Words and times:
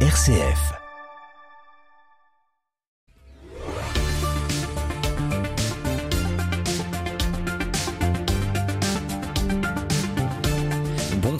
RCF. 0.00 0.85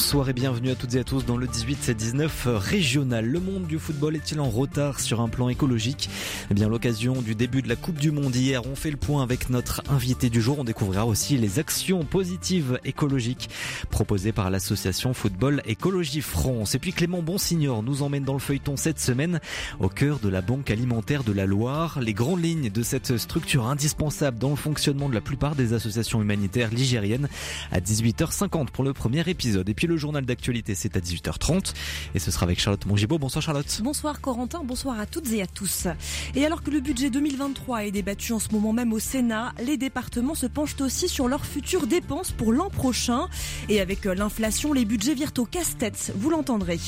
Bonsoir 0.07 0.29
et 0.29 0.35
bienvenue 0.35 0.71
à 0.71 0.77
toutes 0.77 0.95
et 0.95 1.01
à 1.01 1.05
tous 1.05 1.27
dans 1.27 1.37
le 1.37 1.49
18-19 1.49 2.47
régional. 2.47 3.27
Le 3.27 3.41
monde 3.41 3.67
du 3.67 3.81
football 3.81 4.15
est-il 4.15 4.39
en 4.39 4.49
retard 4.49 5.01
sur 5.01 5.21
un 5.21 5.29
plan 5.29 5.49
écologique? 5.49 6.09
Eh 6.49 6.55
bien, 6.55 6.69
l'occasion 6.69 7.21
du 7.23 7.35
début 7.35 7.61
de 7.61 7.69
la 7.69 7.75
Coupe 7.75 7.99
du 7.99 8.13
Monde 8.13 8.37
hier, 8.37 8.65
on 8.69 8.77
fait 8.77 8.93
le 8.93 8.99
point 8.99 9.25
avec 9.25 9.51
notre 9.51 9.83
invité 9.91 10.31
du 10.31 10.41
jour. 10.41 10.61
On 10.61 10.65
découvrira 10.65 11.07
aussi 11.07 11.37
les 11.39 11.59
actions 11.59 12.05
positives 12.05 12.79
écologiques 12.85 13.51
proposées 13.91 14.31
par 14.31 14.49
l'association 14.49 15.13
Football 15.13 15.61
Écologie 15.65 16.21
France. 16.21 16.77
Et 16.77 16.79
puis 16.79 16.93
Clément 16.93 17.21
Bonsignor 17.21 17.83
nous 17.83 18.03
emmène 18.03 18.23
dans 18.23 18.35
le 18.35 18.39
feuilleton 18.39 18.77
cette 18.77 19.01
semaine 19.01 19.41
au 19.81 19.89
cœur 19.89 20.21
de 20.21 20.29
la 20.29 20.41
Banque 20.41 20.71
alimentaire 20.71 21.25
de 21.25 21.33
la 21.33 21.47
Loire. 21.47 21.99
Les 22.01 22.15
grandes 22.15 22.45
lignes 22.45 22.71
de 22.71 22.83
cette 22.85 23.17
structure 23.17 23.67
indispensable 23.67 24.39
dans 24.39 24.51
le 24.51 24.57
fonctionnement 24.57 25.09
de 25.09 25.15
la 25.15 25.21
plupart 25.21 25.57
des 25.57 25.73
associations 25.73 26.23
humanitaires 26.23 26.71
ligériennes 26.71 27.29
à 27.73 27.81
18h50 27.81 28.67
pour 28.67 28.85
le 28.85 28.93
premier 28.93 29.29
épisode. 29.29 29.69
Et 29.69 29.75
puis 29.75 29.89
le 29.89 29.96
journal 29.99 30.25
d'actualité, 30.25 30.75
c'est 30.75 30.97
à 30.97 31.01
18h30. 31.01 31.75
Et 32.15 32.19
ce 32.19 32.31
sera 32.31 32.45
avec 32.45 32.61
Charlotte 32.61 32.85
Mongibaud. 32.87 33.19
Bonsoir 33.19 33.43
Charlotte. 33.43 33.81
Bonsoir 33.83 34.21
Corentin, 34.21 34.63
bonsoir 34.65 35.01
à 35.01 35.07
toutes 35.07 35.31
et 35.33 35.43
à 35.43 35.47
tous. 35.47 35.87
Et 36.35 36.45
alors 36.45 36.63
que 36.63 36.71
le 36.71 36.81
budget 36.81 37.11
2023 37.11 37.85
est 37.87 37.91
débattu 37.91 38.33
en 38.33 38.39
ce 38.39 38.49
moment 38.53 38.73
même 38.73 38.93
au 38.93 38.99
Sénat, 38.99 39.53
les 39.65 39.77
départements 39.77 40.35
se 40.35 40.47
penchent 40.47 40.81
aussi 40.81 41.09
sur 41.09 41.29
leurs 41.29 41.47
futures 41.47 41.87
dépenses 41.87 42.33
pour 42.33 42.53
l'an 42.53 42.71
prochain. 42.71 43.29
Et 43.69 43.81
avec 43.81 44.05
l'inflation, 44.05 44.73
les 44.73 44.85
budgets 44.85 45.15
virent 45.15 45.33
au 45.39 45.45
casse-tête, 45.45 46.13
vous 46.17 46.31
l'entendrez. 46.31 46.79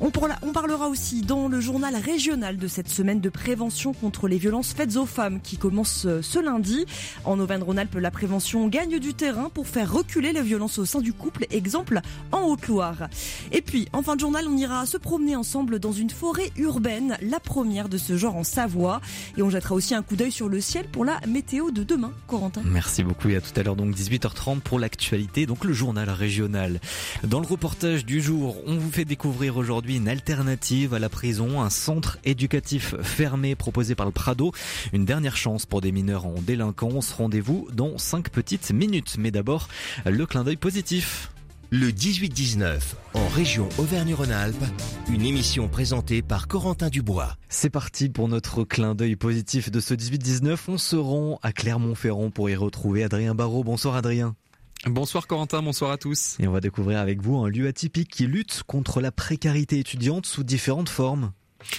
On, 0.00 0.10
parlera 0.10 0.88
aussi 0.88 1.22
dans 1.22 1.48
le 1.48 1.60
journal 1.60 1.94
régional 1.94 2.56
de 2.56 2.66
cette 2.66 2.88
semaine 2.88 3.20
de 3.20 3.28
prévention 3.28 3.92
contre 3.92 4.26
les 4.26 4.36
violences 4.36 4.72
faites 4.72 4.96
aux 4.96 5.06
femmes 5.06 5.40
qui 5.40 5.56
commence 5.56 6.06
euh, 6.06 6.22
ce 6.22 6.40
lundi. 6.40 6.86
En 7.24 7.38
Auvergne-Rhône-Alpes, 7.38 7.94
la 7.94 8.10
prévention 8.10 8.66
gagne 8.66 8.98
du 8.98 9.14
terrain 9.14 9.48
pour 9.48 9.68
faire 9.68 9.92
reculer 9.92 10.32
les 10.32 10.42
violences 10.42 10.78
au 10.78 10.84
sein 10.84 11.00
du 11.00 11.12
couple. 11.12 11.46
Exemple 11.50 12.00
en 12.32 12.48
Haute-Loire. 12.48 13.08
Et 13.52 13.62
puis, 13.62 13.88
en 13.92 14.02
fin 14.02 14.16
de 14.16 14.20
journal, 14.20 14.46
on 14.48 14.56
ira 14.56 14.84
se 14.86 14.96
promener 14.96 15.36
ensemble 15.36 15.78
dans 15.78 15.92
une 15.92 16.10
forêt 16.10 16.50
urbaine, 16.56 17.16
la 17.22 17.40
première 17.40 17.88
de 17.88 17.98
ce 17.98 18.16
genre 18.16 18.36
en 18.36 18.44
Savoie. 18.44 19.00
Et 19.36 19.42
on 19.42 19.50
jettera 19.50 19.74
aussi 19.74 19.94
un 19.94 20.02
coup 20.02 20.16
d'œil 20.16 20.32
sur 20.32 20.48
le 20.48 20.60
ciel 20.60 20.86
pour 20.88 21.04
la 21.04 21.20
météo 21.28 21.70
de 21.70 21.84
demain, 21.84 22.12
Corentin. 22.26 22.62
Merci 22.64 23.04
beaucoup 23.04 23.28
et 23.28 23.36
à 23.36 23.40
tout 23.40 23.52
à 23.58 23.62
l'heure, 23.62 23.76
donc 23.76 23.94
18h30 23.94 24.60
pour 24.60 24.78
l'actualité, 24.78 25.46
donc 25.46 25.64
le 25.64 25.72
journal 25.72 26.08
régional. 26.10 26.80
Dans 27.24 27.40
le 27.40 27.46
reportage 27.46 28.04
du 28.04 28.20
jour, 28.20 28.56
on 28.66 28.76
vous 28.76 28.90
fait 28.90 29.04
découvrir 29.04 29.56
aujourd'hui 29.56 29.96
une 29.96 30.08
alternative 30.08 30.94
à 30.94 30.98
la 30.98 31.08
prison, 31.08 31.60
un 31.60 31.70
centre 31.70 32.18
éducatif 32.24 32.94
fermé 33.02 33.54
proposé 33.54 33.94
par 33.94 34.06
le 34.06 34.12
Prado. 34.12 34.52
Une 34.92 35.04
dernière 35.04 35.36
chance 35.36 35.66
pour 35.66 35.80
des 35.80 35.92
mineurs 35.92 36.26
en 36.26 36.34
délinquance. 36.40 37.12
Rendez-vous 37.12 37.68
dans 37.72 37.98
5 37.98 38.30
petites 38.30 38.70
minutes. 38.70 39.16
Mais 39.18 39.30
d'abord, 39.30 39.68
le 40.04 40.26
clin 40.26 40.44
d'œil 40.44 40.56
positif. 40.56 41.31
Le 41.74 41.88
18-19, 41.88 42.80
en 43.14 43.26
région 43.28 43.66
Auvergne-Rhône-Alpes, 43.78 44.62
une 45.10 45.22
émission 45.22 45.68
présentée 45.68 46.20
par 46.20 46.46
Corentin 46.46 46.90
Dubois. 46.90 47.38
C'est 47.48 47.70
parti 47.70 48.10
pour 48.10 48.28
notre 48.28 48.62
clin 48.62 48.94
d'œil 48.94 49.16
positif 49.16 49.70
de 49.70 49.80
ce 49.80 49.94
18-19. 49.94 50.58
On 50.68 50.76
se 50.76 50.96
rend 50.96 51.38
à 51.42 51.54
Clermont-Ferrand 51.54 52.30
pour 52.30 52.50
y 52.50 52.56
retrouver 52.56 53.04
Adrien 53.04 53.34
Barraud. 53.34 53.64
Bonsoir 53.64 53.96
Adrien. 53.96 54.36
Bonsoir 54.84 55.26
Corentin, 55.26 55.62
bonsoir 55.62 55.92
à 55.92 55.96
tous. 55.96 56.36
Et 56.40 56.46
on 56.46 56.52
va 56.52 56.60
découvrir 56.60 56.98
avec 56.98 57.22
vous 57.22 57.38
un 57.38 57.48
lieu 57.48 57.66
atypique 57.66 58.10
qui 58.10 58.26
lutte 58.26 58.64
contre 58.66 59.00
la 59.00 59.10
précarité 59.10 59.78
étudiante 59.78 60.26
sous 60.26 60.44
différentes 60.44 60.90
formes. 60.90 61.32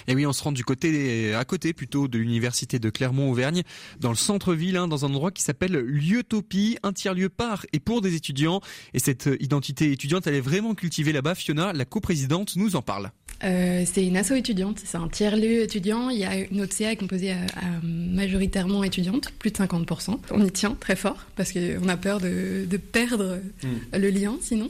Et 0.07 0.15
oui, 0.15 0.25
on 0.25 0.33
se 0.33 0.43
rend 0.43 0.51
du 0.51 0.63
côté, 0.63 1.33
à 1.33 1.45
côté 1.45 1.73
plutôt 1.73 2.07
de 2.07 2.17
l'université 2.17 2.79
de 2.79 2.89
Clermont-Auvergne, 2.89 3.63
dans 3.99 4.09
le 4.09 4.15
centre-ville, 4.15 4.77
hein, 4.77 4.87
dans 4.87 5.05
un 5.05 5.09
endroit 5.09 5.31
qui 5.31 5.43
s'appelle 5.43 5.73
Lieu-Topie, 5.73 6.77
un 6.83 6.93
tiers-lieu 6.93 7.29
par 7.29 7.65
et 7.73 7.79
pour 7.79 8.01
des 8.01 8.15
étudiants. 8.15 8.61
Et 8.93 8.99
cette 8.99 9.29
identité 9.39 9.91
étudiante, 9.91 10.27
elle 10.27 10.35
est 10.35 10.41
vraiment 10.41 10.75
cultivée 10.75 11.11
là-bas. 11.11 11.35
Fiona, 11.35 11.73
la 11.73 11.85
coprésidente, 11.85 12.55
nous 12.55 12.75
en 12.75 12.81
parle. 12.81 13.11
Euh, 13.43 13.83
c'est 13.91 14.05
une 14.05 14.15
asso 14.15 14.31
étudiante, 14.31 14.79
c'est 14.83 14.97
un 14.97 15.09
tiers-lieu 15.09 15.63
étudiant. 15.63 16.09
Il 16.09 16.19
y 16.19 16.23
a 16.23 16.35
une 16.35 16.61
autre 16.61 16.73
CA 16.73 16.95
composée 16.95 17.31
à, 17.31 17.37
majoritairement 17.83 18.83
étudiante, 18.83 19.31
plus 19.39 19.51
de 19.51 19.57
50%. 19.57 20.17
On 20.31 20.45
y 20.45 20.51
tient 20.51 20.75
très 20.79 20.95
fort 20.95 21.25
parce 21.35 21.51
qu'on 21.51 21.87
a 21.89 21.97
peur 21.97 22.19
de, 22.21 22.65
perdre 22.77 23.39
hmm. 23.63 23.97
le 23.97 24.09
lien 24.09 24.37
sinon. 24.41 24.69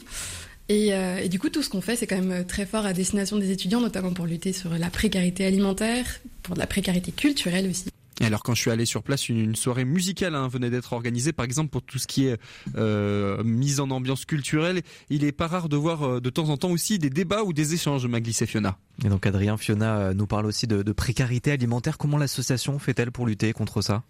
Euh, 0.71 1.17
et, 1.17 1.29
du 1.29 1.39
coup, 1.39 1.49
tout 1.49 1.61
ce 1.61 1.69
qu'on 1.69 1.81
fait, 1.81 1.95
c'est 1.95 2.07
quand 2.07 2.21
même 2.21 2.45
très 2.45 2.65
fort 2.65 2.85
à 2.85 2.93
destination 2.93 3.37
des 3.37 3.51
étudiants, 3.51 3.81
notamment 3.81 4.13
pour 4.13 4.25
lutter 4.25 4.53
sur 4.53 4.71
la 4.77 4.89
précarité 4.89 5.45
alimentaire, 5.45 6.05
pour 6.41 6.55
de 6.55 6.59
la 6.59 6.67
précarité 6.67 7.11
culturelle 7.11 7.69
aussi. 7.69 7.85
Et 8.21 8.25
alors 8.25 8.43
quand 8.43 8.53
je 8.53 8.61
suis 8.61 8.69
allé 8.69 8.85
sur 8.85 9.01
place, 9.01 9.27
une, 9.27 9.55
soirée 9.55 9.85
musicale 9.85 10.35
hein, 10.35 10.47
venait 10.47 10.69
d'être 10.69 10.93
organisée, 10.93 11.33
par 11.33 11.45
exemple 11.45 11.71
pour 11.71 11.81
tout 11.81 11.97
ce 11.97 12.05
qui 12.05 12.27
est 12.27 12.39
euh, 12.75 13.43
mise 13.43 13.79
en 13.79 13.89
ambiance 13.89 14.25
culturelle. 14.25 14.81
Il 15.09 15.23
est 15.23 15.31
pas 15.31 15.47
rare 15.47 15.67
de 15.67 15.75
voir 15.75 16.03
euh, 16.03 16.21
de 16.21 16.29
temps 16.29 16.49
en 16.49 16.57
temps 16.57 16.69
aussi 16.69 16.99
des 16.99 17.09
débats 17.09 17.41
ou 17.41 17.53
des 17.53 17.73
échanges, 17.73 18.05
m'a 18.05 18.21
glissé 18.21 18.45
Fiona. 18.45 18.77
Et 19.03 19.09
donc 19.09 19.25
Adrien, 19.25 19.57
Fiona 19.57 20.13
nous 20.13 20.27
parle 20.27 20.45
aussi 20.45 20.67
de 20.67 20.91
précarité 20.91 21.51
alimentaire. 21.51 21.97
Comment 21.97 22.19
l'association 22.19 22.77
fait-elle 22.77 23.11
pour 23.11 23.25
lutter 23.25 23.51
contre 23.51 23.81
ça? 23.81 24.03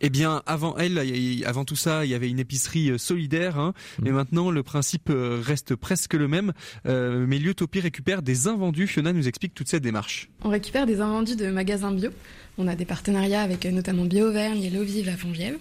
Eh 0.00 0.10
bien, 0.10 0.42
avant 0.46 0.76
elle, 0.76 1.00
avant 1.44 1.64
tout 1.64 1.76
ça, 1.76 2.04
il 2.04 2.10
y 2.10 2.14
avait 2.14 2.28
une 2.28 2.38
épicerie 2.38 2.90
euh, 2.90 2.98
solidaire. 2.98 3.58
Hein, 3.58 3.74
mm. 3.98 4.04
Mais 4.04 4.10
maintenant, 4.12 4.50
le 4.50 4.62
principe 4.62 5.10
euh, 5.10 5.40
reste 5.42 5.74
presque 5.74 6.14
le 6.14 6.28
même. 6.28 6.52
Euh, 6.86 7.24
mais 7.26 7.38
Liotopie 7.38 7.80
récupère 7.80 8.22
des 8.22 8.48
invendus. 8.48 8.86
Fiona 8.86 9.12
nous 9.12 9.28
explique 9.28 9.54
toute 9.54 9.68
cette 9.68 9.82
démarche. 9.82 10.28
On 10.42 10.50
récupère 10.50 10.86
des 10.86 11.00
invendus 11.00 11.36
de 11.36 11.50
magasins 11.50 11.92
bio. 11.92 12.10
On 12.58 12.68
a 12.68 12.74
des 12.74 12.84
partenariats 12.84 13.42
avec 13.42 13.66
notamment 13.66 14.04
Bio 14.04 14.28
Auvergne 14.28 14.62
et 14.62 14.70
L'Eau-Vive 14.70 15.08
à 15.08 15.16
Fongièvre 15.16 15.58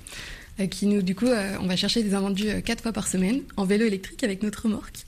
qui 0.72 0.86
nous, 0.86 1.02
du 1.02 1.16
coup, 1.16 1.28
on 1.28 1.68
va 1.68 1.76
chercher 1.76 2.02
des 2.02 2.14
invendus 2.14 2.48
quatre 2.64 2.82
fois 2.82 2.94
par 2.94 3.10
semaine 3.10 3.42
en 3.58 3.66
vélo 3.66 3.86
électrique 3.86 4.24
avec 4.24 4.42
notre 4.42 4.64
remorque. 4.64 5.00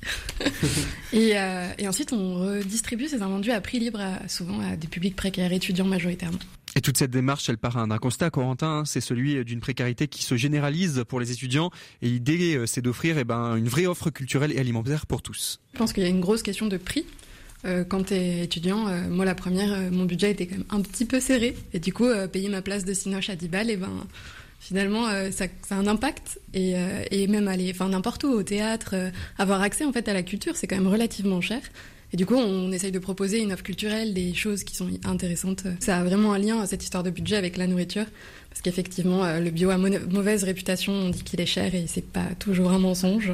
et, 1.13 1.35
et, 1.77 1.87
ensuite, 1.87 2.11
on 2.11 2.35
redistribue 2.35 3.07
ces 3.07 3.21
invendus 3.21 3.51
à 3.51 3.61
prix 3.61 3.79
libre, 3.79 4.01
souvent 4.27 4.59
à 4.59 4.75
des 4.75 4.87
publics 4.87 5.15
précaires, 5.15 5.53
étudiants 5.53 5.85
majoritairement. 5.85 6.39
Et 6.77 6.81
toute 6.81 6.95
cette 6.95 7.09
démarche, 7.09 7.49
elle 7.49 7.57
part 7.57 7.87
d'un 7.87 7.97
constat, 7.97 8.29
Corentin, 8.29 8.67
hein, 8.67 8.85
c'est 8.85 9.01
celui 9.01 9.43
d'une 9.43 9.61
précarité 9.61 10.07
qui 10.07 10.21
se 10.21 10.37
généralise 10.37 11.03
pour 11.07 11.19
les 11.19 11.31
étudiants. 11.31 11.71
Et 12.03 12.07
l'idée, 12.07 12.55
euh, 12.55 12.67
c'est 12.67 12.83
d'offrir 12.83 13.17
eh 13.17 13.23
ben, 13.23 13.55
une 13.55 13.67
vraie 13.67 13.87
offre 13.87 14.11
culturelle 14.11 14.51
et 14.51 14.59
alimentaire 14.59 15.07
pour 15.07 15.23
tous. 15.23 15.59
Je 15.73 15.79
pense 15.79 15.91
qu'il 15.91 16.03
y 16.03 16.05
a 16.05 16.09
une 16.09 16.21
grosse 16.21 16.43
question 16.43 16.67
de 16.67 16.77
prix. 16.77 17.03
Euh, 17.65 17.83
quand 17.83 18.03
tu 18.03 18.13
es 18.13 18.43
étudiant, 18.43 18.87
euh, 18.89 19.09
moi 19.09 19.25
la 19.25 19.33
première, 19.33 19.91
mon 19.91 20.05
budget 20.05 20.29
était 20.29 20.45
quand 20.45 20.57
même 20.57 20.67
un 20.69 20.81
petit 20.81 21.05
peu 21.05 21.19
serré. 21.19 21.55
Et 21.73 21.79
du 21.79 21.91
coup, 21.91 22.05
payer 22.31 22.47
ma 22.47 22.61
place 22.61 22.85
de 22.85 22.93
Cinoche 22.93 23.31
à 23.31 23.35
10 23.35 23.47
balles, 23.47 23.71
et 23.71 23.73
eh 23.73 23.77
ben, 23.77 24.05
finalement, 24.59 25.07
ça, 25.31 25.45
ça, 25.63 25.75
a 25.75 25.79
un 25.79 25.87
impact. 25.87 26.39
Et, 26.53 26.75
et 27.09 27.25
même 27.25 27.47
aller 27.47 27.73
n'importe 27.89 28.23
où, 28.23 28.27
au 28.27 28.43
théâtre, 28.43 28.93
avoir 29.39 29.63
accès 29.63 29.83
en 29.83 29.91
fait 29.91 30.07
à 30.07 30.13
la 30.13 30.21
culture, 30.21 30.55
c'est 30.55 30.67
quand 30.67 30.77
même 30.77 30.85
relativement 30.85 31.41
cher. 31.41 31.61
Et 32.13 32.17
du 32.17 32.25
coup, 32.25 32.35
on 32.35 32.71
essaye 32.71 32.91
de 32.91 32.99
proposer 32.99 33.39
une 33.39 33.51
offre 33.51 33.63
culturelle, 33.63 34.13
des 34.13 34.33
choses 34.33 34.63
qui 34.63 34.75
sont 34.75 34.89
intéressantes. 35.03 35.63
Ça 35.79 35.97
a 35.97 36.03
vraiment 36.03 36.33
un 36.33 36.37
lien, 36.37 36.65
cette 36.65 36.83
histoire 36.83 37.03
de 37.03 37.09
budget, 37.09 37.35
avec 37.35 37.57
la 37.57 37.67
nourriture. 37.67 38.05
Parce 38.49 38.61
qu'effectivement, 38.61 39.25
euh, 39.25 39.39
le 39.39 39.51
bio 39.51 39.69
a 39.69 39.77
mauvaise 39.77 40.43
réputation, 40.43 40.93
on 40.93 41.09
dit 41.09 41.23
qu'il 41.23 41.41
est 41.41 41.45
cher 41.45 41.75
et 41.75 41.85
c'est 41.87 42.05
pas 42.05 42.25
toujours 42.39 42.71
un 42.71 42.79
mensonge. 42.79 43.33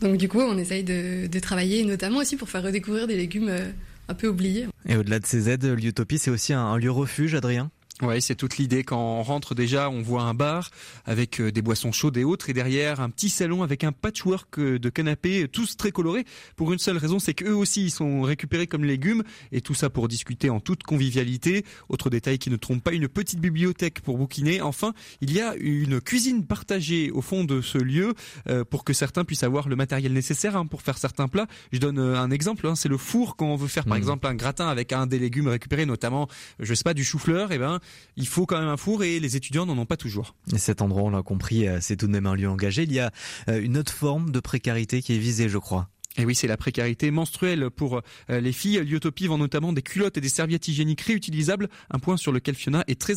Donc 0.00 0.16
du 0.16 0.28
coup, 0.28 0.40
on 0.40 0.58
essaye 0.58 0.82
de, 0.82 1.38
travailler, 1.38 1.84
notamment 1.84 2.18
aussi 2.18 2.36
pour 2.36 2.48
faire 2.48 2.62
redécouvrir 2.62 3.06
des 3.06 3.16
légumes 3.16 3.48
euh, 3.48 3.70
un 4.08 4.14
peu 4.14 4.28
oubliés. 4.28 4.66
Et 4.88 4.96
au-delà 4.96 5.20
de 5.20 5.26
ces 5.26 5.48
aides, 5.48 5.64
l'Utopie, 5.64 6.18
c'est 6.18 6.30
aussi 6.30 6.52
un 6.52 6.76
lieu 6.76 6.90
refuge, 6.90 7.34
Adrien? 7.34 7.70
Ouais, 8.02 8.20
c'est 8.20 8.34
toute 8.34 8.56
l'idée. 8.56 8.82
Quand 8.82 8.98
on 8.98 9.22
rentre 9.22 9.54
déjà, 9.54 9.88
on 9.88 10.02
voit 10.02 10.22
un 10.22 10.34
bar 10.34 10.70
avec 11.04 11.40
euh, 11.40 11.52
des 11.52 11.62
boissons 11.62 11.92
chaudes 11.92 12.16
et 12.16 12.24
autres, 12.24 12.50
et 12.50 12.52
derrière 12.52 13.00
un 13.00 13.08
petit 13.08 13.28
salon 13.28 13.62
avec 13.62 13.84
un 13.84 13.92
patchwork 13.92 14.58
euh, 14.58 14.80
de 14.80 14.88
canapés, 14.88 15.46
tous 15.46 15.76
très 15.76 15.92
colorés. 15.92 16.24
Pour 16.56 16.72
une 16.72 16.80
seule 16.80 16.96
raison, 16.96 17.20
c'est 17.20 17.34
qu'eux 17.34 17.54
aussi 17.54 17.84
ils 17.84 17.90
sont 17.92 18.22
récupérés 18.22 18.66
comme 18.66 18.84
légumes, 18.84 19.22
et 19.52 19.60
tout 19.60 19.74
ça 19.74 19.90
pour 19.90 20.08
discuter 20.08 20.50
en 20.50 20.58
toute 20.58 20.82
convivialité. 20.82 21.64
Autre 21.88 22.10
détail 22.10 22.38
qui 22.38 22.50
ne 22.50 22.56
trompe 22.56 22.82
pas, 22.82 22.92
une 22.92 23.06
petite 23.06 23.38
bibliothèque 23.38 24.00
pour 24.00 24.18
bouquiner. 24.18 24.60
Enfin, 24.60 24.92
il 25.20 25.32
y 25.32 25.40
a 25.40 25.54
une 25.54 26.00
cuisine 26.00 26.44
partagée 26.44 27.12
au 27.12 27.20
fond 27.20 27.44
de 27.44 27.60
ce 27.60 27.78
lieu 27.78 28.14
euh, 28.48 28.64
pour 28.64 28.82
que 28.82 28.92
certains 28.92 29.24
puissent 29.24 29.44
avoir 29.44 29.68
le 29.68 29.76
matériel 29.76 30.12
nécessaire 30.12 30.56
hein, 30.56 30.66
pour 30.66 30.82
faire 30.82 30.98
certains 30.98 31.28
plats. 31.28 31.46
Je 31.70 31.78
donne 31.78 32.00
un 32.00 32.32
exemple. 32.32 32.66
Hein, 32.66 32.74
c'est 32.74 32.88
le 32.88 32.98
four 32.98 33.36
quand 33.36 33.46
on 33.46 33.56
veut 33.56 33.68
faire 33.68 33.84
par 33.84 33.96
mmh. 33.96 34.00
exemple 34.00 34.26
un 34.26 34.34
gratin 34.34 34.66
avec 34.66 34.92
un 34.92 35.06
des 35.06 35.20
légumes 35.20 35.46
récupérés, 35.46 35.86
notamment, 35.86 36.28
je 36.58 36.74
sais 36.74 36.82
pas, 36.82 36.94
du 36.94 37.04
chou-fleur. 37.04 37.52
Et 37.52 37.56
eh 37.56 37.58
ben 37.58 37.78
il 38.16 38.26
faut 38.26 38.46
quand 38.46 38.58
même 38.58 38.68
un 38.68 38.76
four 38.76 39.04
et 39.04 39.20
les 39.20 39.36
étudiants 39.36 39.66
n'en 39.66 39.78
ont 39.78 39.86
pas 39.86 39.96
toujours. 39.96 40.34
Et 40.52 40.58
cet 40.58 40.82
endroit, 40.82 41.02
on 41.02 41.10
l'a 41.10 41.22
compris, 41.22 41.66
euh, 41.66 41.78
c'est 41.80 41.96
tout 41.96 42.06
de 42.06 42.12
même 42.12 42.26
un 42.26 42.34
lieu 42.34 42.48
engagé. 42.48 42.84
Il 42.84 42.92
y 42.92 43.00
a 43.00 43.10
euh, 43.48 43.60
une 43.60 43.76
autre 43.76 43.92
forme 43.92 44.30
de 44.30 44.40
précarité 44.40 45.02
qui 45.02 45.14
est 45.14 45.18
visée, 45.18 45.48
je 45.48 45.58
crois. 45.58 45.88
Et 46.16 46.24
oui, 46.24 46.34
c'est 46.34 46.46
la 46.46 46.56
précarité 46.56 47.10
menstruelle 47.10 47.70
pour 47.70 48.00
euh, 48.30 48.40
les 48.40 48.52
filles. 48.52 48.84
Lyotopie 48.84 49.26
vend 49.26 49.38
notamment 49.38 49.72
des 49.72 49.82
culottes 49.82 50.16
et 50.16 50.20
des 50.20 50.28
serviettes 50.28 50.68
hygiéniques 50.68 51.00
réutilisables, 51.00 51.68
un 51.90 51.98
point 51.98 52.16
sur 52.16 52.30
lequel 52.30 52.54
Fiona 52.54 52.84
est 52.86 53.00
très 53.00 53.16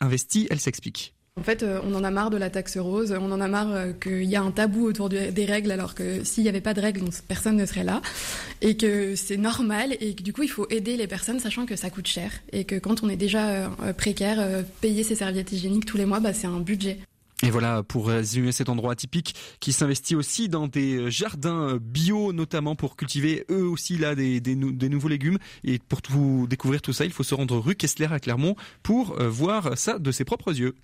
investie, 0.00 0.46
elle 0.50 0.60
s'explique. 0.60 1.14
En 1.38 1.42
fait, 1.44 1.62
euh, 1.62 1.80
on 1.84 1.94
en 1.94 2.02
a 2.02 2.10
marre 2.10 2.30
de 2.30 2.36
la 2.36 2.50
taxe 2.50 2.76
rose, 2.76 3.14
on 3.18 3.30
en 3.30 3.40
a 3.40 3.46
marre 3.46 3.72
euh, 3.72 3.92
qu'il 3.92 4.24
y 4.24 4.34
a 4.34 4.42
un 4.42 4.50
tabou 4.50 4.86
autour 4.86 5.08
des 5.08 5.44
règles, 5.44 5.70
alors 5.70 5.94
que 5.94 6.24
s'il 6.24 6.42
n'y 6.42 6.48
avait 6.48 6.60
pas 6.60 6.74
de 6.74 6.80
règles, 6.80 7.02
personne 7.28 7.56
ne 7.56 7.64
serait 7.64 7.84
là, 7.84 8.02
et 8.60 8.76
que 8.76 9.14
c'est 9.14 9.36
normal, 9.36 9.96
et 10.00 10.14
que 10.14 10.22
du 10.22 10.32
coup, 10.32 10.42
il 10.42 10.50
faut 10.50 10.66
aider 10.68 10.96
les 10.96 11.06
personnes, 11.06 11.38
sachant 11.38 11.64
que 11.64 11.76
ça 11.76 11.90
coûte 11.90 12.08
cher, 12.08 12.32
et 12.52 12.64
que 12.64 12.74
quand 12.74 13.02
on 13.04 13.08
est 13.08 13.16
déjà 13.16 13.70
précaire, 13.96 14.64
payer 14.80 15.04
ses 15.04 15.14
serviettes 15.14 15.52
hygiéniques 15.52 15.86
tous 15.86 15.96
les 15.96 16.06
mois, 16.06 16.20
bah, 16.20 16.32
c'est 16.32 16.46
un 16.46 16.60
budget. 16.60 16.98
Et 17.44 17.50
voilà, 17.50 17.84
pour 17.84 18.08
résumer 18.08 18.50
cet 18.50 18.68
endroit 18.68 18.92
atypique 18.92 19.34
qui 19.60 19.72
s'investit 19.72 20.16
aussi 20.16 20.48
dans 20.48 20.66
des 20.66 21.08
jardins 21.10 21.78
bio, 21.80 22.32
notamment 22.32 22.74
pour 22.74 22.96
cultiver 22.96 23.44
eux 23.48 23.64
aussi 23.64 23.96
là 23.96 24.16
des, 24.16 24.40
des, 24.40 24.56
nouveaux 24.56 25.08
légumes. 25.08 25.38
Et 25.62 25.78
pour 25.78 26.02
tout 26.02 26.46
découvrir 26.50 26.82
tout 26.82 26.92
ça, 26.92 27.04
il 27.04 27.12
faut 27.12 27.22
se 27.22 27.36
rendre 27.36 27.56
rue 27.58 27.76
Kessler 27.76 28.08
à 28.10 28.18
Clermont 28.18 28.56
pour 28.82 29.20
euh, 29.20 29.28
voir 29.28 29.78
ça 29.78 30.00
de 30.00 30.10
ses 30.10 30.24
propres 30.24 30.58
yeux. 30.58 30.74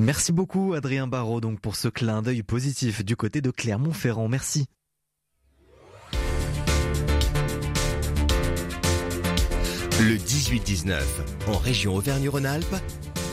Merci 0.00 0.32
beaucoup 0.32 0.74
Adrien 0.74 1.08
Barraud 1.08 1.40
donc 1.40 1.60
pour 1.60 1.74
ce 1.74 1.88
clin 1.88 2.22
d'œil 2.22 2.42
positif 2.42 3.04
du 3.04 3.16
côté 3.16 3.40
de 3.40 3.50
Clermont-Ferrand. 3.50 4.28
Merci. 4.28 4.66
Le 10.00 10.14
18-19, 10.16 11.02
en 11.48 11.58
région 11.58 11.96
Auvergne-Rhône-Alpes, 11.96 12.76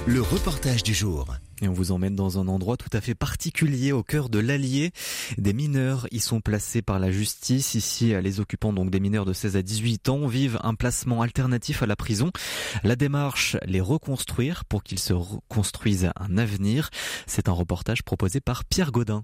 le 0.07 0.19
reportage 0.19 0.81
du 0.81 0.95
jour. 0.95 1.27
Et 1.61 1.67
on 1.67 1.73
vous 1.73 1.91
emmène 1.91 2.15
dans 2.15 2.39
un 2.39 2.47
endroit 2.47 2.75
tout 2.75 2.89
à 2.91 2.99
fait 2.99 3.15
particulier 3.15 3.91
au 3.91 4.03
cœur 4.03 4.29
de 4.29 4.39
l'Allier. 4.39 4.91
Des 5.37 5.53
mineurs 5.53 6.05
y 6.11 6.19
sont 6.19 6.41
placés 6.41 6.81
par 6.81 6.99
la 6.99 7.11
justice. 7.11 7.75
Ici, 7.75 8.13
les 8.21 8.39
occupants 8.39 8.73
donc 8.73 8.91
des 8.91 8.99
mineurs 8.99 9.25
de 9.25 9.33
16 9.33 9.55
à 9.55 9.61
18 9.61 10.09
ans 10.09 10.27
vivent 10.27 10.59
un 10.63 10.75
placement 10.75 11.21
alternatif 11.21 11.81
à 11.81 11.85
la 11.85 11.95
prison. 11.95 12.31
La 12.83 12.95
démarche, 12.95 13.55
les 13.65 13.81
reconstruire 13.81 14.65
pour 14.65 14.83
qu'ils 14.83 14.99
se 14.99 15.13
reconstruisent 15.13 16.11
un 16.17 16.37
avenir. 16.37 16.89
C'est 17.25 17.47
un 17.47 17.53
reportage 17.53 18.03
proposé 18.03 18.41
par 18.41 18.65
Pierre 18.65 18.91
Godin. 18.91 19.23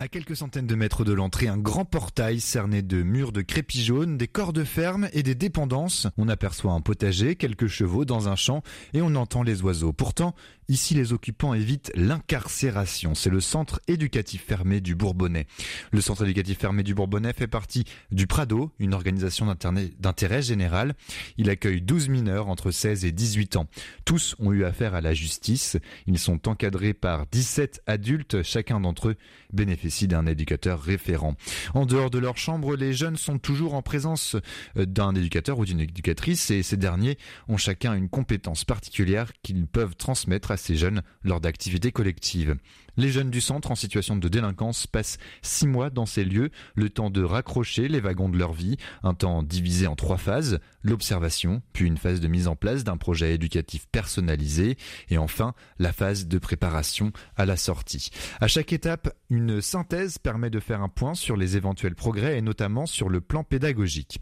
À 0.00 0.08
quelques 0.08 0.34
centaines 0.34 0.66
de 0.66 0.74
mètres 0.74 1.04
de 1.04 1.12
l'entrée, 1.12 1.46
un 1.46 1.56
grand 1.56 1.84
portail 1.84 2.40
cerné 2.40 2.82
de 2.82 3.04
murs 3.04 3.30
de 3.30 3.42
crépi 3.42 3.82
jaune, 3.82 4.18
des 4.18 4.26
cordes 4.26 4.64
fermes 4.64 5.08
et 5.12 5.22
des 5.22 5.36
dépendances. 5.36 6.08
On 6.18 6.28
aperçoit 6.28 6.72
un 6.72 6.80
potager, 6.80 7.36
quelques 7.36 7.68
chevaux 7.68 8.04
dans 8.04 8.28
un 8.28 8.34
champ 8.34 8.62
et 8.92 9.02
on 9.02 9.14
entend 9.14 9.44
les 9.44 9.62
oiseaux. 9.62 9.92
Pourtant, 9.92 10.34
Ici, 10.68 10.94
les 10.94 11.12
occupants 11.12 11.52
évitent 11.52 11.92
l'incarcération. 11.94 13.14
C'est 13.14 13.30
le 13.30 13.40
centre 13.40 13.80
éducatif 13.86 14.44
fermé 14.44 14.80
du 14.80 14.94
Bourbonnais. 14.94 15.46
Le 15.92 16.00
centre 16.00 16.24
éducatif 16.24 16.58
fermé 16.58 16.82
du 16.82 16.94
Bourbonnais 16.94 17.34
fait 17.34 17.46
partie 17.46 17.84
du 18.10 18.26
Prado, 18.26 18.72
une 18.78 18.94
organisation 18.94 19.46
d'intérêt 19.46 20.40
général. 20.40 20.94
Il 21.36 21.50
accueille 21.50 21.82
12 21.82 22.08
mineurs 22.08 22.48
entre 22.48 22.70
16 22.70 23.04
et 23.04 23.12
18 23.12 23.56
ans. 23.56 23.66
Tous 24.06 24.36
ont 24.38 24.52
eu 24.52 24.64
affaire 24.64 24.94
à 24.94 25.02
la 25.02 25.12
justice. 25.12 25.76
Ils 26.06 26.18
sont 26.18 26.48
encadrés 26.48 26.94
par 26.94 27.26
17 27.26 27.82
adultes. 27.86 28.42
Chacun 28.42 28.80
d'entre 28.80 29.08
eux 29.08 29.16
bénéficie 29.52 30.08
d'un 30.08 30.26
éducateur 30.26 30.80
référent. 30.80 31.36
En 31.74 31.84
dehors 31.84 32.10
de 32.10 32.18
leur 32.18 32.38
chambre, 32.38 32.74
les 32.74 32.94
jeunes 32.94 33.16
sont 33.16 33.38
toujours 33.38 33.74
en 33.74 33.82
présence 33.82 34.36
euh, 34.76 34.86
d'un 34.86 35.14
éducateur 35.14 35.58
ou 35.58 35.64
d'une 35.64 35.80
éducatrice 35.80 36.50
et 36.50 36.62
ces 36.62 36.76
derniers 36.76 37.18
ont 37.48 37.56
chacun 37.56 37.94
une 37.94 38.08
compétence 38.08 38.64
particulière 38.64 39.32
qu'ils 39.42 39.66
peuvent 39.66 39.96
transmettre 39.96 40.50
ces 40.56 40.76
jeunes 40.76 41.02
lors 41.22 41.40
d'activités 41.40 41.92
collectives. 41.92 42.56
Les 42.96 43.10
jeunes 43.10 43.30
du 43.30 43.40
centre 43.40 43.70
en 43.70 43.74
situation 43.74 44.16
de 44.16 44.28
délinquance 44.28 44.86
passent 44.86 45.18
six 45.42 45.66
mois 45.66 45.90
dans 45.90 46.06
ces 46.06 46.24
lieux, 46.24 46.50
le 46.74 46.90
temps 46.90 47.10
de 47.10 47.22
raccrocher 47.22 47.88
les 47.88 48.00
wagons 48.00 48.28
de 48.28 48.38
leur 48.38 48.52
vie, 48.52 48.76
un 49.02 49.14
temps 49.14 49.42
divisé 49.42 49.86
en 49.86 49.96
trois 49.96 50.16
phases, 50.16 50.60
l'observation, 50.82 51.62
puis 51.72 51.86
une 51.86 51.96
phase 51.96 52.20
de 52.20 52.28
mise 52.28 52.46
en 52.46 52.56
place 52.56 52.84
d'un 52.84 52.96
projet 52.96 53.34
éducatif 53.34 53.86
personnalisé, 53.90 54.76
et 55.08 55.18
enfin 55.18 55.54
la 55.78 55.92
phase 55.92 56.28
de 56.28 56.38
préparation 56.38 57.12
à 57.36 57.46
la 57.46 57.56
sortie. 57.56 58.10
À 58.40 58.46
chaque 58.46 58.72
étape, 58.72 59.12
une 59.30 59.60
synthèse 59.60 60.18
permet 60.18 60.50
de 60.50 60.60
faire 60.60 60.82
un 60.82 60.88
point 60.88 61.14
sur 61.14 61.36
les 61.36 61.56
éventuels 61.56 61.94
progrès 61.94 62.38
et 62.38 62.42
notamment 62.42 62.86
sur 62.86 63.08
le 63.08 63.20
plan 63.20 63.44
pédagogique. 63.44 64.20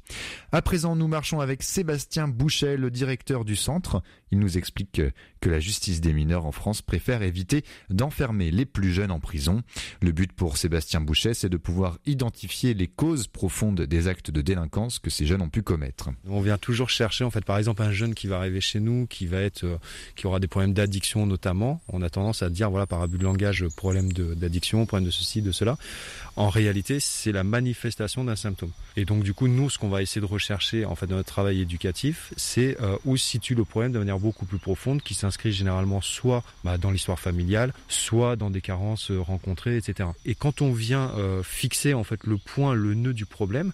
À 0.52 0.62
présent, 0.62 0.96
nous 0.96 1.08
marchons 1.08 1.40
avec 1.40 1.62
Sébastien 1.62 2.28
Bouchet, 2.28 2.76
le 2.76 2.90
directeur 2.90 3.44
du 3.44 3.56
centre. 3.56 4.02
Il 4.30 4.38
nous 4.38 4.56
explique 4.56 5.02
que 5.40 5.50
la 5.50 5.60
justice 5.60 6.00
des 6.00 6.12
mineurs 6.12 6.46
en 6.46 6.52
France 6.52 6.80
préfère 6.80 7.22
éviter 7.22 7.64
d'enfermer 7.90 8.50
les 8.50 8.61
plus 8.64 8.92
jeunes 8.92 9.10
en 9.10 9.20
prison. 9.20 9.62
Le 10.00 10.12
but 10.12 10.32
pour 10.32 10.56
Sébastien 10.56 11.00
Bouchet, 11.00 11.34
c'est 11.34 11.48
de 11.48 11.56
pouvoir 11.56 11.98
identifier 12.06 12.74
les 12.74 12.86
causes 12.86 13.26
profondes 13.26 13.82
des 13.82 14.08
actes 14.08 14.30
de 14.30 14.40
délinquance 14.40 14.98
que 14.98 15.10
ces 15.10 15.26
jeunes 15.26 15.42
ont 15.42 15.48
pu 15.48 15.62
commettre. 15.62 16.10
On 16.28 16.40
vient 16.40 16.58
toujours 16.58 16.90
chercher, 16.90 17.24
en 17.24 17.30
fait, 17.30 17.44
par 17.44 17.58
exemple, 17.58 17.82
un 17.82 17.92
jeune 17.92 18.14
qui 18.14 18.26
va 18.26 18.36
arriver 18.36 18.60
chez 18.60 18.80
nous, 18.80 19.06
qui 19.06 19.26
va 19.26 19.40
être, 19.40 19.64
euh, 19.64 19.76
qui 20.16 20.26
aura 20.26 20.40
des 20.40 20.48
problèmes 20.48 20.74
d'addiction 20.74 21.26
notamment. 21.26 21.80
On 21.88 22.02
a 22.02 22.10
tendance 22.10 22.42
à 22.42 22.50
dire, 22.50 22.70
voilà, 22.70 22.86
par 22.86 23.02
abus 23.02 23.18
de 23.18 23.24
langage, 23.24 23.64
problème 23.76 24.12
d'addiction, 24.12 24.86
problème 24.86 25.06
de 25.06 25.12
ceci, 25.12 25.42
de 25.42 25.52
cela. 25.52 25.76
En 26.36 26.48
réalité, 26.48 27.00
c'est 27.00 27.32
la 27.32 27.44
manifestation 27.44 28.24
d'un 28.24 28.36
symptôme. 28.36 28.70
Et 28.96 29.04
donc, 29.04 29.22
du 29.22 29.34
coup, 29.34 29.48
nous, 29.48 29.70
ce 29.70 29.78
qu'on 29.78 29.88
va 29.88 30.02
essayer 30.02 30.20
de 30.20 30.26
rechercher, 30.26 30.84
en 30.84 30.94
fait, 30.94 31.06
dans 31.06 31.16
notre 31.16 31.32
travail 31.32 31.60
éducatif, 31.60 32.32
c'est 32.36 32.80
euh, 32.80 32.96
où 33.04 33.16
se 33.16 33.26
situe 33.26 33.54
le 33.54 33.64
problème 33.64 33.92
de 33.92 33.98
manière 33.98 34.18
beaucoup 34.18 34.46
plus 34.46 34.58
profonde, 34.58 35.02
qui 35.02 35.14
s'inscrit 35.14 35.52
généralement 35.52 36.00
soit 36.00 36.42
bah, 36.64 36.78
dans 36.78 36.90
l'histoire 36.90 37.18
familiale, 37.18 37.72
soit 37.88 38.36
dans 38.36 38.50
des 38.52 38.60
carences 38.60 39.10
euh, 39.10 39.20
rencontrées, 39.20 39.76
etc. 39.76 40.10
Et 40.24 40.34
quand 40.34 40.62
on 40.62 40.72
vient 40.72 41.10
euh, 41.16 41.42
fixer 41.42 41.94
en 41.94 42.04
fait 42.04 42.24
le 42.24 42.36
point, 42.36 42.74
le 42.74 42.94
nœud 42.94 43.14
du 43.14 43.26
problème, 43.26 43.72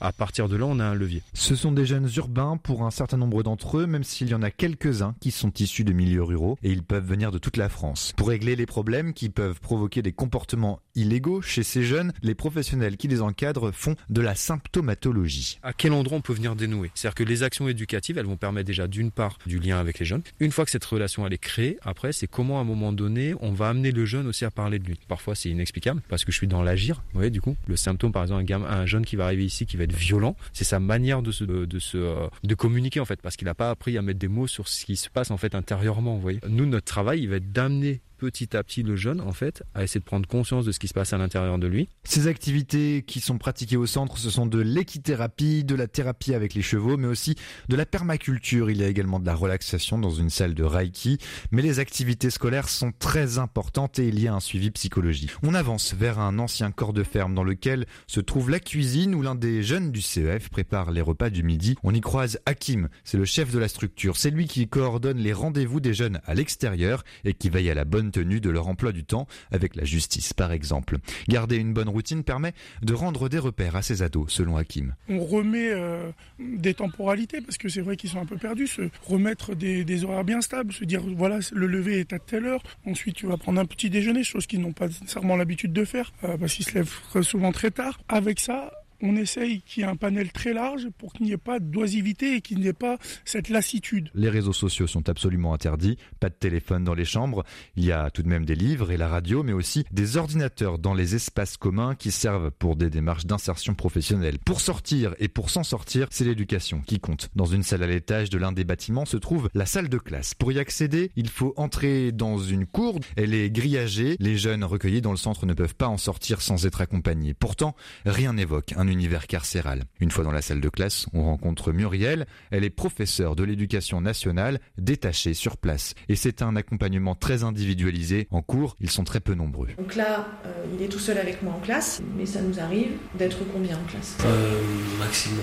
à 0.00 0.12
partir 0.12 0.48
de 0.48 0.56
là, 0.56 0.66
on 0.66 0.78
a 0.78 0.84
un 0.84 0.94
levier. 0.94 1.22
Ce 1.34 1.54
sont 1.54 1.72
des 1.72 1.86
jeunes 1.86 2.08
urbains 2.16 2.56
pour 2.56 2.84
un 2.84 2.90
certain 2.90 3.16
nombre 3.16 3.42
d'entre 3.42 3.78
eux, 3.78 3.86
même 3.86 4.04
s'il 4.04 4.28
y 4.28 4.34
en 4.34 4.42
a 4.42 4.50
quelques-uns 4.50 5.14
qui 5.20 5.30
sont 5.30 5.52
issus 5.58 5.84
de 5.84 5.92
milieux 5.92 6.22
ruraux 6.22 6.58
et 6.62 6.70
ils 6.70 6.82
peuvent 6.82 7.06
venir 7.06 7.30
de 7.30 7.38
toute 7.38 7.56
la 7.56 7.68
France. 7.68 8.12
Pour 8.16 8.28
régler 8.28 8.56
les 8.56 8.66
problèmes 8.66 9.12
qui 9.12 9.28
peuvent 9.28 9.60
provoquer 9.60 10.02
des 10.02 10.12
comportements 10.12 10.80
illégaux 10.94 11.42
chez 11.42 11.62
ces 11.62 11.82
jeunes, 11.82 12.12
les 12.22 12.34
professionnels 12.34 12.96
qui 12.96 13.08
les 13.08 13.20
encadrent 13.20 13.72
font 13.72 13.94
de 14.08 14.20
la 14.20 14.34
symptomatologie. 14.34 15.58
À 15.62 15.72
quel 15.72 15.92
endroit 15.92 16.18
on 16.18 16.20
peut 16.22 16.32
venir 16.32 16.56
dénouer? 16.56 16.90
C'est-à-dire 16.94 17.14
que 17.14 17.24
les 17.24 17.42
actions 17.42 17.68
éducatives, 17.68 18.18
elles 18.18 18.26
vont 18.26 18.36
permettre 18.36 18.66
déjà 18.66 18.88
d'une 18.88 19.10
part 19.10 19.38
du 19.46 19.58
lien 19.58 19.78
avec 19.78 19.98
les 19.98 20.06
jeunes. 20.06 20.22
Une 20.40 20.50
fois 20.50 20.64
que 20.64 20.70
cette 20.70 20.84
relation 20.84 21.26
elle 21.26 21.32
est 21.32 21.38
créée, 21.38 21.78
après 21.82 22.12
c'est 22.12 22.26
comment 22.26 22.58
à 22.58 22.62
un 22.62 22.64
moment 22.64 22.92
donné 22.92 23.34
on 23.40 23.52
va 23.52 23.68
amener 23.68 23.92
le 23.92 24.04
jeune 24.06 24.26
aussi 24.26 24.44
à 24.44 24.50
parler 24.50 24.78
de 24.78 24.86
lui. 24.86 24.98
Parfois 25.08 25.34
c'est 25.34 25.50
inexplicable 25.50 26.02
parce 26.08 26.24
que 26.24 26.32
je 26.32 26.36
suis 26.36 26.48
dans 26.48 26.62
l'agir. 26.62 27.02
Vous 27.12 27.18
voyez 27.18 27.30
du 27.30 27.40
coup 27.40 27.56
le 27.66 27.76
symptôme 27.76 28.12
par 28.12 28.22
exemple 28.22 28.40
un, 28.40 28.44
gamin, 28.44 28.66
un 28.66 28.86
jeune 28.86 29.04
qui 29.04 29.16
va 29.16 29.24
arriver 29.24 29.44
ici 29.44 29.66
qui 29.66 29.76
va 29.76 29.86
violent, 29.90 30.36
c'est 30.52 30.64
sa 30.64 30.80
manière 30.80 31.22
de 31.22 31.32
se, 31.32 31.44
de, 31.44 31.78
se, 31.78 31.96
euh, 31.96 32.28
de 32.42 32.54
communiquer 32.54 33.00
en 33.00 33.04
fait, 33.04 33.20
parce 33.20 33.36
qu'il 33.36 33.46
n'a 33.46 33.54
pas 33.54 33.70
appris 33.70 33.96
à 33.98 34.02
mettre 34.02 34.18
des 34.18 34.28
mots 34.28 34.46
sur 34.46 34.68
ce 34.68 34.84
qui 34.84 34.96
se 34.96 35.10
passe 35.10 35.30
en 35.30 35.36
fait 35.36 35.54
intérieurement. 35.54 36.14
Vous 36.14 36.20
voyez, 36.20 36.40
nous 36.48 36.66
notre 36.66 36.86
travail, 36.86 37.20
il 37.22 37.28
va 37.28 37.36
être 37.36 37.52
d'amener 37.52 38.00
petit 38.20 38.54
à 38.54 38.62
petit 38.62 38.82
le 38.82 38.96
jeune, 38.96 39.22
en 39.22 39.32
fait, 39.32 39.62
à 39.74 39.82
essayer 39.82 39.98
de 39.98 40.04
prendre 40.04 40.28
conscience 40.28 40.66
de 40.66 40.72
ce 40.72 40.78
qui 40.78 40.88
se 40.88 40.94
passe 40.94 41.14
à 41.14 41.18
l'intérieur 41.18 41.58
de 41.58 41.66
lui. 41.66 41.88
Ces 42.04 42.26
activités 42.26 43.02
qui 43.06 43.20
sont 43.20 43.38
pratiquées 43.38 43.78
au 43.78 43.86
centre, 43.86 44.18
ce 44.18 44.28
sont 44.28 44.44
de 44.44 44.60
l'équithérapie, 44.60 45.64
de 45.64 45.74
la 45.74 45.88
thérapie 45.88 46.34
avec 46.34 46.52
les 46.52 46.60
chevaux, 46.60 46.98
mais 46.98 47.08
aussi 47.08 47.34
de 47.68 47.76
la 47.76 47.86
permaculture. 47.86 48.70
Il 48.70 48.76
y 48.76 48.84
a 48.84 48.88
également 48.88 49.20
de 49.20 49.26
la 49.26 49.34
relaxation 49.34 49.98
dans 49.98 50.10
une 50.10 50.28
salle 50.28 50.54
de 50.54 50.64
Reiki. 50.64 51.18
Mais 51.50 51.62
les 51.62 51.78
activités 51.78 52.28
scolaires 52.28 52.68
sont 52.68 52.92
très 52.98 53.38
importantes 53.38 53.98
et 53.98 54.08
il 54.08 54.20
y 54.20 54.28
a 54.28 54.34
un 54.34 54.40
suivi 54.40 54.70
psychologique. 54.70 55.30
On 55.42 55.54
avance 55.54 55.94
vers 55.94 56.18
un 56.18 56.38
ancien 56.38 56.70
corps 56.70 56.92
de 56.92 57.02
ferme 57.02 57.34
dans 57.34 57.44
lequel 57.44 57.86
se 58.06 58.20
trouve 58.20 58.50
la 58.50 58.60
cuisine 58.60 59.14
où 59.14 59.22
l'un 59.22 59.34
des 59.34 59.62
jeunes 59.62 59.92
du 59.92 60.02
CEF 60.02 60.50
prépare 60.50 60.90
les 60.90 61.00
repas 61.00 61.30
du 61.30 61.42
midi. 61.42 61.76
On 61.82 61.94
y 61.94 62.02
croise 62.02 62.38
Hakim, 62.44 62.88
c'est 63.02 63.16
le 63.16 63.24
chef 63.24 63.50
de 63.50 63.58
la 63.58 63.68
structure. 63.68 64.18
C'est 64.18 64.30
lui 64.30 64.46
qui 64.46 64.68
coordonne 64.68 65.18
les 65.18 65.32
rendez-vous 65.32 65.80
des 65.80 65.94
jeunes 65.94 66.20
à 66.26 66.34
l'extérieur 66.34 67.02
et 67.24 67.32
qui 67.32 67.48
veille 67.48 67.70
à 67.70 67.74
la 67.74 67.84
bonne 67.84 68.09
de 68.10 68.50
leur 68.50 68.68
emploi 68.68 68.92
du 68.92 69.04
temps 69.04 69.26
avec 69.50 69.76
la 69.76 69.84
justice 69.84 70.32
par 70.32 70.52
exemple. 70.52 70.98
Garder 71.28 71.56
une 71.56 71.72
bonne 71.72 71.88
routine 71.88 72.22
permet 72.22 72.52
de 72.82 72.94
rendre 72.94 73.28
des 73.28 73.38
repères 73.38 73.76
à 73.76 73.82
ces 73.82 74.02
ados 74.02 74.32
selon 74.32 74.56
Hakim. 74.56 74.94
On 75.08 75.24
remet 75.24 75.70
euh, 75.70 76.10
des 76.38 76.74
temporalités 76.74 77.40
parce 77.40 77.58
que 77.58 77.68
c'est 77.68 77.80
vrai 77.80 77.96
qu'ils 77.96 78.10
sont 78.10 78.20
un 78.20 78.26
peu 78.26 78.36
perdus, 78.36 78.66
se 78.66 78.82
remettre 79.06 79.54
des, 79.54 80.04
horaires 80.04 80.24
bien 80.24 80.40
stables, 80.40 80.72
se 80.72 80.84
dire 80.84 81.02
voilà 81.16 81.38
le 81.52 81.66
lever 81.66 82.00
est 82.00 82.12
à 82.12 82.18
telle 82.18 82.46
heure, 82.46 82.62
ensuite 82.86 83.16
tu 83.16 83.26
vas 83.26 83.36
prendre 83.36 83.60
un 83.60 83.66
petit 83.66 83.90
déjeuner, 83.90 84.24
chose 84.24 84.46
qu'ils 84.46 84.60
n'ont 84.60 84.72
pas 84.72 84.86
nécessairement 84.86 85.36
l'habitude 85.36 85.72
de 85.72 85.84
faire 85.84 86.12
euh, 86.24 86.36
parce 86.36 86.54
qu'ils 86.54 86.64
se 86.64 86.74
lèvent 86.74 86.94
souvent 87.22 87.52
très 87.52 87.70
tard. 87.70 88.00
Avec 88.08 88.40
ça, 88.40 88.72
on 89.02 89.16
essaye 89.16 89.62
qu'il 89.62 89.82
y 89.82 89.86
ait 89.86 89.88
un 89.88 89.96
panel 89.96 90.32
très 90.32 90.52
large 90.52 90.88
pour 90.98 91.12
qu'il 91.12 91.26
n'y 91.26 91.32
ait 91.32 91.36
pas 91.36 91.60
d'oisivité 91.60 92.36
et 92.36 92.40
qu'il 92.40 92.58
n'y 92.58 92.66
ait 92.66 92.72
pas 92.72 92.98
cette 93.24 93.48
lassitude. 93.48 94.10
Les 94.14 94.28
réseaux 94.28 94.52
sociaux 94.52 94.86
sont 94.86 95.08
absolument 95.08 95.54
interdits, 95.54 95.96
pas 96.18 96.28
de 96.28 96.34
téléphone 96.34 96.84
dans 96.84 96.94
les 96.94 97.04
chambres, 97.04 97.44
il 97.76 97.84
y 97.84 97.92
a 97.92 98.10
tout 98.10 98.22
de 98.22 98.28
même 98.28 98.44
des 98.44 98.54
livres 98.54 98.90
et 98.90 98.96
la 98.96 99.08
radio, 99.08 99.42
mais 99.42 99.52
aussi 99.52 99.84
des 99.90 100.16
ordinateurs 100.16 100.78
dans 100.78 100.94
les 100.94 101.14
espaces 101.14 101.56
communs 101.56 101.94
qui 101.94 102.10
servent 102.10 102.50
pour 102.50 102.76
des 102.76 102.90
démarches 102.90 103.26
d'insertion 103.26 103.74
professionnelle. 103.74 104.38
Pour 104.38 104.60
sortir 104.60 105.14
et 105.18 105.28
pour 105.28 105.50
s'en 105.50 105.62
sortir, 105.62 106.06
c'est 106.10 106.24
l'éducation 106.24 106.80
qui 106.80 107.00
compte. 107.00 107.28
Dans 107.34 107.46
une 107.46 107.62
salle 107.62 107.82
à 107.82 107.86
l'étage 107.86 108.30
de 108.30 108.38
l'un 108.38 108.52
des 108.52 108.64
bâtiments 108.64 109.04
se 109.04 109.16
trouve 109.16 109.48
la 109.54 109.66
salle 109.66 109.88
de 109.88 109.98
classe. 109.98 110.34
Pour 110.34 110.52
y 110.52 110.58
accéder, 110.58 111.10
il 111.16 111.28
faut 111.28 111.54
entrer 111.56 112.12
dans 112.12 112.38
une 112.38 112.66
cour, 112.66 112.98
elle 113.16 113.34
est 113.34 113.50
grillagée, 113.50 114.16
les 114.18 114.36
jeunes 114.36 114.64
recueillis 114.64 115.00
dans 115.00 115.10
le 115.10 115.16
centre 115.16 115.46
ne 115.46 115.54
peuvent 115.54 115.74
pas 115.74 115.88
en 115.88 115.98
sortir 115.98 116.42
sans 116.42 116.66
être 116.66 116.80
accompagnés. 116.80 117.34
Pourtant, 117.34 117.74
rien 118.04 118.32
n'évoque 118.32 118.74
univers 118.90 119.26
carcéral. 119.26 119.84
Une 120.00 120.10
fois 120.10 120.24
dans 120.24 120.32
la 120.32 120.42
salle 120.42 120.60
de 120.60 120.68
classe, 120.68 121.06
on 121.12 121.24
rencontre 121.24 121.72
Muriel. 121.72 122.26
Elle 122.50 122.64
est 122.64 122.70
professeure 122.70 123.36
de 123.36 123.44
l'éducation 123.44 124.00
nationale, 124.00 124.60
détachée 124.78 125.34
sur 125.34 125.56
place. 125.56 125.94
Et 126.08 126.16
c'est 126.16 126.42
un 126.42 126.56
accompagnement 126.56 127.14
très 127.14 127.44
individualisé. 127.44 128.28
En 128.30 128.42
cours, 128.42 128.76
ils 128.80 128.90
sont 128.90 129.04
très 129.04 129.20
peu 129.20 129.34
nombreux. 129.34 129.68
Donc 129.78 129.96
là, 129.96 130.28
euh, 130.46 130.64
il 130.76 130.84
est 130.84 130.88
tout 130.88 130.98
seul 130.98 131.18
avec 131.18 131.42
moi 131.42 131.54
en 131.54 131.60
classe, 131.60 132.02
mais 132.16 132.26
ça 132.26 132.42
nous 132.42 132.58
arrive 132.60 132.92
d'être 133.16 133.38
combien 133.52 133.76
en 133.76 133.84
classe? 133.90 134.16
Euh, 134.24 134.60
Maximum 134.98 135.38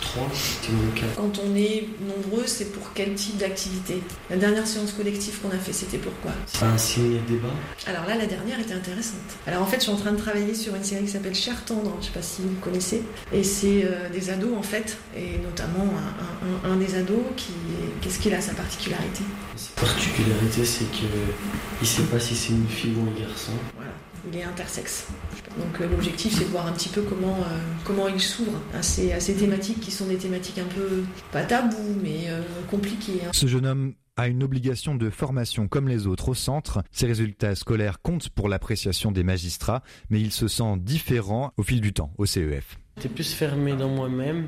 3, 0.00 0.28
maximum 0.28 0.92
4. 0.94 1.14
Quand 1.16 1.40
on 1.44 1.56
est 1.56 1.88
nombreux, 2.00 2.46
c'est 2.46 2.72
pour 2.72 2.92
quel 2.94 3.14
type 3.14 3.36
d'activité? 3.38 4.02
La 4.28 4.36
dernière 4.36 4.66
séance 4.66 4.92
collective 4.92 5.40
qu'on 5.40 5.50
a 5.50 5.58
fait, 5.58 5.72
c'était 5.72 5.98
pourquoi 5.98 6.32
C'est 6.46 6.64
un 6.64 6.78
signe 6.78 7.14
de 7.14 7.34
débat 7.34 7.48
Alors 7.86 8.06
là, 8.06 8.16
la 8.16 8.26
dernière 8.26 8.58
était 8.60 8.74
intéressante. 8.74 9.20
Alors 9.46 9.62
en 9.62 9.66
fait, 9.66 9.76
je 9.76 9.82
suis 9.82 9.92
en 9.92 9.96
train 9.96 10.12
de 10.12 10.18
travailler 10.18 10.54
sur 10.54 10.74
une 10.74 10.84
série 10.84 11.04
qui 11.04 11.10
s'appelle 11.10 11.34
Cher 11.34 11.64
Tendre, 11.64 11.96
je 12.00 12.06
sais 12.06 12.12
pas 12.12 12.22
si 12.22 12.42
vous 12.42 12.54
connaissez, 12.60 12.89
et 13.32 13.42
c'est 13.44 13.84
euh, 13.84 14.08
des 14.10 14.30
ados 14.30 14.56
en 14.56 14.62
fait, 14.62 14.98
et 15.16 15.38
notamment 15.38 15.86
un, 16.64 16.68
un, 16.68 16.72
un 16.72 16.76
des 16.76 16.94
ados 16.96 17.24
qui, 17.36 17.52
qu'est-ce 18.00 18.18
qu'il 18.18 18.34
a 18.34 18.40
sa 18.40 18.54
particularité? 18.54 19.22
Sa 19.56 19.80
particularité, 19.80 20.64
c'est 20.64 20.84
que 20.90 21.06
il 21.80 21.86
sait 21.86 22.02
pas 22.04 22.18
si 22.20 22.34
c'est 22.34 22.52
une 22.52 22.68
fille 22.68 22.94
ou 22.96 23.02
un 23.02 23.20
garçon. 23.20 23.52
Voilà, 23.76 23.92
il 24.30 24.38
est 24.38 24.44
intersexe. 24.44 25.06
Donc 25.58 25.80
euh, 25.80 25.88
l'objectif, 25.88 26.34
c'est 26.36 26.44
de 26.44 26.50
voir 26.50 26.66
un 26.66 26.72
petit 26.72 26.88
peu 26.88 27.02
comment, 27.02 27.36
euh, 27.38 27.58
comment 27.84 28.08
il 28.08 28.20
s'ouvre 28.20 28.60
à 28.74 28.82
ces, 28.82 29.12
à 29.12 29.20
ces 29.20 29.34
thématiques 29.34 29.80
qui 29.80 29.90
sont 29.90 30.06
des 30.06 30.16
thématiques 30.16 30.58
un 30.58 30.74
peu, 30.74 31.02
pas 31.32 31.44
tabous, 31.44 31.96
mais 32.02 32.24
euh, 32.28 32.42
compliquées. 32.70 33.20
hein. 33.26 33.30
Ce 33.32 33.46
jeune 33.46 33.66
homme 33.66 33.94
a 34.16 34.28
une 34.28 34.42
obligation 34.42 34.94
de 34.94 35.08
formation 35.08 35.66
comme 35.66 35.88
les 35.88 36.06
autres 36.06 36.28
au 36.30 36.34
centre. 36.34 36.82
Ses 36.90 37.06
résultats 37.06 37.54
scolaires 37.54 38.02
comptent 38.02 38.28
pour 38.28 38.50
l'appréciation 38.50 39.12
des 39.12 39.22
magistrats, 39.24 39.82
mais 40.10 40.20
il 40.20 40.30
se 40.30 40.46
sent 40.46 40.74
différent 40.78 41.52
au 41.56 41.62
fil 41.62 41.80
du 41.80 41.94
temps 41.94 42.12
au 42.18 42.26
CEF. 42.26 42.78
J'étais 43.00 43.14
plus 43.14 43.32
fermé 43.32 43.72
dans 43.76 43.88
moi-même 43.88 44.46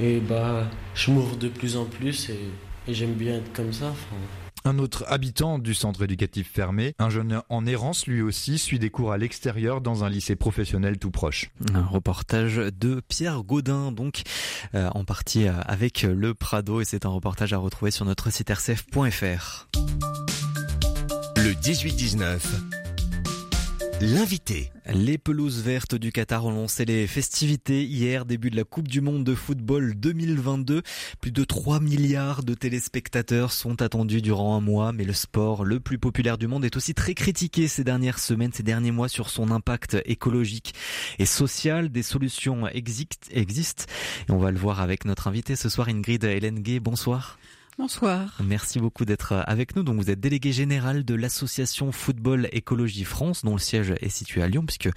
et 0.00 0.18
bah 0.18 0.68
je 0.96 1.12
m'ouvre 1.12 1.36
de 1.36 1.46
plus 1.46 1.76
en 1.76 1.84
plus 1.84 2.28
et, 2.28 2.40
et 2.88 2.92
j'aime 2.94 3.12
bien 3.12 3.36
être 3.36 3.52
comme 3.52 3.72
ça. 3.72 3.90
enfin. 3.90 4.16
Un 4.64 4.80
autre 4.80 5.04
habitant 5.06 5.60
du 5.60 5.74
centre 5.74 6.02
éducatif 6.02 6.50
fermé, 6.52 6.96
un 6.98 7.08
jeune 7.08 7.40
en 7.48 7.66
errance 7.66 8.08
lui 8.08 8.20
aussi, 8.20 8.58
suit 8.58 8.80
des 8.80 8.90
cours 8.90 9.12
à 9.12 9.16
l'extérieur 9.16 9.80
dans 9.80 10.02
un 10.02 10.10
lycée 10.10 10.34
professionnel 10.34 10.98
tout 10.98 11.12
proche. 11.12 11.52
Un 11.72 11.84
reportage 11.84 12.56
de 12.56 13.00
Pierre 13.06 13.44
Gaudin, 13.44 13.92
donc 13.92 14.22
euh, 14.74 14.88
en 14.92 15.04
partie 15.04 15.46
euh, 15.46 15.52
avec 15.64 16.02
le 16.02 16.34
Prado, 16.34 16.80
et 16.80 16.84
c'est 16.84 17.06
un 17.06 17.10
reportage 17.10 17.52
à 17.52 17.58
retrouver 17.58 17.92
sur 17.92 18.06
notre 18.06 18.28
site 18.30 18.50
rcf.fr. 18.50 19.68
Le 21.36 21.52
18-19. 21.52 22.83
L'invité. 24.04 24.70
Les 24.92 25.16
pelouses 25.16 25.62
vertes 25.62 25.94
du 25.94 26.12
Qatar 26.12 26.44
ont 26.44 26.50
lancé 26.52 26.84
les 26.84 27.06
festivités 27.06 27.84
hier, 27.84 28.26
début 28.26 28.50
de 28.50 28.56
la 28.56 28.64
Coupe 28.64 28.86
du 28.86 29.00
Monde 29.00 29.24
de 29.24 29.34
football 29.34 29.94
2022. 29.94 30.82
Plus 31.22 31.32
de 31.32 31.42
3 31.44 31.80
milliards 31.80 32.42
de 32.42 32.52
téléspectateurs 32.52 33.50
sont 33.50 33.80
attendus 33.80 34.20
durant 34.20 34.56
un 34.56 34.60
mois, 34.60 34.92
mais 34.92 35.04
le 35.04 35.14
sport 35.14 35.64
le 35.64 35.80
plus 35.80 35.98
populaire 35.98 36.36
du 36.36 36.46
monde 36.48 36.66
est 36.66 36.76
aussi 36.76 36.92
très 36.92 37.14
critiqué 37.14 37.66
ces 37.66 37.82
dernières 37.82 38.18
semaines, 38.18 38.52
ces 38.52 38.62
derniers 38.62 38.90
mois 38.92 39.08
sur 39.08 39.30
son 39.30 39.50
impact 39.50 39.96
écologique 40.04 40.74
et 41.18 41.26
social. 41.26 41.88
Des 41.88 42.02
solutions 42.02 42.66
exist- 42.66 43.30
existent 43.30 43.84
et 44.28 44.32
on 44.32 44.38
va 44.38 44.50
le 44.50 44.58
voir 44.58 44.80
avec 44.80 45.06
notre 45.06 45.28
invité 45.28 45.56
ce 45.56 45.70
soir, 45.70 45.88
Ingrid 45.88 46.24
Hélène 46.24 46.60
Gay. 46.60 46.78
Bonsoir. 46.78 47.38
Bonsoir. 47.76 48.38
Merci 48.40 48.78
beaucoup 48.78 49.04
d'être 49.04 49.32
avec 49.48 49.74
nous. 49.74 49.82
Donc 49.82 49.96
vous 49.96 50.08
êtes 50.08 50.20
délégué 50.20 50.52
général 50.52 51.04
de 51.04 51.14
l'association 51.16 51.90
Football 51.90 52.48
Écologie 52.52 53.02
France, 53.02 53.44
dont 53.44 53.54
le 53.54 53.58
siège 53.58 53.94
est 54.00 54.10
situé 54.10 54.44
à 54.44 54.46
Lyon, 54.46 54.64
puisque 54.64 54.88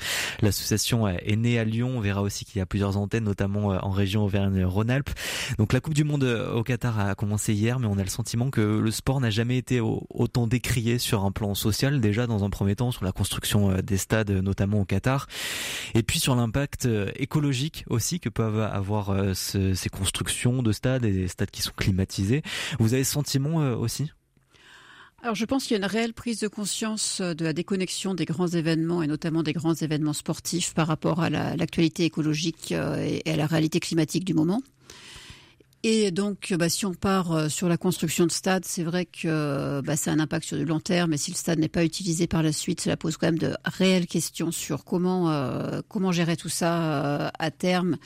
l'association 0.42 1.08
est 1.08 1.36
née 1.36 1.58
à 1.58 1.64
Lyon. 1.64 1.94
On 1.96 2.02
verra 2.02 2.22
aussi 2.22 2.46
qu'il 2.46 2.60
y 2.60 2.62
a 2.62 2.68
plusieurs 2.68 2.96
antennes, 2.98 3.24
notamment 3.24 3.70
en 3.70 3.90
région 3.90 4.26
Auvergne-Rhône-Alpes. 4.26 5.10
Donc 5.58 5.74
la 5.74 5.80
Coupe 5.80 5.96
du 5.96 6.04
Monde 6.04 6.24
au 6.24 6.62
Qatar 6.62 7.00
a 7.00 7.16
commencé 7.16 7.52
hier, 7.56 7.80
mais 7.80 7.88
on 7.88 7.98
a 7.98 8.04
le 8.04 8.10
sentiment 8.10 8.52
que 8.52 8.62
le 8.62 8.92
sport 8.92 9.22
n'a 9.22 9.32
jamais 9.32 9.58
été 9.58 9.80
autant 9.82 10.46
décrié 10.46 11.00
sur 11.00 11.26
un 11.26 11.32
plan 11.32 11.56
social. 11.56 12.00
Déjà 12.00 12.28
dans 12.28 12.44
un 12.44 12.52
premier 12.52 12.76
temps 12.76 12.92
sur 12.92 13.06
la 13.06 13.12
construction 13.12 13.74
des 13.82 13.98
stades, 13.98 14.30
notamment 14.30 14.82
au 14.82 14.86
Qatar, 14.86 15.26
et 15.96 16.04
puis 16.04 16.20
sur 16.20 16.36
l'impact 16.36 16.88
écologique 17.16 17.86
aussi 17.90 18.20
que 18.20 18.30
peuvent 18.30 18.62
avoir 18.62 19.16
ce, 19.34 19.74
ces 19.74 19.90
constructions 19.90 20.62
de 20.62 20.72
stades 20.72 21.06
et 21.06 21.12
des 21.12 21.28
stades 21.28 21.50
qui 21.50 21.64
sont 21.64 21.74
climatisés. 21.76 22.44
Vous 22.80 22.94
avez 22.94 23.04
ce 23.04 23.12
sentiment 23.12 23.62
euh, 23.62 23.76
aussi 23.76 24.12
alors 25.24 25.34
je 25.34 25.46
pense 25.46 25.64
qu'il 25.64 25.72
y 25.72 25.80
a 25.82 25.84
une 25.84 25.92
réelle 25.92 26.14
prise 26.14 26.40
de 26.40 26.48
conscience 26.48 27.22
de 27.22 27.44
la 27.44 27.52
déconnexion 27.52 28.14
des 28.14 28.26
grands 28.26 28.48
événements 28.48 29.02
et 29.02 29.08
notamment 29.08 29.42
des 29.42 29.52
grands 29.52 29.74
événements 29.74 30.14
sportifs 30.14 30.76
par 30.76 30.86
rapport 30.86 31.22
à 31.22 31.32
l'actualité 31.32 32.04
la, 32.04 32.06
écologique 32.06 32.72
et 32.72 33.24
à 33.26 33.36
la 33.36 33.48
réalité 33.48 33.80
climatique 33.80 34.26
du 34.26 34.36
moment. 34.36 34.62
Et 35.84 36.12
donc, 36.12 36.54
bah, 36.58 36.70
si 36.70 36.86
on 36.86 36.94
part 36.94 37.50
sur 37.52 37.70
la 37.70 37.78
construction 37.78 38.26
de 38.26 38.32
stades, 38.32 38.66
c'est 38.66 38.84
vrai 38.84 39.06
que 39.06 39.82
bah, 39.82 39.96
c'est 39.96 40.10
un 40.10 40.20
impact 40.20 40.46
sur 40.46 40.58
du 40.58 40.66
long 40.66 40.80
terme. 40.80 41.14
Et 41.14 41.18
si 41.18 41.32
le 41.32 41.38
stade 41.38 41.60
n'est 41.60 41.70
pas 41.70 41.86
utilisé 41.86 42.28
par 42.28 42.42
la 42.44 42.52
suite, 42.52 42.82
cela 42.82 42.98
pose 42.98 43.16
quand 43.18 43.28
même 43.28 43.38
de 43.38 43.56
réelles 43.64 44.08
questions 44.08 44.52
sur 44.52 44.84
comment 44.84 45.30
euh, 45.30 45.82
comment 45.88 46.12
gérer 46.12 46.36
tout 46.36 46.50
ça 46.50 46.82
euh, 46.82 47.30
à 47.38 47.52
terme 47.52 47.98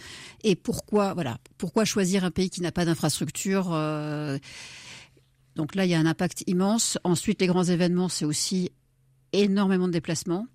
et 0.44 0.56
pourquoi 0.56 1.14
voilà 1.14 1.38
pourquoi 1.58 1.86
choisir 1.86 2.26
un 2.26 2.32
pays 2.32 2.50
qui 2.50 2.62
n'a 2.62 2.72
pas 2.72 2.86
d'infrastructure. 2.86 3.70
Euh, 3.72 4.38
donc 5.56 5.76
là, 5.76 5.86
il 5.86 5.92
y 5.92 5.94
a 5.94 6.00
un 6.00 6.06
impact 6.06 6.44
immense. 6.48 6.98
Ensuite, 7.04 7.42
les 7.42 7.48
grands 7.48 7.64
événements, 7.64 8.10
c'est 8.10 8.26
aussi 8.26 8.72
énormément 9.34 9.88
de 9.88 9.94
déplacements. 9.94 10.46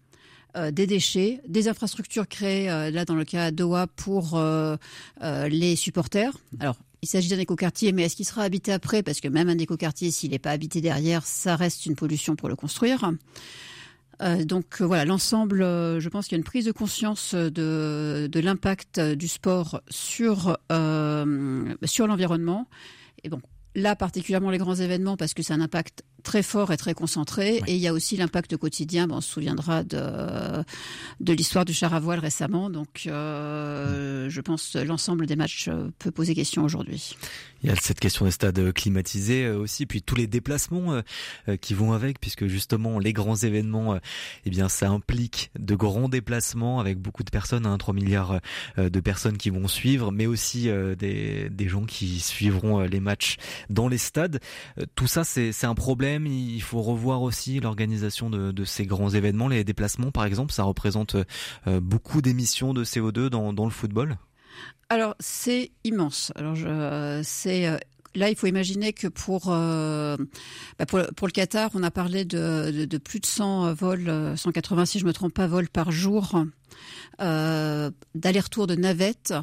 Euh, 0.57 0.71
des 0.71 0.87
déchets, 0.87 1.43
des 1.47 1.69
infrastructures 1.69 2.27
créées, 2.27 2.71
euh, 2.71 2.91
là 2.91 3.05
dans 3.05 3.15
le 3.15 3.25
cas 3.25 3.51
Doha, 3.51 3.87
pour 3.89 4.37
euh, 4.37 4.77
les 5.49 5.77
supporters. 5.77 6.33
Alors, 6.61 6.77
il 7.07 7.09
s'agit 7.09 7.29
d'un 7.29 7.39
écoquartier, 7.39 7.93
mais 7.93 8.03
est-ce 8.03 8.17
qu'il 8.17 8.25
sera 8.25 8.43
habité 8.43 8.73
après? 8.73 9.05
Parce 9.05 9.21
que 9.21 9.29
même 9.29 9.49
un 9.49 9.59
écoquartier, 9.59 10.11
s'il 10.11 10.33
n'est 10.33 10.41
pas 10.41 10.51
habité 10.51 10.81
derrière, 10.81 11.25
ça 11.25 11.55
reste 11.55 11.87
une 11.87 11.95
pollution 11.95 12.35
pour 12.35 12.49
le 12.49 12.57
construire. 12.57 13.13
Euh, 14.23 14.45
donc 14.45 14.83
voilà, 14.83 15.05
l'ensemble, 15.05 15.63
euh, 15.63 16.01
je 16.01 16.09
pense 16.09 16.27
qu'il 16.27 16.33
y 16.33 16.39
a 16.39 16.41
une 16.41 16.45
prise 16.45 16.65
de 16.65 16.73
conscience 16.73 17.33
de, 17.35 18.29
de 18.31 18.41
l'impact 18.41 18.99
du 18.99 19.29
sport 19.29 19.83
sur, 19.89 20.59
euh, 20.73 21.75
sur 21.85 22.09
l'environnement. 22.09 22.69
Et 23.23 23.29
bon, 23.29 23.41
là 23.77 23.95
particulièrement 23.95 24.51
les 24.51 24.59
grands 24.59 24.75
événements 24.75 25.17
parce 25.17 25.33
que 25.33 25.45
c'est 25.45 25.53
un 25.53 25.61
impact 25.61 26.03
très 26.27 26.43
fort 26.43 26.73
et 26.73 26.77
très 26.77 26.93
concentré. 26.93 27.63
Et 27.69 27.77
il 27.77 27.81
y 27.81 27.87
a 27.87 27.93
aussi 27.93 28.17
l'impact 28.17 28.57
quotidien. 28.57 29.07
Bon, 29.07 29.17
on 29.17 29.21
se 29.21 29.31
souviendra 29.31 29.85
de, 29.85 30.65
de 31.21 31.33
l'histoire 31.33 31.65
du 31.65 31.73
char 31.73 31.95
à 31.95 32.01
voile 32.01 32.19
récemment. 32.19 32.69
Donc, 32.69 33.05
euh, 33.07 34.29
je 34.29 34.41
pense 34.41 34.73
que 34.73 34.79
l'ensemble 34.79 35.27
des 35.27 35.37
matchs 35.37 35.71
peut 36.01 36.11
poser 36.11 36.35
question 36.35 36.65
aujourd'hui. 36.65 37.17
Il 37.63 37.71
y 37.71 37.73
a 37.73 37.77
cette 37.77 38.01
question 38.01 38.25
des 38.25 38.33
stades 38.33 38.73
climatisés 38.73 39.49
aussi, 39.49 39.87
puis 39.87 40.03
tous 40.03 40.15
les 40.15 40.27
déplacements 40.27 41.01
qui 41.61 41.75
vont 41.75 41.93
avec, 41.93 42.21
puisque 42.21 42.47
justement 42.47 42.99
les 42.99 43.13
grands 43.13 43.37
événements, 43.37 43.99
eh 44.45 44.51
bien 44.51 44.69
ça 44.69 44.89
implique 44.91 45.51
de 45.59 45.75
grands 45.75 46.09
déplacements 46.09 46.81
avec 46.81 46.99
beaucoup 46.99 47.25
de 47.25 47.31
personnes, 47.31 47.67
hein, 47.67 47.79
3 47.79 47.95
milliards 47.95 48.41
de 48.77 49.01
personnes 49.01 49.39
qui 49.39 49.51
vont 49.51 49.69
suivre, 49.69 50.13
mais 50.13 50.27
aussi 50.27 50.69
des, 50.99 51.49
des 51.51 51.69
gens 51.69 51.85
qui 51.87 52.21
suivront 52.21 52.81
les 52.81 53.01
matchs 53.01 53.37
dans 53.71 53.89
les 53.89 53.99
stades. 53.99 54.41
Tout 54.95 55.07
ça, 55.07 55.25
c'est 55.25 55.65
un 55.65 55.75
problème. 55.75 56.16
Il 56.25 56.63
faut 56.63 56.81
revoir 56.81 57.23
aussi 57.23 57.61
l'organisation 57.61 58.31
de, 58.31 58.65
ces 58.65 58.87
grands 58.87 59.11
événements, 59.11 59.49
les 59.49 59.65
déplacements 59.65 60.11
par 60.11 60.25
exemple. 60.25 60.53
Ça 60.53 60.63
représente 60.63 61.17
beaucoup 61.67 62.23
d'émissions 62.23 62.73
de 62.73 62.85
CO2 62.85 63.29
dans, 63.29 63.65
le 63.65 63.71
football. 63.71 64.17
Alors 64.89 65.15
c'est 65.21 65.73
immense. 65.85 66.33
Alors 66.37 66.57
c'est 67.25 67.67
euh, 67.67 67.77
là 68.15 68.31
il 68.31 68.37
faut 68.37 68.47
imaginer 68.47 68.93
que 68.93 69.09
pour, 69.09 69.47
euh, 69.49 70.17
bah 70.79 70.87
pour, 70.87 71.01
pour 71.17 71.27
le 71.27 71.33
Qatar 71.33 71.71
on 71.75 71.83
a 71.83 71.91
parlé 71.91 72.25
de, 72.25 72.99
plus 72.99 73.21
de 73.21 73.27
100 73.27 73.75
vols, 73.75 74.35
180 74.37 74.87
si 74.87 74.99
je 74.99 75.05
me 75.05 75.13
trompe 75.13 75.35
pas 75.35 75.47
vols 75.47 75.69
par 75.69 75.91
jour, 75.91 76.45
euh, 77.21 77.91
d'aller-retour 78.15 78.67
de 78.67 78.75
navettes. 78.75 79.35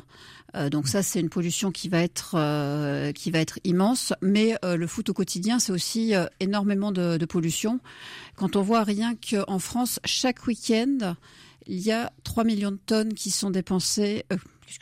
Euh, 0.55 0.69
donc 0.69 0.87
ça, 0.87 1.01
c'est 1.01 1.19
une 1.19 1.29
pollution 1.29 1.71
qui 1.71 1.89
va 1.89 1.99
être 1.99 2.35
euh, 2.37 3.11
immense. 3.63 4.13
Mais 4.21 4.55
euh, 4.63 4.75
le 4.75 4.87
foot 4.87 5.09
au 5.09 5.13
quotidien, 5.13 5.59
c'est 5.59 5.71
aussi 5.71 6.13
énormément 6.39 6.91
de, 6.91 7.17
de, 7.17 7.25
pollution. 7.25 7.79
Quand 8.35 8.55
on 8.55 8.61
voit 8.61 8.83
rien 8.83 9.15
qu'en 9.15 9.59
France, 9.59 9.99
chaque 10.05 10.45
week-end, 10.47 11.15
il 11.67 11.79
y 11.79 11.91
a 11.91 12.11
3 12.23 12.43
millions 12.43 12.71
de 12.71 12.79
tonnes 12.85 13.13
qui 13.13 13.31
sont 13.31 13.49
dépensées. 13.49 14.25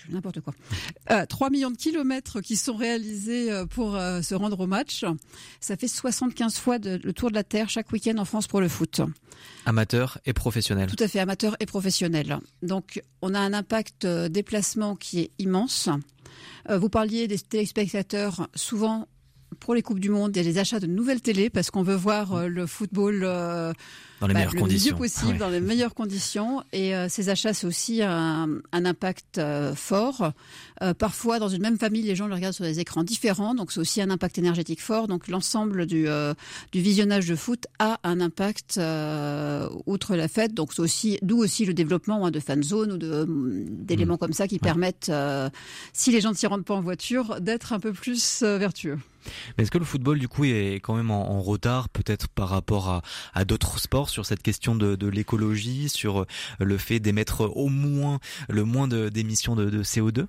N'importe 0.10 0.42
quoi. 0.42 0.54
Euh, 1.12 1.26
3 1.26 1.50
millions 1.50 1.72
de 1.72 1.78
kilomètres 1.78 2.42
qui 2.42 2.56
sont 2.56 2.76
réalisés 2.76 3.50
pour 3.70 3.96
euh, 3.96 4.22
se 4.22 4.36
rendre 4.36 4.60
au 4.60 4.68
match. 4.68 5.06
Ça 5.60 5.78
fait 5.78 5.88
75 5.88 6.58
fois 6.58 6.80
de, 6.80 7.00
le 7.04 7.14
tour 7.14 7.30
de 7.30 7.36
la 7.36 7.44
Terre 7.44 7.70
chaque 7.70 7.92
week-end 7.92 8.18
en 8.18 8.26
France 8.26 8.48
pour 8.48 8.62
le 8.62 8.68
foot. 8.68 9.02
Amateur 9.66 10.20
et 10.26 10.34
professionnel. 10.34 10.90
Tout 10.90 11.04
à 11.04 11.08
fait, 11.08 11.20
amateur 11.20 11.56
et 11.60 11.66
professionnel. 11.66 12.40
Donc, 12.62 13.02
on 13.22 13.34
a 13.34 13.40
un 13.40 13.54
impact 13.54 14.06
euh, 14.06 14.30
déplacement 14.30 14.96
qui 14.96 15.20
est 15.20 15.32
immense. 15.40 15.90
Euh, 16.70 16.78
vous 16.78 16.90
parliez 16.90 17.28
des 17.28 17.40
téléspectateurs. 17.40 18.48
Souvent, 18.56 19.08
pour 19.60 19.76
les 19.76 19.82
Coupes 19.82 20.00
du 20.00 20.10
Monde, 20.10 20.36
il 20.36 20.38
y 20.38 20.40
a 20.40 20.50
les 20.50 20.58
achats 20.58 20.80
de 20.80 20.88
nouvelles 20.88 21.22
télés 21.22 21.50
parce 21.50 21.70
qu'on 21.70 21.84
veut 21.84 21.96
voir 21.96 22.34
euh, 22.34 22.48
le 22.48 22.66
football 22.66 23.24
dans 24.22 24.28
les 24.28 24.34
bah, 24.34 24.40
meilleures 24.42 24.54
le 24.54 24.60
conditions. 24.62 24.94
mieux 24.94 24.98
possible, 24.98 25.32
Ouais. 25.34 25.38
dans 25.40 25.50
les 25.50 25.60
meilleures 25.60 25.94
conditions. 25.94 26.64
Et 26.72 26.96
euh, 26.96 27.10
ces 27.10 27.28
achats, 27.30 27.54
c'est 27.54 27.68
aussi 27.68 28.02
un, 28.02 28.48
un 28.72 28.86
impact 28.86 29.40
euh, 29.40 29.76
fort. 29.76 30.32
Euh, 30.82 30.94
parfois, 30.94 31.40
dans 31.40 31.50
une 31.50 31.62
même 31.62 31.78
famille, 31.78 32.04
les 32.04 32.16
gens 32.16 32.28
le 32.28 32.36
regardent 32.36 32.54
sur 32.54 32.64
des 32.64 32.80
écrans 32.80 33.04
différents, 33.04 33.54
donc 33.56 33.72
c'est 33.72 33.80
aussi 33.80 34.02
un 34.02 34.10
impact 34.10 34.38
énergétique 34.38 34.82
fort. 34.82 35.08
Donc 35.08 35.28
l'ensemble 35.28 35.86
du, 35.88 36.08
du 36.72 36.82
visionnage 36.82 37.28
de 37.28 37.36
foot 37.36 37.66
a 37.80 38.00
un 38.04 38.22
impact 38.22 38.80
outre 39.86 40.16
la 40.16 40.28
fête. 40.28 40.54
Donc 40.54 40.74
c'est 40.74 40.82
aussi 40.82 41.18
d'où 41.22 41.38
aussi 41.40 41.66
le 41.66 41.74
développement 41.74 42.26
hein, 42.26 42.32
de 42.32 42.40
fan 42.40 42.64
zone 42.64 42.92
ou 42.94 42.98
de 42.98 43.26
d'éléments 43.28 44.18
comme 44.18 44.34
ça 44.34 44.48
qui 44.48 44.60
permettent, 44.60 45.12
si 45.94 46.12
les 46.12 46.22
gens 46.22 46.30
ne 46.32 46.36
s'y 46.36 46.48
rendent 46.48 46.66
pas 46.66 46.76
en 46.76 46.82
voiture, 46.82 47.40
d'être 47.42 47.74
un 47.74 47.80
peu 47.80 47.92
plus 47.94 48.44
vertueux. 48.44 49.00
Mais 49.58 49.64
est-ce 49.64 49.72
que 49.72 49.78
le 49.78 49.86
football, 49.86 50.18
du 50.18 50.28
coup, 50.28 50.46
est 50.46 50.80
quand 50.82 50.96
même 50.96 51.12
en, 51.12 51.30
en 51.30 51.42
retard, 51.42 51.90
peut-être 51.90 52.28
par 52.28 52.50
rapport 52.50 52.90
à, 52.90 53.02
à 53.36 53.46
d'autres 53.46 53.80
sports, 53.80 54.10
sur 54.12 54.26
cette 54.26 54.44
question 54.44 54.76
de, 54.76 55.08
l'écologie, 55.08 55.90
sur 55.90 56.26
le 56.60 56.78
fait 56.78 57.00
d'émettre 57.00 57.52
au 57.56 57.70
moins 57.70 58.20
le 58.50 58.64
moins 58.64 58.88
d'émissions 58.88 59.56
de, 59.56 59.70
de 59.70 59.84
CO2 59.84 60.28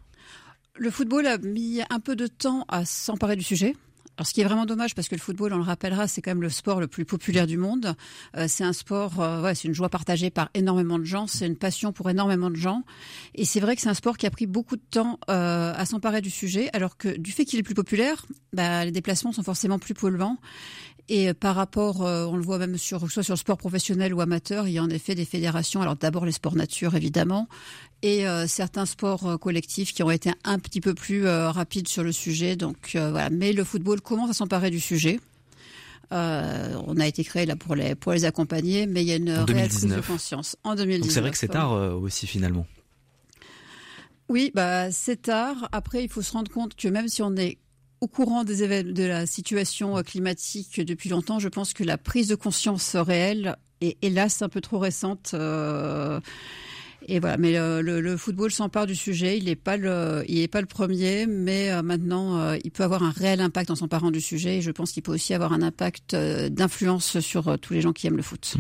Le 0.77 0.91
football 0.91 1.27
a 1.27 1.39
mis 1.39 1.81
un 1.91 2.01
peu 2.01 2.17
de 2.17 2.27
temps 2.27 2.65
à 2.69 2.85
s'emparer 2.85 3.37
du 3.37 3.45
sujet. 3.45 3.77
Alors, 4.19 4.27
ce 4.27 4.35
qui 4.35 4.43
est 4.43 4.45
vraiment 4.45 4.67
dommage, 4.67 4.95
parce 4.95 5.09
que 5.09 5.15
le 5.15 5.21
football, 5.21 5.55
on 5.55 5.57
le 5.57 5.63
rappellera, 5.63 6.07
c'est 6.07 6.21
quand 6.21 6.33
même 6.33 6.43
le 6.43 6.51
sport 6.51 6.81
le 6.81 6.87
plus 6.87 7.07
populaire 7.07 7.47
du 7.47 7.57
monde. 7.57 7.95
Euh, 8.37 8.45
c'est 8.47 8.63
un 8.63 8.75
sport, 8.75 9.21
euh, 9.21 9.53
c'est 9.55 9.69
une 9.69 9.75
joie 9.75 9.89
partagée 9.89 10.29
par 10.29 10.51
énormément 10.53 10.99
de 10.99 11.05
gens, 11.05 11.27
c'est 11.27 11.47
une 11.47 11.57
passion 11.57 11.93
pour 11.93 12.11
énormément 12.11 12.51
de 12.51 12.57
gens. 12.57 12.83
Et 13.35 13.47
c'est 13.47 13.61
vrai 13.61 13.75
que 13.75 13.81
c'est 13.81 13.89
un 13.89 13.95
sport 13.95 14.19
qui 14.19 14.27
a 14.27 14.31
pris 14.31 14.47
beaucoup 14.47 14.77
de 14.77 14.83
temps 14.91 15.19
euh, 15.31 15.73
à 15.75 15.87
s'emparer 15.87 16.21
du 16.21 16.31
sujet, 16.31 16.69
alors 16.75 16.99
que 16.99 17.09
du 17.17 17.33
fait 17.33 17.47
qu'il 17.47 17.59
est 17.59 17.63
plus 17.63 17.75
populaire, 17.75 18.27
bah, 18.53 18.85
les 18.85 18.93
déplacements 18.93 19.33
sont 19.33 19.43
forcément 19.43 19.79
plus 19.79 19.95
polluants. 19.95 20.37
Et 21.09 21.35
par 21.35 21.57
rapport, 21.57 22.01
on 22.01 22.37
le 22.37 22.43
voit 22.43 22.59
même 22.59 22.79
sur, 22.79 23.11
soit 23.11 23.25
sur 23.25 23.35
le 23.35 23.39
sport 23.39 23.59
professionnel 23.59 24.15
ou 24.15 24.21
amateur, 24.21 24.69
il 24.69 24.75
y 24.75 24.79
a 24.79 24.83
en 24.83 24.89
effet 24.89 25.17
des 25.17 25.25
fédérations. 25.25 25.83
Alors 25.83 25.97
d'abord 25.97 26.25
les 26.25 26.33
sports 26.33 26.55
nature, 26.55 26.95
évidemment, 26.95 27.49
et 28.03 28.25
certains 28.47 28.87
sports 28.87 29.39
collectifs 29.41 29.93
qui 29.93 30.05
ont 30.05 30.13
été 30.13 30.31
un 30.45 30.61
petit 30.61 30.81
peu 30.81 30.95
plus 30.95 31.27
rapides 31.27 31.89
sur 31.89 32.05
le 32.05 32.13
sujet. 32.13 32.55
Donc 32.55 32.93
voilà, 32.95 33.31
mais 33.31 33.53
le 33.53 33.65
football 33.65 34.01
commence 34.03 34.31
à 34.31 34.35
s'emparer 34.35 34.71
du 34.71 34.81
sujet. 34.81 35.21
Euh, 36.13 36.75
on 36.87 36.99
a 36.99 37.07
été 37.07 37.25
créé 37.25 37.47
là 37.47 37.57
pour 37.57 37.75
les 37.75 37.95
pour 37.95 38.13
les 38.13 38.25
accompagner, 38.27 38.87
mais 38.87 39.03
il 39.03 39.09
y 39.09 39.13
a 39.13 39.17
une 39.17 39.31
En 39.31 39.45
réelle 39.47 39.69
prise 39.69 39.83
de 39.83 39.89
2019. 39.89 40.07
conscience 40.07 40.57
en 40.63 40.75
2019. 40.75 41.01
Donc 41.03 41.11
c'est 41.11 41.21
vrai 41.21 41.31
que 41.31 41.39
c'est 41.39 41.49
tard 41.49 41.73
euh, 41.73 41.93
aussi, 41.95 42.27
finalement. 42.27 42.67
Oui, 44.29 44.51
bah 44.55 44.91
c'est 44.93 45.23
tard. 45.23 45.69
Après, 45.73 46.03
il 46.05 46.09
faut 46.11 46.23
se 46.23 46.33
rendre 46.33 46.51
compte 46.51 46.75
que 46.75 46.89
même 46.89 47.09
si 47.09 47.23
on 47.23 47.35
est 47.37 47.59
au 48.01 48.09
courant 48.09 48.45
des 48.45 48.63
événements, 48.63 48.93
de 48.93 49.05
la 49.05 49.27
situation 49.27 49.97
euh, 49.97 50.03
climatique 50.03 50.81
depuis 50.81 51.09
longtemps, 51.09 51.39
je 51.39 51.49
pense 51.49 51.73
que 51.73 51.85
la 51.85 51.99
prise 51.99 52.29
de 52.29 52.35
conscience 52.35 52.97
réelle 52.97 53.57
est 53.81 53.97
hélas 54.03 54.43
un 54.43 54.49
peu 54.49 54.61
trop 54.61 54.79
récente. 54.79 55.31
euh, 55.35 56.21
et 57.09 57.21
voilà, 57.21 57.37
mais 57.37 57.57
euh, 57.57 57.83
le, 57.83 58.01
le 58.01 58.17
football 58.17 58.51
s'empare 58.51 58.87
du 58.87 58.95
sujet. 58.95 59.39
Il 59.39 59.45
n'est 59.45 59.57
pas 59.57 59.77
le, 59.77 60.25
il 60.29 60.39
est 60.41 60.49
pas 60.49 60.61
le 60.61 60.67
premier, 60.67 61.27
mais 61.27 61.71
euh, 61.71 61.83
maintenant, 61.83 62.39
euh, 62.39 62.57
il 62.65 62.71
peut 62.71 62.83
avoir 62.83 63.03
un 63.03 63.11
réel 63.11 63.41
impact 63.41 63.71
en 63.71 63.75
s'emparant 63.75 64.11
du 64.11 64.21
sujet. 64.21 64.59
Et 64.59 64.63
je 64.63 64.71
pense 64.71 64.93
qu'il 64.93 65.03
peut 65.03 65.13
aussi 65.13 65.35
avoir 65.35 65.53
un 65.53 65.63
impact 65.63 66.15
d'influence 66.15 67.21
sur 67.21 67.59
tous 67.59 67.73
les 67.73 67.81
gens 67.81 67.93
qui 67.93 68.07
aiment 68.07 68.17
le 68.17 68.23
foot. 68.23 68.55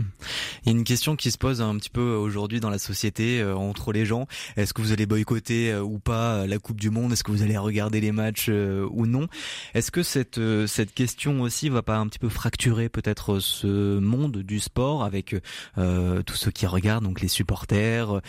Il 0.65 0.73
y 0.73 0.75
a 0.75 0.79
une 0.79 0.85
question 0.85 1.17
qui 1.17 1.31
se 1.31 1.39
pose 1.39 1.61
un 1.61 1.77
petit 1.77 1.91
peu 1.91 2.15
aujourd'hui 2.15 2.61
dans 2.61 2.71
la 2.71 2.79
société, 2.79 3.43
entre 3.45 3.93
les 3.93 4.05
gens. 4.05 4.27
Est-ce 4.57 4.75
que 4.75 4.83
vous 4.83 4.93
allez 4.93 5.07
boycotter 5.07 5.75
ou 5.77 5.99
pas 5.99 6.47
la 6.47 6.59
Coupe 6.59 6.81
du 6.81 6.91
Monde? 6.91 7.13
Est-ce 7.13 7.25
que 7.25 7.31
vous 7.31 7.43
allez 7.43 7.59
regarder 7.59 8.01
les 8.01 8.13
matchs 8.13 8.49
ou 8.49 9.07
non? 9.07 9.27
Est-ce 9.75 9.91
que 9.91 10.03
cette, 10.03 10.41
cette 10.67 10.95
question 10.95 11.43
aussi 11.43 11.69
va 11.69 11.83
pas 11.83 11.97
un 11.97 12.07
petit 12.07 12.19
peu 12.19 12.29
fracturer 12.29 12.89
peut-être 12.89 13.39
ce 13.39 13.99
monde 13.99 14.39
du 14.39 14.61
sport 14.61 15.05
avec 15.05 15.37
euh, 15.79 16.23
tous 16.23 16.37
ceux 16.37 16.51
qui 16.51 16.67
regardent, 16.67 17.05
donc 17.05 17.21
les 17.21 17.29
supporters, 17.29 18.21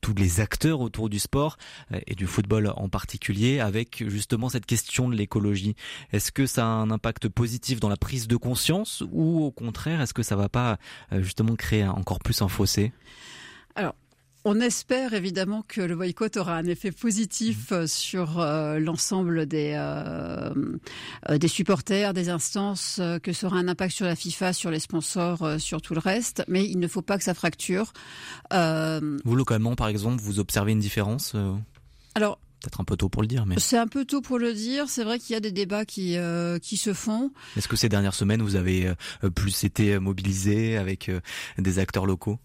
tous 0.00 0.14
les 0.14 0.40
acteurs 0.40 0.80
autour 0.80 1.08
du 1.08 1.18
sport 1.18 1.56
euh, 1.92 2.00
et 2.06 2.14
du 2.14 2.26
football 2.26 2.72
en 2.76 2.88
particulier, 2.88 3.60
avec 3.60 4.04
justement 4.08 4.48
cette 4.48 4.66
question 4.66 5.08
de 5.08 5.14
l'écologie. 5.14 5.74
Est-ce 6.12 6.32
que 6.32 6.46
ça 6.46 6.64
a 6.64 6.68
un 6.68 6.90
impact 6.90 7.28
positif 7.28 7.80
dans 7.80 7.88
la 7.88 7.96
prise 7.96 8.28
de 8.28 8.36
conscience 8.36 9.02
ou 9.10 9.44
au 9.44 9.50
contraire, 9.50 10.00
est-ce 10.00 10.14
que 10.14 10.22
ça 10.22 10.36
va 10.36 10.48
pas 10.48 10.78
euh, 11.12 11.22
justement 11.22 11.56
créer 11.56 11.84
encore 11.84 12.18
plus 12.18 12.42
un 12.42 12.48
fossé? 12.48 12.92
Alors, 13.74 13.94
on 14.44 14.60
espère 14.60 15.14
évidemment 15.14 15.62
que 15.66 15.80
le 15.80 15.94
boycott 15.96 16.36
aura 16.36 16.56
un 16.56 16.64
effet 16.64 16.92
positif 16.92 17.72
euh, 17.72 17.86
sur 17.86 18.40
euh, 18.40 18.78
l'ensemble 18.78 19.46
des, 19.46 19.72
euh, 19.74 20.52
des 21.36 21.48
supporters, 21.48 22.14
des 22.14 22.28
instances, 22.28 22.98
euh, 23.00 23.18
que 23.18 23.32
ça 23.32 23.48
aura 23.48 23.58
un 23.58 23.68
impact 23.68 23.94
sur 23.94 24.06
la 24.06 24.16
FIFA, 24.16 24.52
sur 24.52 24.70
les 24.70 24.80
sponsors, 24.80 25.60
sur 25.60 25.82
tout 25.82 25.94
le 25.94 26.00
reste. 26.00 26.42
Mais 26.48 26.64
il 26.64 26.78
ne 26.78 26.88
faut 26.88 27.02
pas 27.02 27.18
que 27.18 27.24
ça 27.24 27.34
fracture. 27.34 27.92
Vous 28.50 29.36
localement, 29.36 29.74
par 29.76 29.88
exemple, 29.88 30.20
vous 30.22 30.40
observez 30.40 30.72
une 30.72 30.78
différence 30.78 31.34
alors, 32.14 32.40
Peut-être 32.60 32.80
un 32.80 32.84
peu 32.84 32.96
tôt 32.96 33.08
pour 33.08 33.22
le 33.22 33.28
dire, 33.28 33.46
mais 33.46 33.58
c'est 33.58 33.78
un 33.78 33.86
peu 33.86 34.04
tôt 34.04 34.20
pour 34.20 34.38
le 34.38 34.52
dire. 34.52 34.84
C'est 34.88 35.02
vrai 35.02 35.18
qu'il 35.18 35.32
y 35.32 35.36
a 35.36 35.40
des 35.40 35.50
débats 35.50 35.86
qui, 35.86 36.18
euh, 36.18 36.58
qui 36.58 36.76
se 36.76 36.92
font. 36.92 37.32
est-ce 37.56 37.68
que 37.68 37.76
ces 37.76 37.88
dernières 37.88 38.14
semaines 38.14 38.42
vous 38.42 38.54
avez 38.54 38.92
euh, 39.24 39.30
plus 39.30 39.64
été 39.64 39.98
mobilisé 39.98 40.76
avec 40.76 41.08
euh, 41.08 41.20
des 41.56 41.78
acteurs 41.78 42.04
locaux? 42.04 42.38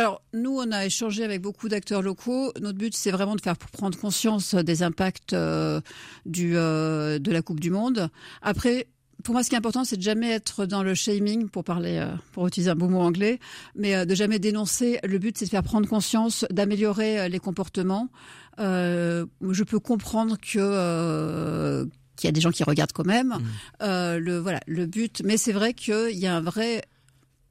Alors, 0.00 0.22
nous, 0.32 0.56
on 0.56 0.72
a 0.72 0.86
échangé 0.86 1.24
avec 1.24 1.42
beaucoup 1.42 1.68
d'acteurs 1.68 2.00
locaux. 2.00 2.54
Notre 2.58 2.78
but, 2.78 2.96
c'est 2.96 3.10
vraiment 3.10 3.36
de 3.36 3.40
faire 3.42 3.58
prendre 3.58 3.98
conscience 3.98 4.54
des 4.54 4.82
impacts 4.82 5.34
euh, 5.34 5.82
du, 6.24 6.56
euh, 6.56 7.18
de 7.18 7.30
la 7.30 7.42
Coupe 7.42 7.60
du 7.60 7.68
Monde. 7.68 8.08
Après, 8.40 8.86
pour 9.22 9.34
moi, 9.34 9.44
ce 9.44 9.50
qui 9.50 9.56
est 9.56 9.58
important, 9.58 9.84
c'est 9.84 9.98
de 9.98 10.02
jamais 10.02 10.30
être 10.30 10.64
dans 10.64 10.82
le 10.82 10.94
shaming, 10.94 11.50
pour 11.50 11.64
parler, 11.64 11.98
euh, 11.98 12.06
pour 12.32 12.46
utiliser 12.46 12.70
un 12.70 12.76
beau 12.76 12.88
mot 12.88 13.00
anglais, 13.00 13.40
mais 13.76 14.06
de 14.06 14.14
jamais 14.14 14.38
dénoncer. 14.38 15.00
Le 15.04 15.18
but, 15.18 15.36
c'est 15.36 15.44
de 15.44 15.50
faire 15.50 15.62
prendre 15.62 15.86
conscience, 15.86 16.46
d'améliorer 16.50 17.28
les 17.28 17.38
comportements. 17.38 18.08
Je 18.56 19.62
peux 19.64 19.80
comprendre 19.80 20.38
que 20.40 21.86
qu'il 22.20 22.28
y 22.28 22.30
a 22.30 22.32
des 22.32 22.40
gens 22.40 22.50
qui 22.50 22.62
regardent 22.64 22.92
quand 22.92 23.06
même. 23.06 23.36
Euh, 23.82 24.18
le 24.18 24.38
voilà, 24.38 24.60
le 24.66 24.86
but. 24.86 25.22
Mais 25.24 25.36
c'est 25.36 25.52
vrai 25.52 25.72
qu'il 25.74 26.18
y 26.18 26.26
a 26.26 26.36
un 26.36 26.40
vrai 26.40 26.82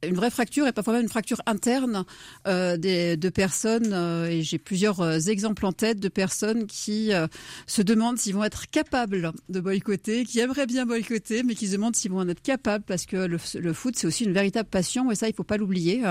une 0.06 0.14
vraie 0.14 0.30
fracture 0.30 0.66
et 0.66 0.72
parfois 0.72 0.94
même 0.94 1.02
une 1.02 1.08
fracture 1.08 1.40
interne 1.46 2.04
euh, 2.46 2.76
de 2.76 3.28
personnes, 3.28 3.92
euh, 3.92 4.28
et 4.28 4.42
j'ai 4.42 4.58
plusieurs 4.58 5.00
euh, 5.00 5.18
exemples 5.18 5.66
en 5.66 5.72
tête 5.72 6.00
de 6.00 6.08
personnes 6.08 6.66
qui 6.66 7.12
se 7.66 7.82
demandent 7.82 8.18
s'ils 8.18 8.34
vont 8.34 8.44
être 8.44 8.68
capables 8.70 9.32
de 9.48 9.60
boycotter, 9.60 10.24
qui 10.24 10.40
aimeraient 10.40 10.66
bien 10.66 10.86
boycotter, 10.86 11.42
mais 11.42 11.54
qui 11.54 11.68
se 11.68 11.72
demandent 11.72 11.96
s'ils 11.96 12.10
vont 12.10 12.18
en 12.18 12.28
être 12.28 12.42
capables, 12.42 12.84
parce 12.84 13.06
que 13.06 13.16
le, 13.16 13.72
foot, 13.72 13.94
c'est 13.96 14.06
aussi 14.06 14.24
une 14.24 14.32
véritable 14.32 14.68
passion, 14.68 15.10
et 15.10 15.14
ça, 15.14 15.28
il 15.28 15.34
faut 15.34 15.44
pas 15.44 15.56
l'oublier. 15.56 16.02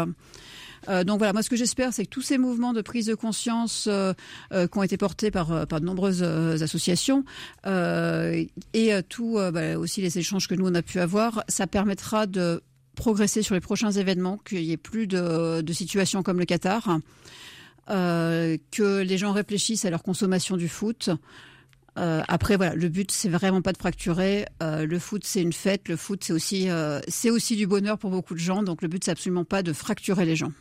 Euh, 0.87 1.03
donc 1.03 1.17
voilà, 1.17 1.33
moi 1.33 1.43
ce 1.43 1.49
que 1.49 1.55
j'espère, 1.55 1.93
c'est 1.93 2.05
que 2.05 2.09
tous 2.09 2.21
ces 2.21 2.37
mouvements 2.37 2.73
de 2.73 2.81
prise 2.81 3.07
de 3.07 3.15
conscience 3.15 3.89
qui 4.51 4.77
ont 4.77 4.83
été 4.83 4.97
portés 4.97 5.31
par, 5.31 5.67
par 5.67 5.81
de 5.81 5.85
nombreuses 5.85 6.23
associations 6.23 7.25
et 7.65 8.91
tout 9.09 9.37
bah, 9.53 9.77
aussi 9.77 10.01
les 10.01 10.17
échanges 10.17 10.47
que 10.47 10.55
nous 10.55 10.67
on 10.67 10.75
a 10.75 10.81
pu 10.81 10.99
avoir, 10.99 11.43
ça 11.47 11.67
permettra 11.67 12.27
de 12.27 12.61
progresser 12.99 13.41
sur 13.41 13.55
les 13.55 13.61
prochains 13.61 13.91
événements, 13.91 14.37
qu'il 14.37 14.61
n'y 14.61 14.73
ait 14.73 14.77
plus 14.77 15.07
de, 15.07 15.63
situations 15.71 16.21
comme 16.21 16.37
le 16.37 16.45
Qatar, 16.45 16.99
euh, 17.89 18.57
que 18.71 19.01
les 19.01 19.17
gens 19.17 19.31
réfléchissent 19.31 19.85
à 19.85 19.89
leur 19.89 20.03
consommation 20.03 20.57
du 20.57 20.67
foot. 20.67 21.09
Euh, 21.97 22.21
après, 22.27 22.57
voilà, 22.57 22.75
le 22.75 22.89
but, 22.89 23.09
c'est 23.09 23.29
vraiment 23.29 23.61
pas 23.61 23.71
de 23.71 23.77
fracturer. 23.77 24.45
Euh, 24.61 24.85
le 24.85 24.99
foot, 24.99 25.23
c'est 25.23 25.41
une 25.41 25.53
fête. 25.53 25.87
Le 25.87 25.95
foot, 25.95 26.25
c'est 26.25 26.33
aussi, 26.33 26.67
c'est 27.07 27.29
aussi 27.29 27.55
du 27.55 27.67
bonheur 27.67 27.97
pour 27.97 28.11
beaucoup 28.11 28.33
de 28.33 28.39
gens. 28.39 28.63
Donc, 28.63 28.81
le 28.81 28.89
but, 28.89 29.01
c'est 29.03 29.11
absolument 29.11 29.45
pas 29.45 29.63
de 29.63 29.71
fracturer 29.71 30.25
les 30.25 30.35
gens. 30.35 30.51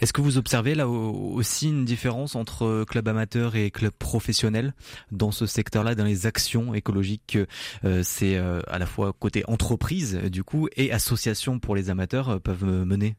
Est-ce 0.00 0.12
que 0.12 0.20
vous 0.20 0.38
observez 0.38 0.74
là 0.74 0.88
au- 0.88 1.32
aussi 1.34 1.68
une 1.68 1.84
différence 1.84 2.34
entre 2.34 2.84
club 2.88 3.08
amateur 3.08 3.56
et 3.56 3.70
club 3.70 3.92
professionnel 3.92 4.74
dans 5.12 5.30
ce 5.30 5.46
secteur-là, 5.46 5.94
dans 5.94 6.04
les 6.04 6.26
actions 6.26 6.74
écologiques 6.74 7.38
euh, 7.84 8.02
C'est 8.02 8.36
euh, 8.36 8.60
à 8.66 8.78
la 8.78 8.86
fois 8.86 9.12
côté 9.12 9.44
entreprise 9.46 10.16
du 10.16 10.44
coup 10.44 10.68
et 10.76 10.92
association 10.92 11.58
pour 11.58 11.74
les 11.76 11.90
amateurs 11.90 12.28
euh, 12.28 12.38
peuvent 12.38 12.64
euh, 12.64 12.84
mener? 12.84 13.16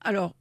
Alors, 0.00 0.34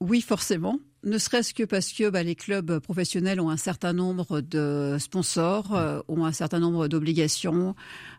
oui, 0.00 0.20
forcément. 0.20 0.78
Ne 1.04 1.16
serait-ce 1.16 1.54
que 1.54 1.62
parce 1.62 1.92
que 1.92 2.10
bah, 2.10 2.24
les 2.24 2.34
clubs 2.34 2.80
professionnels 2.80 3.40
ont 3.40 3.50
un 3.50 3.56
certain 3.56 3.92
nombre 3.92 4.40
de 4.40 4.96
sponsors, 4.98 5.72
euh, 5.76 6.00
ont 6.08 6.24
un 6.24 6.32
certain 6.32 6.58
nombre 6.58 6.88
d'obligations, 6.88 7.76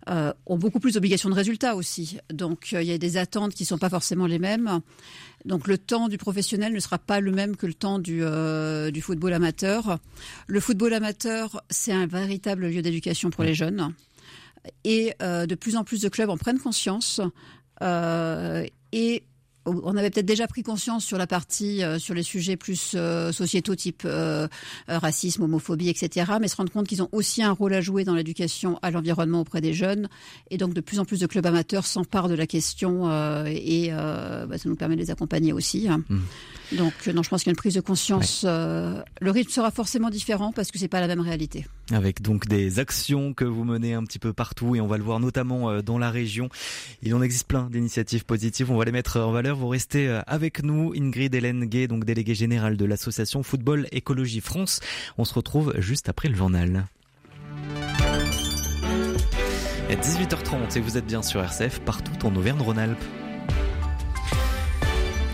euh, 0.09 0.31
ont 0.45 0.57
beaucoup 0.57 0.79
plus 0.79 0.93
d'obligations 0.93 1.29
de 1.29 1.35
résultats 1.35 1.75
aussi. 1.75 2.19
Donc, 2.31 2.69
euh, 2.71 2.81
il 2.81 2.87
y 2.87 2.93
a 2.93 2.97
des 2.97 3.17
attentes 3.17 3.53
qui 3.53 3.63
ne 3.63 3.67
sont 3.67 3.77
pas 3.77 3.89
forcément 3.89 4.27
les 4.27 4.39
mêmes. 4.39 4.79
Donc, 5.43 5.67
le 5.67 5.77
temps 5.77 6.07
du 6.07 6.17
professionnel 6.17 6.71
ne 6.71 6.79
sera 6.79 6.97
pas 6.97 7.19
le 7.19 7.31
même 7.31 7.57
que 7.57 7.67
le 7.67 7.73
temps 7.73 7.99
du, 7.99 8.21
du 8.91 9.01
football 9.01 9.33
amateur. 9.33 9.99
Le 10.47 10.59
football 10.61 10.93
amateur, 10.93 11.61
c'est 11.69 11.93
un 11.93 12.07
véritable 12.07 12.67
lieu 12.67 12.81
d'éducation 12.81 13.29
pour 13.29 13.43
les 13.43 13.55
jeunes. 13.55 13.93
Et 14.83 15.15
de 15.21 15.55
plus 15.55 15.77
en 15.77 15.85
plus 15.85 16.01
de 16.01 16.09
clubs 16.09 16.29
en 16.29 16.35
prennent 16.35 16.59
conscience. 16.59 17.21
Et 18.91 19.23
on 19.84 19.97
avait 19.97 20.10
peut-être 20.10 20.25
déjà 20.25 20.47
pris 20.47 20.63
conscience 20.63 21.05
sur 21.05 21.17
la 21.17 21.27
partie, 21.27 21.84
euh, 21.84 21.99
sur 21.99 22.13
les 22.13 22.23
sujets 22.23 22.55
plus 22.55 22.93
euh, 22.95 23.32
sociétaux 23.32 23.75
type 23.75 24.03
euh, 24.05 24.47
racisme, 24.88 25.43
homophobie, 25.43 25.89
etc. 25.89 26.34
Mais 26.41 26.47
se 26.47 26.55
rendre 26.55 26.71
compte 26.71 26.88
qu'ils 26.88 27.01
ont 27.01 27.10
aussi 27.12 27.43
un 27.43 27.51
rôle 27.51 27.73
à 27.73 27.82
jouer 27.82 28.03
dans 28.03 28.15
l'éducation 28.15 28.79
à 28.82 28.91
l'environnement 28.91 29.41
auprès 29.41 29.62
des 29.62 29.73
jeunes. 29.73 30.10
Et 30.49 30.58
donc 30.58 30.73
de 30.73 30.82
plus 30.82 30.99
en 30.99 31.05
plus 31.05 31.19
de 31.19 31.27
clubs 31.27 31.45
amateurs 31.45 31.86
s'emparent 31.86 32.29
de 32.29 32.36
la 32.36 32.47
question 32.47 33.10
et 33.47 33.89
bah, 33.91 34.58
ça 34.58 34.69
nous 34.69 34.75
permet 34.75 34.95
de 34.95 35.01
les 35.01 35.12
accompagner 35.12 35.53
aussi. 35.53 35.88
Hein. 35.88 36.03
Mmh. 36.10 36.19
Donc 36.77 37.08
non, 37.08 37.23
je 37.23 37.29
pense 37.29 37.41
qu'il 37.41 37.47
y 37.47 37.51
a 37.51 37.53
une 37.53 37.58
prise 37.58 37.73
de 37.73 37.82
conscience. 37.82 38.43
le 38.43 39.32
rythme 39.32 39.51
sera 39.51 39.71
forcément 39.71 40.10
différent 40.10 40.51
parce 40.51 40.71
que 40.71 40.77
c'est 40.79 40.88
pas 40.88 41.01
la 41.01 41.08
même 41.08 41.21
réalité. 41.21 41.65
Avec 41.91 42.21
donc 42.21 42.47
des 42.47 42.79
actions 42.79 43.34
que 43.34 43.45
vous 43.45 43.63
menez 43.63 43.93
un 43.93 44.03
petit 44.03 44.19
peu 44.19 44.34
partout 44.34 44.75
et 44.75 44.82
on 44.82 44.88
va 44.88 44.97
le 44.97 45.03
voir 45.03 45.19
notamment 45.19 45.82
dans 45.82 45.97
la 45.97 46.12
région. 46.12 46.49
Il 47.01 47.13
en 47.15 47.21
existe 47.21 47.47
plein 47.47 47.69
d'initiatives 47.69 48.25
positives. 48.25 48.71
On 48.71 48.77
va 48.77 48.86
les 48.86 48.91
mettre 48.91 49.19
en 49.19 49.32
valeur. 49.32 49.59
Vous 49.60 49.67
restez 49.67 50.08
euh, 50.08 50.22
avec 50.26 50.63
nous, 50.63 50.93
Ingrid 50.95 51.36
Hélène 51.36 51.65
Gay, 51.65 51.89
donc 51.89 52.06
déléguée 52.06 52.34
générale 52.34 52.78
de 52.78 52.86
l'association 52.86 53.43
Football 53.43 53.88
Écologie 53.91 54.39
France. 54.39 54.80
On 55.17 55.26
se 55.26 55.34
retrouve 55.34 55.74
juste 55.80 56.08
après 56.08 56.30
le 56.30 56.36
journal. 56.36 56.86
18h30 59.89 60.78
et 60.78 60.80
vous 60.80 60.98
êtes 60.98 61.06
bien 61.06 61.22
sur 61.22 61.41
RCF 61.43 61.82
partout 61.82 62.26
en 62.26 62.34
Auvergne-Rhône-Alpes. 62.38 63.04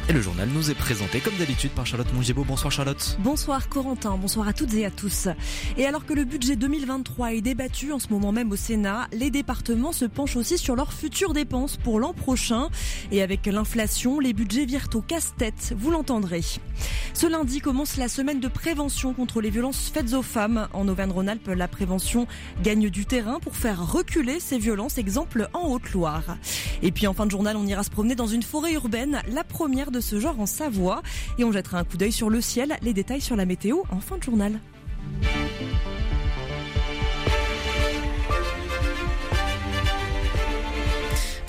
Et 0.08 0.14
le 0.14 0.22
journal 0.22 0.48
nous 0.54 0.70
est 0.70 0.76
présenté 0.76 1.20
comme 1.20 1.34
d'habitude 1.38 1.72
par 1.72 1.88
Charlotte 1.88 2.14
Mongebo. 2.14 2.44
Bonsoir 2.44 2.72
Charlotte. 2.72 3.18
Bonsoir 3.22 3.68
Corentin, 3.70 4.16
bonsoir 4.18 4.48
à 4.48 4.54
toutes 4.54 4.76
et 4.76 4.86
à 4.86 4.92
tous. 4.92 5.30
Et 5.78 5.88
alors 5.88 6.06
que 6.06 6.14
le 6.14 6.26
budget 6.26 6.56
2023 6.56 7.34
est 7.34 7.42
débattu 7.42 7.92
en 7.92 7.98
ce 7.98 8.10
moment 8.10 8.32
même 8.32 8.52
au 8.52 8.56
Sénat, 8.56 9.08
les 9.14 9.32
départements 9.32 9.94
se 9.94 10.06
penchent 10.06 10.36
aussi 10.36 10.60
sur 10.60 10.76
leurs 10.76 10.94
futures 10.94 11.34
dépenses 11.34 11.78
pour 11.78 12.00
l'an 12.00 12.14
prochain. 12.14 12.70
Et 13.12 13.24
avec 13.24 13.48
l'inflation, 13.48 14.20
les 14.20 14.34
budgets 14.34 14.66
virent 14.66 14.90
au 14.94 15.02
casse-tête, 15.02 15.74
vous 15.76 15.90
l'entendrez. 15.90 16.44
Ce 17.16 17.26
lundi 17.26 17.60
commence 17.60 17.98
la 17.98 18.08
semaine 18.08 18.40
de 18.40 18.48
prévention 18.48 19.14
contre 19.14 19.42
les 19.42 19.50
violences 19.50 19.90
faites 19.92 20.14
aux 20.14 20.22
femmes. 20.22 20.68
En 20.74 20.88
Auvergne-Rhône-Alpes, 20.88 21.48
la 21.48 21.68
prévention 21.68 22.28
gagne 22.62 22.92
du 22.92 23.08
terrain 23.08 23.40
pour 23.40 23.56
faire 23.56 23.92
reculer 23.92 24.40
ces 24.40 24.60
violences, 24.60 25.00
exemple 25.00 25.50
en 25.54 25.70
Haute-Loire. 25.70 26.38
Et 26.84 26.92
puis 26.92 27.08
en 27.08 27.14
fin 27.14 27.26
de 27.26 27.32
journal, 27.32 27.58
on 27.58 27.66
ira 27.66 27.82
se 27.82 27.90
promener 27.90 28.14
dans 28.14 28.28
une 28.28 28.44
forêt 28.44 28.74
urbaine, 28.74 29.24
la 29.30 29.44
première 29.44 29.90
de 29.92 29.95
ce 30.02 30.20
genre 30.20 30.40
en 30.40 30.46
Savoie. 30.46 31.02
Et 31.38 31.44
on 31.44 31.52
jettera 31.52 31.80
un 31.80 31.84
coup 31.84 31.98
d'œil 31.98 32.12
sur 32.12 32.30
le 32.30 32.42
ciel, 32.42 32.78
les 32.82 32.94
détails 32.94 33.22
sur 33.22 33.36
la 33.36 33.46
météo 33.46 33.80
en 33.92 34.00
fin 34.00 34.18
de 34.18 34.24
journal. 34.24 34.60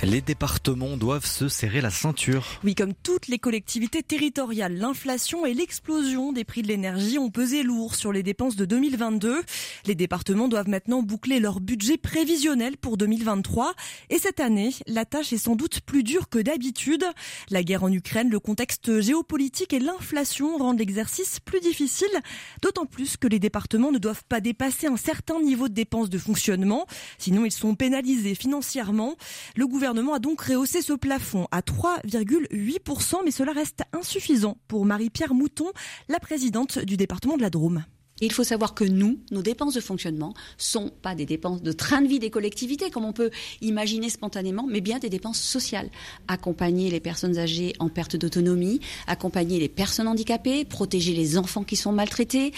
Les 0.08 0.20
départements 0.20 0.96
doivent 0.96 1.26
se 1.26 1.48
serrer 1.48 1.80
la 1.80 1.90
ceinture. 1.90 2.46
Oui, 2.62 2.76
comme 2.76 2.94
toutes 2.94 3.26
les 3.26 3.40
collectivités 3.40 4.04
territoriales, 4.04 4.76
l'inflation 4.76 5.44
et 5.44 5.52
l'explosion 5.52 6.32
des 6.32 6.44
prix 6.44 6.62
de 6.62 6.68
l'énergie 6.68 7.18
ont 7.18 7.30
pesé 7.30 7.64
lourd 7.64 7.96
sur 7.96 8.12
les 8.12 8.22
dépenses 8.22 8.54
de 8.54 8.66
2022. 8.66 9.42
Les 9.84 9.94
départements 9.96 10.46
doivent 10.46 10.68
maintenant 10.68 11.02
boucler 11.02 11.40
leur 11.40 11.58
budget 11.58 11.96
prévisionnel 11.96 12.76
pour 12.76 12.96
2023. 12.96 13.74
Et 14.10 14.18
cette 14.18 14.38
année, 14.38 14.76
la 14.86 15.04
tâche 15.04 15.32
est 15.32 15.38
sans 15.38 15.56
doute 15.56 15.80
plus 15.80 16.04
dure 16.04 16.28
que 16.28 16.38
d'habitude. 16.38 17.04
La 17.50 17.64
guerre 17.64 17.82
en 17.82 17.90
Ukraine, 17.90 18.30
le 18.30 18.38
contexte 18.38 19.00
géopolitique 19.00 19.72
et 19.72 19.80
l'inflation 19.80 20.56
rendent 20.56 20.78
l'exercice 20.78 21.40
plus 21.40 21.58
difficile. 21.58 22.06
D'autant 22.62 22.86
plus 22.86 23.16
que 23.16 23.26
les 23.26 23.40
départements 23.40 23.90
ne 23.90 23.98
doivent 23.98 24.24
pas 24.28 24.40
dépasser 24.40 24.86
un 24.86 24.96
certain 24.96 25.40
niveau 25.40 25.66
de 25.68 25.74
dépenses 25.74 26.10
de 26.10 26.18
fonctionnement. 26.18 26.86
Sinon, 27.18 27.44
ils 27.44 27.50
sont 27.50 27.74
pénalisés 27.74 28.36
financièrement. 28.36 29.16
Le 29.56 29.66
gouvernement 29.66 29.95
gouvernement 29.96 30.16
a 30.16 30.18
donc 30.18 30.42
rehaussé 30.42 30.82
ce 30.82 30.92
plafond 30.92 31.48
à 31.50 31.60
3,8%, 31.60 33.20
mais 33.24 33.30
cela 33.30 33.52
reste 33.52 33.80
insuffisant 33.94 34.58
pour 34.68 34.84
Marie-Pierre 34.84 35.32
Mouton, 35.32 35.72
la 36.10 36.20
présidente 36.20 36.78
du 36.78 36.98
département 36.98 37.38
de 37.38 37.42
la 37.42 37.48
Drôme. 37.48 37.82
Il 38.20 38.32
faut 38.32 38.44
savoir 38.44 38.72
que 38.72 38.84
nous, 38.84 39.18
nos 39.30 39.42
dépenses 39.42 39.74
de 39.74 39.80
fonctionnement 39.80 40.32
sont 40.56 40.90
pas 41.02 41.14
des 41.14 41.26
dépenses 41.26 41.62
de 41.62 41.72
train 41.72 42.00
de 42.00 42.08
vie 42.08 42.18
des 42.18 42.30
collectivités, 42.30 42.90
comme 42.90 43.04
on 43.04 43.12
peut 43.12 43.30
imaginer 43.60 44.08
spontanément, 44.08 44.66
mais 44.66 44.80
bien 44.80 44.98
des 44.98 45.10
dépenses 45.10 45.40
sociales. 45.40 45.90
Accompagner 46.26 46.90
les 46.90 47.00
personnes 47.00 47.36
âgées 47.36 47.74
en 47.78 47.90
perte 47.90 48.16
d'autonomie, 48.16 48.80
accompagner 49.06 49.58
les 49.58 49.68
personnes 49.68 50.08
handicapées, 50.08 50.64
protéger 50.64 51.12
les 51.12 51.36
enfants 51.36 51.62
qui 51.62 51.76
sont 51.76 51.92
maltraités, 51.92 52.52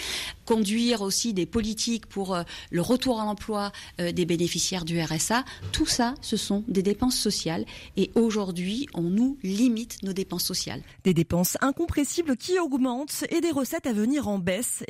conduire 0.45 1.01
aussi 1.01 1.33
des 1.33 1.45
politiques 1.45 2.05
pour 2.05 2.35
euh, 2.35 2.43
le 2.71 2.81
retour 2.81 3.19
à 3.19 3.25
l'emploi 3.25 3.71
euh, 3.99 4.13
des 4.13 4.25
bénéficiaires 4.25 4.85
du 4.85 5.01
RSA. 5.01 5.43
Tout 5.73 5.85
ça, 5.85 6.15
ce 6.21 6.37
sont 6.37 6.63
des 6.69 6.83
dépenses 6.83 7.17
sociales. 7.17 7.65
Et 7.97 8.11
aujourd'hui, 8.15 8.87
on 8.93 9.03
nous 9.03 9.37
limite 9.43 10.01
nos 10.03 10.13
dépenses 10.13 10.45
sociales. 10.45 10.81
Des 11.03 11.13
dépenses 11.13 11.57
incompressibles 11.59 12.37
qui 12.37 12.59
augmentent 12.59 13.25
et 13.29 13.41
des 13.41 13.51
recettes 13.51 13.87
à 13.87 13.93
venir 13.93 14.29
en 14.29 14.39
baisse. 14.39 14.83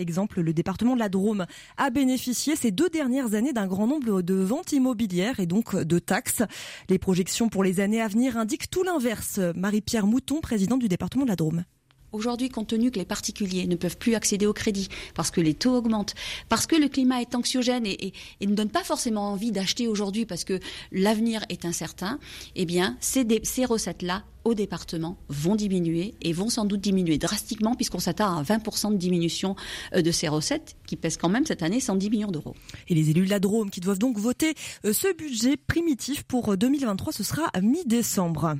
Département 0.59 0.93
de 0.93 0.99
la 0.99 1.07
Drôme 1.07 1.45
a 1.77 1.89
bénéficié 1.89 2.57
ces 2.57 2.71
deux 2.71 2.89
dernières 2.89 3.33
années 3.33 3.53
d'un 3.53 3.65
grand 3.65 3.87
nombre 3.87 4.21
de 4.21 4.33
ventes 4.35 4.73
immobilières 4.73 5.39
et 5.39 5.45
donc 5.45 5.73
de 5.75 5.99
taxes. 5.99 6.43
Les 6.89 6.99
projections 6.99 7.47
pour 7.47 7.63
les 7.63 7.79
années 7.79 8.01
à 8.01 8.09
venir 8.09 8.37
indiquent 8.37 8.69
tout 8.69 8.83
l'inverse. 8.83 9.39
Marie-Pierre 9.55 10.05
Mouton, 10.05 10.41
présidente 10.41 10.79
du 10.79 10.89
département 10.89 11.23
de 11.23 11.29
la 11.29 11.37
Drôme. 11.37 11.63
Aujourd'hui, 12.11 12.49
compte 12.49 12.67
tenu 12.67 12.89
que 12.89 12.97
les 12.97 13.05
particuliers 13.05 13.67
ne 13.67 13.75
peuvent 13.75 13.97
plus 13.97 14.15
accéder 14.15 14.47
au 14.47 14.53
crédit 14.53 14.89
parce 15.13 15.29
que 15.29 15.41
les 15.41 15.53
taux 15.53 15.75
augmentent, 15.75 16.15
parce 16.49 16.65
que 16.65 16.75
le 16.75 16.87
climat 16.89 17.21
est 17.21 17.35
anxiogène 17.35 17.85
et, 17.85 18.13
ne 18.41 18.55
donne 18.55 18.69
pas 18.69 18.83
forcément 18.83 19.31
envie 19.31 19.51
d'acheter 19.51 19.87
aujourd'hui 19.87 20.25
parce 20.25 20.43
que 20.43 20.59
l'avenir 20.91 21.45
est 21.49 21.65
incertain, 21.65 22.19
eh 22.55 22.65
bien, 22.65 22.97
ces, 22.99 23.25
ces 23.43 23.65
recettes-là 23.65 24.23
au 24.49 24.53
département 24.53 25.17
vont 25.29 25.55
diminuer 25.55 26.15
et 26.21 26.33
vont 26.33 26.49
sans 26.49 26.65
doute 26.65 26.81
diminuer 26.81 27.17
drastiquement 27.17 27.75
puisqu'on 27.75 27.99
s'attend 27.99 28.37
à 28.37 28.43
20% 28.43 28.91
de 28.91 28.97
diminution 28.97 29.55
euh, 29.93 30.01
de 30.01 30.11
ces 30.11 30.27
recettes 30.27 30.75
qui 30.85 30.95
pèsent 30.95 31.17
quand 31.17 31.29
même 31.29 31.45
cette 31.45 31.63
année 31.63 31.79
110 31.79 32.09
millions 32.09 32.31
d'euros. 32.31 32.55
Et 32.87 32.95
les 32.95 33.09
élus 33.09 33.25
de 33.25 33.29
la 33.29 33.39
Drôme 33.39 33.69
qui 33.69 33.79
doivent 33.79 33.99
donc 33.99 34.17
voter 34.17 34.53
euh, 34.85 34.93
ce 34.93 35.15
budget 35.15 35.55
primitif 35.57 36.23
pour 36.23 36.57
2023, 36.57 37.09
euh, 37.09 37.15
ce 37.15 37.23
sera 37.23 37.43
mi-décembre. 37.61 38.55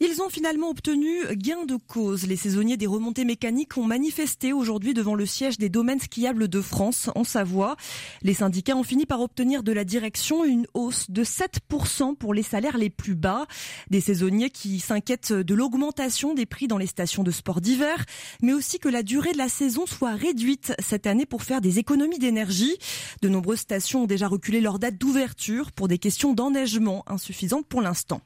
Ils 0.00 0.22
ont 0.22 0.28
finalement 0.28 0.70
obtenu 0.70 1.10
gain 1.32 1.64
de 1.64 1.76
cause. 1.76 2.26
Les 2.26 2.36
saisonniers 2.36 2.76
des 2.76 2.86
remontées 2.86 3.24
mécaniques 3.24 3.76
ont 3.76 3.84
manifesté 3.84 4.52
aujourd'hui 4.52 4.94
devant 4.94 5.14
le 5.14 5.26
siège 5.26 5.58
des 5.58 5.68
domaines 5.68 6.00
skiables 6.00 6.48
de 6.48 6.60
France 6.60 7.10
en 7.14 7.24
Savoie. 7.24 7.76
Les 8.22 8.34
syndicats 8.34 8.76
ont 8.76 8.82
fini 8.82 9.06
par 9.06 9.20
obtenir 9.20 9.62
de 9.62 9.72
la 9.72 9.84
direction 9.84 10.44
une 10.44 10.66
hausse 10.74 11.10
de 11.10 11.24
7% 11.24 12.14
pour 12.16 12.34
les 12.34 12.42
salaires 12.42 12.78
les 12.78 12.90
plus 12.90 13.14
bas. 13.14 13.46
Des 13.90 14.00
saisonniers 14.00 14.50
qui 14.50 14.80
de 15.32 15.54
l'augmentation 15.54 16.34
des 16.34 16.46
prix 16.46 16.68
dans 16.68 16.78
les 16.78 16.86
stations 16.86 17.22
de 17.22 17.30
sport 17.30 17.60
d'hiver, 17.60 18.04
mais 18.42 18.52
aussi 18.52 18.78
que 18.78 18.88
la 18.88 19.02
durée 19.02 19.32
de 19.32 19.38
la 19.38 19.48
saison 19.48 19.86
soit 19.86 20.14
réduite 20.14 20.72
cette 20.78 21.06
année 21.06 21.26
pour 21.26 21.42
faire 21.42 21.60
des 21.60 21.78
économies 21.78 22.18
d'énergie. 22.18 22.76
De 23.22 23.28
nombreuses 23.28 23.60
stations 23.60 24.02
ont 24.02 24.06
déjà 24.06 24.28
reculé 24.28 24.60
leur 24.60 24.78
date 24.78 24.98
d'ouverture 24.98 25.72
pour 25.72 25.88
des 25.88 25.98
questions 25.98 26.32
d'enneigement 26.32 27.04
insuffisantes 27.06 27.66
pour 27.66 27.82
l'instant. 27.82 28.20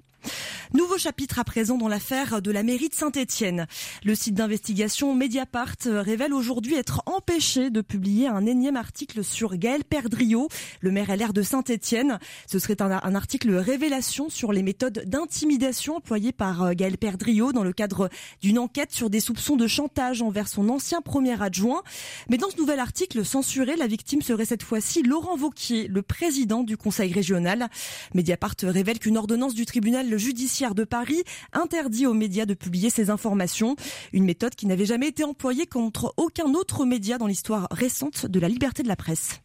Nouveau 0.72 0.98
chapitre 0.98 1.40
à 1.40 1.44
présent 1.44 1.76
dans 1.76 1.88
l'affaire 1.88 2.40
de 2.42 2.50
la 2.52 2.62
mairie 2.62 2.88
de 2.88 2.94
Saint-Étienne. 2.94 3.66
Le 4.04 4.14
site 4.14 4.35
d'investigation 4.35 5.14
Mediapart 5.14 5.74
révèle 5.85 6.33
aujourd'hui 6.33 6.76
être 6.76 7.02
empêché 7.06 7.70
de 7.70 7.80
publier 7.80 8.28
un 8.28 8.46
énième 8.46 8.76
article 8.76 9.24
sur 9.24 9.56
Gaël 9.56 9.83
Perdriau, 9.83 10.48
le 10.80 10.92
maire 10.92 11.14
LR 11.16 11.33
de 11.33 11.42
Saint-Étienne. 11.42 12.20
Ce 12.46 12.61
serait 12.61 12.80
un, 12.83 13.14
article 13.14 13.52
révélation 13.54 14.28
sur 14.28 14.52
les 14.52 14.62
méthodes 14.62 15.02
d'intimidation 15.06 15.96
employées 15.96 16.33
par 16.33 16.62
euh, 16.62 16.72
Gaël 16.72 16.98
Perdriau 16.98 17.52
dans 17.52 17.64
le 17.64 17.72
cadre 17.72 18.09
d'une 18.40 18.59
enquête 18.59 18.92
sur 18.92 19.11
des 19.11 19.20
soupçons 19.20 19.56
de 19.56 19.66
chantage 19.66 20.22
envers 20.22 20.46
son 20.46 20.68
ancien 20.68 21.00
premier 21.00 21.42
adjoint. 21.42 21.83
Mais 22.28 22.37
dans 22.37 22.50
ce 22.50 22.56
nouvel 22.56 22.78
article 22.78 23.24
censuré, 23.24 23.74
la 23.74 23.88
victime 23.88 24.22
serait 24.22 24.44
cette 24.44 24.62
fois-ci 24.62 25.02
Laurent 25.02 25.37
Vauquier, 25.37 25.88
le 25.88 26.02
président 26.02 26.62
du 26.62 26.76
conseil 26.76 27.12
régional. 27.12 27.68
Mediapart 28.14 28.54
révèle 28.62 29.00
qu'une 29.00 29.16
ordonnance 29.16 29.54
du 29.54 29.66
tribunal 29.66 30.09
judiciaire 30.18 30.75
de 30.75 30.85
Paris 30.85 31.23
interdit 31.53 32.07
aux 32.07 32.14
médias 32.14 32.46
de 32.46 32.55
publier 32.55 32.90
ces 32.90 33.11
informations. 33.11 33.77
Une 34.12 34.25
méthode 34.25 34.55
qui 34.55 34.66
n'avait 34.66 34.87
jamais 34.87 35.09
été 35.09 35.25
employée 35.25 35.66
contre 35.66 36.14
aucun 36.16 36.55
autre 36.55 36.85
média 36.85 37.18
dans 37.18 37.27
l'histoire 37.27 37.68
récente 37.70 38.27
de 38.27 38.40
la 38.40 38.49
liberté 38.49 38.83
de 38.83 38.88
la 38.88 38.96
presse. 38.96 39.40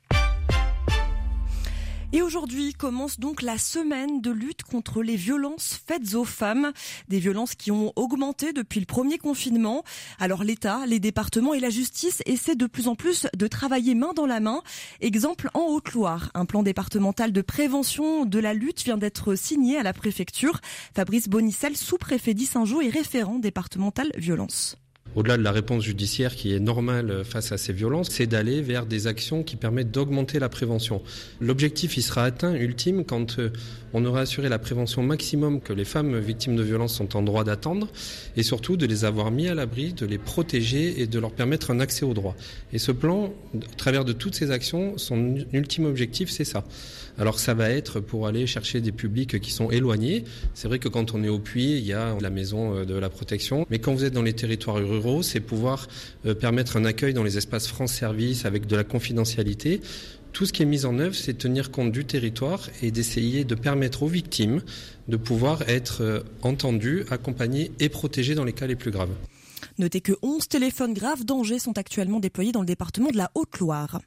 Et 2.13 2.21
aujourd'hui 2.21 2.73
commence 2.73 3.19
donc 3.19 3.41
la 3.41 3.57
semaine 3.57 4.21
de 4.21 4.31
lutte 4.31 4.63
contre 4.63 5.01
les 5.01 5.15
violences 5.15 5.81
faites 5.85 6.13
aux 6.15 6.23
femmes, 6.23 6.71
des 7.09 7.19
violences 7.19 7.55
qui 7.55 7.71
ont 7.71 7.91
augmenté 7.95 8.53
depuis 8.53 8.79
le 8.79 8.85
premier 8.85 9.17
confinement. 9.17 9.83
Alors 10.19 10.43
l'État, 10.43 10.85
les 10.85 10.99
départements 10.99 11.53
et 11.53 11.59
la 11.59 11.69
justice 11.69 12.21
essaient 12.25 12.55
de 12.55 12.67
plus 12.67 12.87
en 12.87 12.95
plus 12.95 13.27
de 13.35 13.47
travailler 13.47 13.95
main 13.95 14.13
dans 14.13 14.25
la 14.25 14.39
main. 14.39 14.61
Exemple 15.01 15.49
en 15.53 15.63
Haute-Loire, 15.67 16.31
un 16.35 16.45
plan 16.45 16.63
départemental 16.63 17.31
de 17.33 17.41
prévention 17.41 18.25
de 18.25 18.39
la 18.39 18.53
lutte 18.53 18.83
vient 18.83 18.97
d'être 18.97 19.35
signé 19.35 19.77
à 19.77 19.83
la 19.83 19.93
préfecture. 19.93 20.61
Fabrice 20.95 21.27
Bonicel, 21.27 21.75
sous-préfet 21.75 22.33
d'Issingeau 22.33 22.81
et 22.81 22.89
référent 22.89 23.39
départemental 23.39 24.11
violence. 24.15 24.77
Au-delà 25.15 25.37
de 25.37 25.43
la 25.43 25.51
réponse 25.51 25.83
judiciaire 25.83 26.35
qui 26.35 26.53
est 26.53 26.59
normale 26.59 27.23
face 27.23 27.51
à 27.51 27.57
ces 27.57 27.73
violences, 27.73 28.09
c'est 28.11 28.27
d'aller 28.27 28.61
vers 28.61 28.85
des 28.85 29.07
actions 29.07 29.43
qui 29.43 29.55
permettent 29.55 29.91
d'augmenter 29.91 30.39
la 30.39 30.49
prévention. 30.49 31.01
L'objectif, 31.39 31.97
il 31.97 32.01
sera 32.01 32.23
atteint 32.23 32.53
ultime 32.53 33.05
quand 33.05 33.39
euh, 33.39 33.49
on 33.93 34.03
aura 34.05 34.21
assuré 34.21 34.49
la 34.49 34.59
prévention 34.59 35.03
maximum 35.03 35.61
que 35.61 35.73
les 35.73 35.85
femmes 35.85 36.19
victimes 36.19 36.55
de 36.55 36.63
violences 36.63 36.95
sont 36.95 37.15
en 37.15 37.21
droit 37.21 37.43
d'attendre 37.43 37.87
et 38.35 38.43
surtout 38.43 38.75
de 38.75 38.85
les 38.85 39.05
avoir 39.05 39.31
mis 39.31 39.47
à 39.47 39.55
l'abri, 39.55 39.93
de 39.93 40.05
les 40.05 40.17
protéger 40.17 41.01
et 41.01 41.07
de 41.07 41.19
leur 41.19 41.31
permettre 41.31 41.71
un 41.71 41.79
accès 41.79 42.05
au 42.05 42.13
droit. 42.13 42.35
Et 42.73 42.77
ce 42.77 42.91
plan, 42.91 43.33
à 43.55 43.75
travers 43.77 44.03
de 44.03 44.11
toutes 44.13 44.35
ces 44.35 44.51
actions, 44.51 44.97
son 44.97 45.37
ultime 45.53 45.85
objectif, 45.85 46.29
c'est 46.29 46.43
ça. 46.43 46.65
Alors 47.17 47.39
ça 47.39 47.53
va 47.53 47.69
être 47.69 47.99
pour 47.99 48.27
aller 48.27 48.45
chercher 48.45 48.81
des 48.81 48.91
publics 48.91 49.39
qui 49.39 49.51
sont 49.51 49.71
éloignés. 49.71 50.25
C'est 50.53 50.67
vrai 50.67 50.79
que 50.79 50.89
quand 50.89 51.13
on 51.13 51.23
est 51.23 51.29
au 51.29 51.39
puits, 51.39 51.77
il 51.77 51.85
y 51.85 51.93
a 51.93 52.15
la 52.19 52.29
maison 52.29 52.75
euh, 52.75 52.85
de 52.85 52.95
la 52.95 53.09
protection. 53.09 53.65
Mais 53.69 53.79
quand 53.79 53.93
vous 53.93 54.03
êtes 54.03 54.13
dans 54.13 54.21
les 54.21 54.33
territoires 54.33 54.75
ruraux, 54.75 55.23
c'est 55.23 55.39
pouvoir 55.39 55.87
euh, 56.25 56.33
permettre 56.33 56.77
un 56.77 56.85
accueil 56.85 57.13
dans 57.13 57.23
les 57.23 57.37
espaces 57.37 57.67
France 57.67 57.93
Service 57.93 58.45
avec 58.45 58.67
de 58.67 58.75
la 58.75 58.83
confidentialité. 58.83 59.81
Tout 60.33 60.45
ce 60.45 60.51
qui 60.51 60.63
est 60.63 60.65
mis 60.65 60.85
en 60.85 60.99
œuvre, 60.99 61.15
c'est 61.15 61.37
tenir 61.37 61.71
compte 61.71 61.93
du 61.93 62.03
territoire 62.03 62.67
et 62.81 62.91
d'essayer 62.91 63.45
de 63.45 63.55
permettre 63.55 64.03
aux 64.03 64.07
victimes 64.07 64.61
de 65.07 65.15
pouvoir 65.15 65.61
être 65.69 66.03
euh, 66.03 66.19
entendues, 66.41 67.05
accompagnées 67.09 67.71
et 67.79 67.87
protégées 67.87 68.35
dans 68.35 68.43
les 68.43 68.53
cas 68.53 68.67
les 68.67 68.75
plus 68.75 68.91
graves. 68.91 69.13
Notez 69.77 69.99
que 69.99 70.13
11 70.21 70.47
téléphones 70.47 70.93
graves 70.93 71.25
dangers 71.25 71.59
sont 71.59 71.77
actuellement 71.77 72.21
déployés 72.21 72.53
dans 72.53 72.61
le 72.61 72.65
département 72.65 73.09
de 73.09 73.17
la 73.17 73.29
Haute-Loire. 73.35 73.99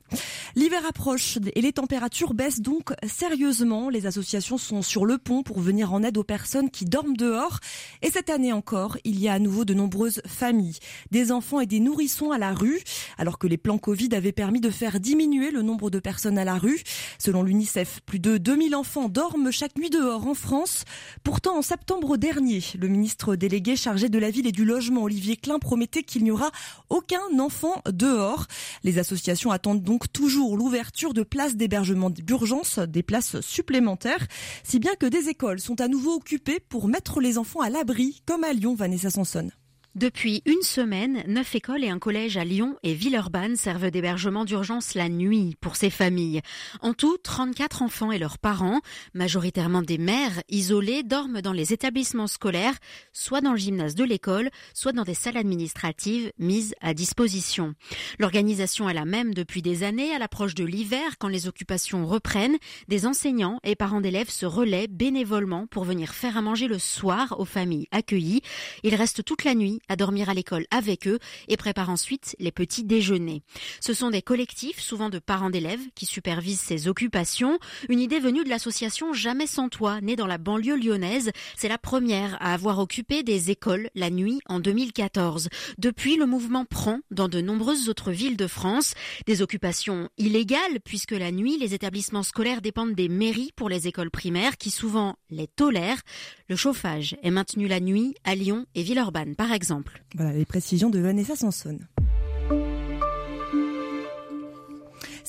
L'hiver 0.56 0.80
approche 0.88 1.38
et 1.54 1.60
les 1.60 1.74
températures 1.74 2.32
baissent 2.32 2.62
donc 2.62 2.94
sérieusement. 3.06 3.90
Les 3.90 4.06
associations 4.06 4.56
sont 4.56 4.80
sur 4.80 5.04
le 5.04 5.18
pont 5.18 5.42
pour 5.42 5.60
venir 5.60 5.92
en 5.92 6.02
aide 6.02 6.16
aux 6.16 6.24
personnes 6.24 6.70
qui 6.70 6.86
dorment 6.86 7.16
dehors. 7.16 7.60
Et 8.00 8.10
cette 8.10 8.30
année 8.30 8.52
encore, 8.52 8.96
il 9.04 9.20
y 9.20 9.28
a 9.28 9.34
à 9.34 9.38
nouveau 9.38 9.66
de 9.66 9.74
nombreuses 9.74 10.22
familles, 10.26 10.78
des 11.10 11.32
enfants 11.32 11.60
et 11.60 11.66
des 11.66 11.80
nourrissons 11.80 12.30
à 12.30 12.38
la 12.38 12.54
rue, 12.54 12.80
alors 13.18 13.38
que 13.38 13.46
les 13.46 13.58
plans 13.58 13.76
Covid 13.76 14.08
avaient 14.14 14.32
permis 14.32 14.60
de 14.60 14.70
faire 14.70 15.00
diminuer 15.00 15.50
le 15.50 15.60
nombre 15.60 15.90
de 15.90 15.98
personnes 15.98 16.38
à 16.38 16.44
la 16.44 16.56
rue. 16.56 16.82
Selon 17.18 17.42
l'UNICEF, 17.42 18.00
plus 18.06 18.20
de 18.20 18.38
2000 18.38 18.74
enfants 18.74 19.10
dorment 19.10 19.50
chaque 19.50 19.76
nuit 19.76 19.90
dehors 19.90 20.26
en 20.26 20.34
France. 20.34 20.84
Pourtant, 21.24 21.58
en 21.58 21.62
septembre 21.62 22.16
dernier, 22.16 22.62
le 22.80 22.88
ministre 22.88 23.36
délégué 23.36 23.76
chargé 23.76 24.08
de 24.08 24.18
la 24.18 24.30
ville 24.30 24.46
et 24.46 24.52
du 24.52 24.64
logement, 24.64 25.02
Olivier 25.02 25.36
Klein, 25.36 25.57
promettait 25.58 26.02
qu'il 26.02 26.24
n'y 26.24 26.30
aura 26.30 26.50
aucun 26.88 27.20
enfant 27.38 27.82
dehors. 27.90 28.46
Les 28.84 28.98
associations 28.98 29.50
attendent 29.50 29.82
donc 29.82 30.12
toujours 30.12 30.56
l'ouverture 30.56 31.14
de 31.14 31.22
places 31.22 31.56
d'hébergement 31.56 32.10
d'urgence, 32.10 32.78
des 32.78 33.02
places 33.02 33.40
supplémentaires, 33.40 34.26
si 34.64 34.78
bien 34.78 34.94
que 34.94 35.06
des 35.06 35.28
écoles 35.28 35.60
sont 35.60 35.80
à 35.80 35.88
nouveau 35.88 36.14
occupées 36.14 36.60
pour 36.60 36.88
mettre 36.88 37.20
les 37.20 37.38
enfants 37.38 37.60
à 37.60 37.70
l'abri, 37.70 38.22
comme 38.26 38.44
à 38.44 38.52
Lyon, 38.52 38.74
Vanessa 38.74 39.10
Sanson. 39.10 39.50
Depuis 39.98 40.42
une 40.46 40.62
semaine, 40.62 41.24
neuf 41.26 41.56
écoles 41.56 41.82
et 41.82 41.88
un 41.88 41.98
collège 41.98 42.36
à 42.36 42.44
Lyon 42.44 42.76
et 42.84 42.94
Villeurbanne 42.94 43.56
servent 43.56 43.90
d'hébergement 43.90 44.44
d'urgence 44.44 44.94
la 44.94 45.08
nuit 45.08 45.56
pour 45.60 45.74
ces 45.74 45.90
familles. 45.90 46.40
En 46.82 46.94
tout, 46.94 47.18
34 47.18 47.82
enfants 47.82 48.12
et 48.12 48.20
leurs 48.20 48.38
parents, 48.38 48.80
majoritairement 49.12 49.82
des 49.82 49.98
mères 49.98 50.40
isolées, 50.48 51.02
dorment 51.02 51.42
dans 51.42 51.52
les 51.52 51.72
établissements 51.72 52.28
scolaires, 52.28 52.76
soit 53.12 53.40
dans 53.40 53.50
le 53.50 53.58
gymnase 53.58 53.96
de 53.96 54.04
l'école, 54.04 54.50
soit 54.72 54.92
dans 54.92 55.02
des 55.02 55.14
salles 55.14 55.36
administratives 55.36 56.30
mises 56.38 56.76
à 56.80 56.94
disposition. 56.94 57.74
L'organisation 58.20 58.88
est 58.88 58.94
la 58.94 59.04
même 59.04 59.34
depuis 59.34 59.62
des 59.62 59.82
années 59.82 60.14
à 60.14 60.20
l'approche 60.20 60.54
de 60.54 60.64
l'hiver 60.64 61.18
quand 61.18 61.26
les 61.26 61.48
occupations 61.48 62.06
reprennent. 62.06 62.58
Des 62.86 63.04
enseignants 63.04 63.58
et 63.64 63.74
parents 63.74 64.00
d'élèves 64.00 64.30
se 64.30 64.46
relaient 64.46 64.86
bénévolement 64.86 65.66
pour 65.66 65.82
venir 65.82 66.14
faire 66.14 66.36
à 66.36 66.42
manger 66.42 66.68
le 66.68 66.78
soir 66.78 67.34
aux 67.40 67.44
familles 67.44 67.88
accueillies. 67.90 68.42
Ils 68.84 68.94
restent 68.94 69.24
toute 69.24 69.42
la 69.42 69.56
nuit 69.56 69.80
à 69.88 69.96
dormir 69.96 70.28
à 70.28 70.34
l'école 70.34 70.66
avec 70.70 71.06
eux 71.06 71.18
et 71.48 71.56
prépare 71.56 71.90
ensuite 71.90 72.36
les 72.38 72.52
petits 72.52 72.84
déjeuners. 72.84 73.42
Ce 73.80 73.94
sont 73.94 74.10
des 74.10 74.22
collectifs, 74.22 74.80
souvent 74.80 75.08
de 75.08 75.18
parents 75.18 75.50
d'élèves, 75.50 75.80
qui 75.94 76.06
supervisent 76.06 76.60
ces 76.60 76.88
occupations. 76.88 77.58
Une 77.88 78.00
idée 78.00 78.20
venue 78.20 78.44
de 78.44 78.48
l'association 78.48 79.12
Jamais 79.12 79.46
sans 79.46 79.68
toi, 79.68 80.00
née 80.00 80.16
dans 80.16 80.26
la 80.26 80.38
banlieue 80.38 80.76
lyonnaise. 80.76 81.30
C'est 81.56 81.68
la 81.68 81.78
première 81.78 82.36
à 82.40 82.52
avoir 82.54 82.78
occupé 82.78 83.22
des 83.22 83.50
écoles 83.50 83.90
la 83.94 84.10
nuit 84.10 84.40
en 84.46 84.60
2014. 84.60 85.48
Depuis, 85.78 86.16
le 86.16 86.26
mouvement 86.26 86.64
prend 86.64 87.00
dans 87.10 87.28
de 87.28 87.40
nombreuses 87.40 87.88
autres 87.88 88.12
villes 88.12 88.36
de 88.36 88.46
France 88.46 88.94
des 89.26 89.42
occupations 89.42 90.08
illégales 90.18 90.80
puisque 90.84 91.12
la 91.12 91.32
nuit, 91.32 91.58
les 91.58 91.74
établissements 91.74 92.22
scolaires 92.22 92.62
dépendent 92.62 92.94
des 92.94 93.08
mairies 93.08 93.52
pour 93.56 93.68
les 93.68 93.88
écoles 93.88 94.10
primaires 94.10 94.56
qui 94.56 94.70
souvent 94.70 95.16
les 95.30 95.46
tolèrent. 95.46 96.02
Le 96.48 96.56
chauffage 96.56 97.16
est 97.22 97.30
maintenu 97.30 97.68
la 97.68 97.80
nuit 97.80 98.14
à 98.24 98.34
Lyon 98.34 98.66
et 98.74 98.82
Villeurbanne 98.82 99.36
par 99.36 99.52
exemple. 99.52 99.77
Voilà 100.14 100.32
les 100.32 100.44
précisions 100.44 100.90
de 100.90 100.98
Vanessa 100.98 101.36
Sanson. 101.36 101.78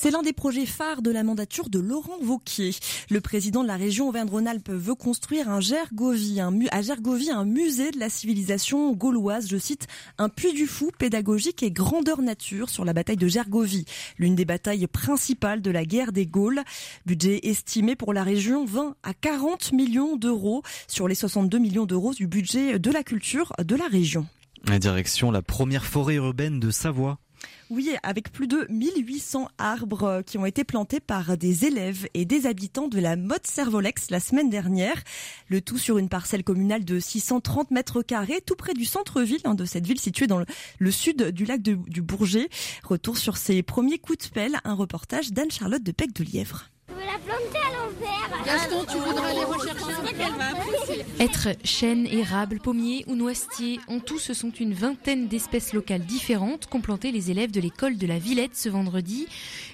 C'est 0.02 0.10
l'un 0.10 0.22
des 0.22 0.32
projets 0.32 0.64
phares 0.64 1.02
de 1.02 1.10
la 1.10 1.22
mandature 1.22 1.68
de 1.68 1.78
Laurent 1.78 2.16
Vauquier. 2.22 2.74
Le 3.10 3.20
président 3.20 3.62
de 3.62 3.68
la 3.68 3.76
région 3.76 4.08
Auvergne-Rhône-Alpes 4.08 4.70
veut 4.70 4.94
construire 4.94 5.50
à 5.50 5.60
Gergovie 5.60 6.40
un 6.40 7.44
musée 7.44 7.90
de 7.90 7.98
la 7.98 8.08
civilisation 8.08 8.92
gauloise, 8.92 9.46
je 9.50 9.58
cite, 9.58 9.88
un 10.16 10.30
puits 10.30 10.54
du 10.54 10.66
fou 10.66 10.90
pédagogique 10.98 11.62
et 11.62 11.70
grandeur 11.70 12.22
nature 12.22 12.70
sur 12.70 12.86
la 12.86 12.94
bataille 12.94 13.18
de 13.18 13.28
Gergovie, 13.28 13.84
l'une 14.16 14.34
des 14.34 14.46
batailles 14.46 14.86
principales 14.86 15.60
de 15.60 15.70
la 15.70 15.84
guerre 15.84 16.12
des 16.12 16.24
Gaules. 16.24 16.62
Budget 17.04 17.40
estimé 17.42 17.94
pour 17.94 18.14
la 18.14 18.22
région 18.22 18.64
20 18.64 18.96
à 19.02 19.12
40 19.12 19.74
millions 19.74 20.16
d'euros 20.16 20.62
sur 20.88 21.08
les 21.08 21.14
62 21.14 21.58
millions 21.58 21.84
d'euros 21.84 22.14
du 22.14 22.26
budget 22.26 22.78
de 22.78 22.90
la 22.90 23.02
culture 23.02 23.52
de 23.62 23.76
la 23.76 23.86
région. 23.86 24.26
La 24.66 24.78
direction, 24.78 25.30
la 25.30 25.42
première 25.42 25.84
forêt 25.84 26.16
urbaine 26.16 26.60
de 26.60 26.70
Savoie. 26.70 27.18
Oui, 27.70 27.94
avec 28.02 28.32
plus 28.32 28.48
de 28.48 28.66
1800 28.68 29.48
arbres 29.58 30.22
qui 30.26 30.38
ont 30.38 30.44
été 30.44 30.64
plantés 30.64 30.98
par 30.98 31.36
des 31.36 31.66
élèves 31.66 32.08
et 32.14 32.24
des 32.24 32.46
habitants 32.46 32.88
de 32.88 32.98
la 32.98 33.14
Motte 33.14 33.46
Servolex 33.46 34.10
la 34.10 34.18
semaine 34.18 34.50
dernière. 34.50 34.96
Le 35.48 35.60
tout 35.60 35.78
sur 35.78 35.96
une 35.96 36.08
parcelle 36.08 36.42
communale 36.42 36.84
de 36.84 36.98
630 36.98 37.70
mètres 37.70 38.02
carrés, 38.02 38.40
tout 38.44 38.56
près 38.56 38.74
du 38.74 38.84
centre-ville 38.84 39.40
hein, 39.44 39.54
de 39.54 39.64
cette 39.64 39.86
ville 39.86 40.00
située 40.00 40.26
dans 40.26 40.42
le, 40.78 40.90
sud 40.90 41.30
du 41.30 41.44
lac 41.44 41.62
du 41.62 42.02
Bourget. 42.02 42.48
Retour 42.82 43.16
sur 43.16 43.36
ses 43.36 43.62
premiers 43.62 43.98
coups 43.98 44.26
de 44.26 44.32
pelle, 44.32 44.58
un 44.64 44.74
reportage 44.74 45.32
d'Anne-Charlotte 45.32 45.82
de 45.82 45.92
Pec 45.92 46.12
de 46.12 46.24
Lièvre. 46.24 46.70
Gaston, 48.44 48.84
tu 48.90 48.96
voudrais 48.96 49.30
aller 49.30 49.44
rechercher 49.44 49.92
Être 51.18 51.48
chêne, 51.64 52.06
érable, 52.06 52.58
pommier 52.60 53.04
ou 53.06 53.14
noisetier, 53.14 53.80
en 53.88 54.00
tout 54.00 54.18
ce 54.18 54.34
sont 54.34 54.50
une 54.50 54.72
vingtaine 54.72 55.28
d'espèces 55.28 55.72
locales 55.72 56.04
différentes 56.04 56.66
qu'ont 56.66 56.80
plantées 56.80 57.12
les 57.12 57.30
élèves 57.30 57.50
de 57.50 57.60
l'école 57.60 57.96
de 57.98 58.06
la 58.06 58.18
Villette 58.18 58.56
ce 58.56 58.68
vendredi. 58.68 59.26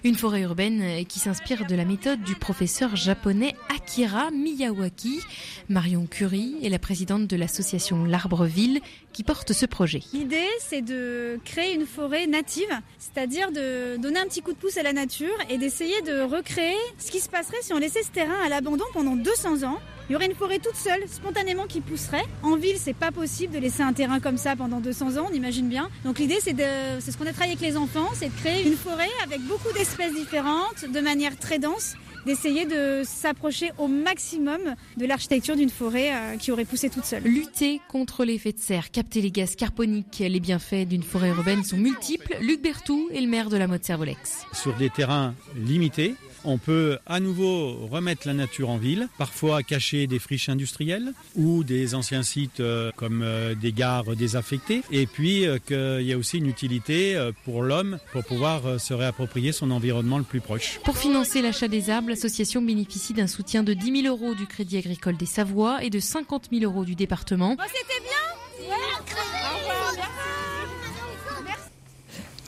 Une 0.04 0.16
forêt 0.16 0.42
urbaine 0.42 1.04
qui 1.06 1.18
s'inspire 1.18 1.66
de 1.66 1.74
la 1.74 1.84
méthode 1.84 2.22
du 2.22 2.34
professeur 2.34 2.96
japonais 2.96 3.54
Akira 3.74 4.30
Miyawaki. 4.30 5.20
Marion 5.68 6.06
Curie 6.06 6.56
est 6.62 6.68
la 6.68 6.78
présidente 6.78 7.26
de 7.26 7.36
l'association 7.36 8.04
L'Arbreville 8.04 8.80
qui 9.12 9.22
porte 9.22 9.52
ce 9.52 9.64
projet. 9.64 10.02
L'idée, 10.12 10.48
c'est 10.60 10.82
de 10.82 11.40
créer 11.44 11.74
une 11.74 11.86
forêt 11.86 12.26
native, 12.26 12.68
c'est-à-dire 12.98 13.50
de 13.50 13.96
donner 13.96 14.18
un 14.18 14.26
petit 14.26 14.42
coup 14.42 14.52
de 14.52 14.58
pouce 14.58 14.76
à 14.76 14.82
la 14.82 14.92
nature 14.92 15.34
et 15.48 15.56
d'essayer 15.56 16.02
de 16.02 16.20
recréer 16.20 16.76
ce 16.98 17.10
qui 17.10 17.20
se 17.20 17.28
passerait 17.28 17.62
si 17.62 17.72
on 17.72 17.78
laissait 17.78 18.02
terrain 18.16 18.46
à 18.46 18.48
l'abandon 18.48 18.84
pendant 18.94 19.14
200 19.14 19.62
ans. 19.64 19.78
Il 20.08 20.14
y 20.14 20.16
aurait 20.16 20.24
une 20.24 20.34
forêt 20.34 20.58
toute 20.58 20.76
seule, 20.76 21.06
spontanément, 21.06 21.66
qui 21.66 21.82
pousserait. 21.82 22.24
En 22.42 22.56
ville, 22.56 22.76
c'est 22.78 22.94
pas 22.94 23.12
possible 23.12 23.52
de 23.52 23.58
laisser 23.58 23.82
un 23.82 23.92
terrain 23.92 24.20
comme 24.20 24.38
ça 24.38 24.56
pendant 24.56 24.80
200 24.80 25.18
ans, 25.18 25.26
on 25.30 25.34
imagine 25.34 25.68
bien. 25.68 25.90
Donc 26.02 26.18
l'idée, 26.18 26.38
c'est 26.40 26.54
de, 26.54 26.64
c'est 27.00 27.10
ce 27.10 27.18
qu'on 27.18 27.26
a 27.26 27.32
travaillé 27.32 27.52
avec 27.52 27.68
les 27.68 27.76
enfants, 27.76 28.08
c'est 28.14 28.28
de 28.28 28.40
créer 28.40 28.66
une 28.66 28.76
forêt 28.76 29.10
avec 29.22 29.42
beaucoup 29.42 29.70
d'espèces 29.74 30.14
différentes, 30.14 30.86
de 30.90 31.00
manière 31.00 31.36
très 31.36 31.58
dense, 31.58 31.94
d'essayer 32.24 32.64
de 32.64 33.02
s'approcher 33.04 33.72
au 33.76 33.86
maximum 33.86 34.60
de 34.96 35.04
l'architecture 35.04 35.54
d'une 35.54 35.68
forêt 35.68 36.10
euh, 36.10 36.36
qui 36.38 36.52
aurait 36.52 36.64
poussé 36.64 36.88
toute 36.88 37.04
seule. 37.04 37.22
Lutter 37.22 37.82
contre 37.90 38.24
l'effet 38.24 38.52
de 38.52 38.58
serre, 38.58 38.90
capter 38.90 39.20
les 39.20 39.30
gaz 39.30 39.56
carboniques, 39.56 40.22
les 40.26 40.40
bienfaits 40.40 40.88
d'une 40.88 41.02
forêt 41.02 41.28
urbaine 41.28 41.64
sont 41.64 41.76
multiples. 41.76 42.34
Luc 42.40 42.62
Bertou 42.62 43.10
est 43.12 43.20
le 43.20 43.28
maire 43.28 43.50
de 43.50 43.58
la 43.58 43.66
mode 43.66 43.84
Servolex. 43.84 44.46
Sur 44.54 44.74
des 44.76 44.88
terrains 44.88 45.34
limités, 45.54 46.14
on 46.46 46.58
peut 46.58 46.98
à 47.06 47.20
nouveau 47.20 47.86
remettre 47.90 48.26
la 48.26 48.34
nature 48.34 48.70
en 48.70 48.78
ville, 48.78 49.08
parfois 49.18 49.62
cacher 49.62 50.06
des 50.06 50.18
friches 50.18 50.48
industrielles 50.48 51.12
ou 51.34 51.64
des 51.64 51.94
anciens 51.94 52.22
sites 52.22 52.60
euh, 52.60 52.90
comme 52.96 53.22
euh, 53.22 53.54
des 53.54 53.72
gares 53.72 54.16
désaffectées. 54.16 54.82
Et 54.90 55.06
puis 55.06 55.46
euh, 55.46 55.58
qu'il 55.58 56.06
y 56.06 56.12
a 56.12 56.16
aussi 56.16 56.38
une 56.38 56.46
utilité 56.46 57.16
pour 57.44 57.62
l'homme 57.62 57.98
pour 58.12 58.24
pouvoir 58.24 58.80
se 58.80 58.94
réapproprier 58.94 59.52
son 59.52 59.70
environnement 59.70 60.18
le 60.18 60.24
plus 60.24 60.40
proche. 60.40 60.78
Pour 60.84 60.96
financer 60.96 61.42
l'achat 61.42 61.68
des 61.68 61.90
arbres, 61.90 62.08
l'association 62.08 62.62
bénéficie 62.62 63.12
d'un 63.12 63.26
soutien 63.26 63.62
de 63.62 63.74
10 63.74 64.02
000 64.02 64.14
euros 64.14 64.34
du 64.34 64.46
Crédit 64.46 64.78
agricole 64.78 65.16
des 65.16 65.26
Savoies 65.26 65.82
et 65.82 65.90
de 65.90 65.98
50 66.00 66.48
000 66.52 66.64
euros 66.64 66.84
du 66.84 66.94
département. 66.94 67.56
Oh, 67.58 67.62
c'était 67.66 68.00
bien 68.00 68.16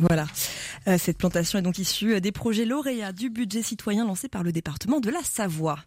Voilà. 0.01 0.27
Cette 0.97 1.19
plantation 1.19 1.59
est 1.59 1.63
donc 1.63 1.79
issue 1.79 2.21
des 2.21 2.33
projets 2.33 2.65
lauréats 2.65 3.13
du 3.13 3.29
budget 3.29 3.63
citoyen 3.63 4.07
lancé 4.07 4.29
par 4.29 4.43
le 4.43 4.53
département 4.53 5.01
de 5.01 5.11
la 5.11 5.23
Savoie. 5.23 5.79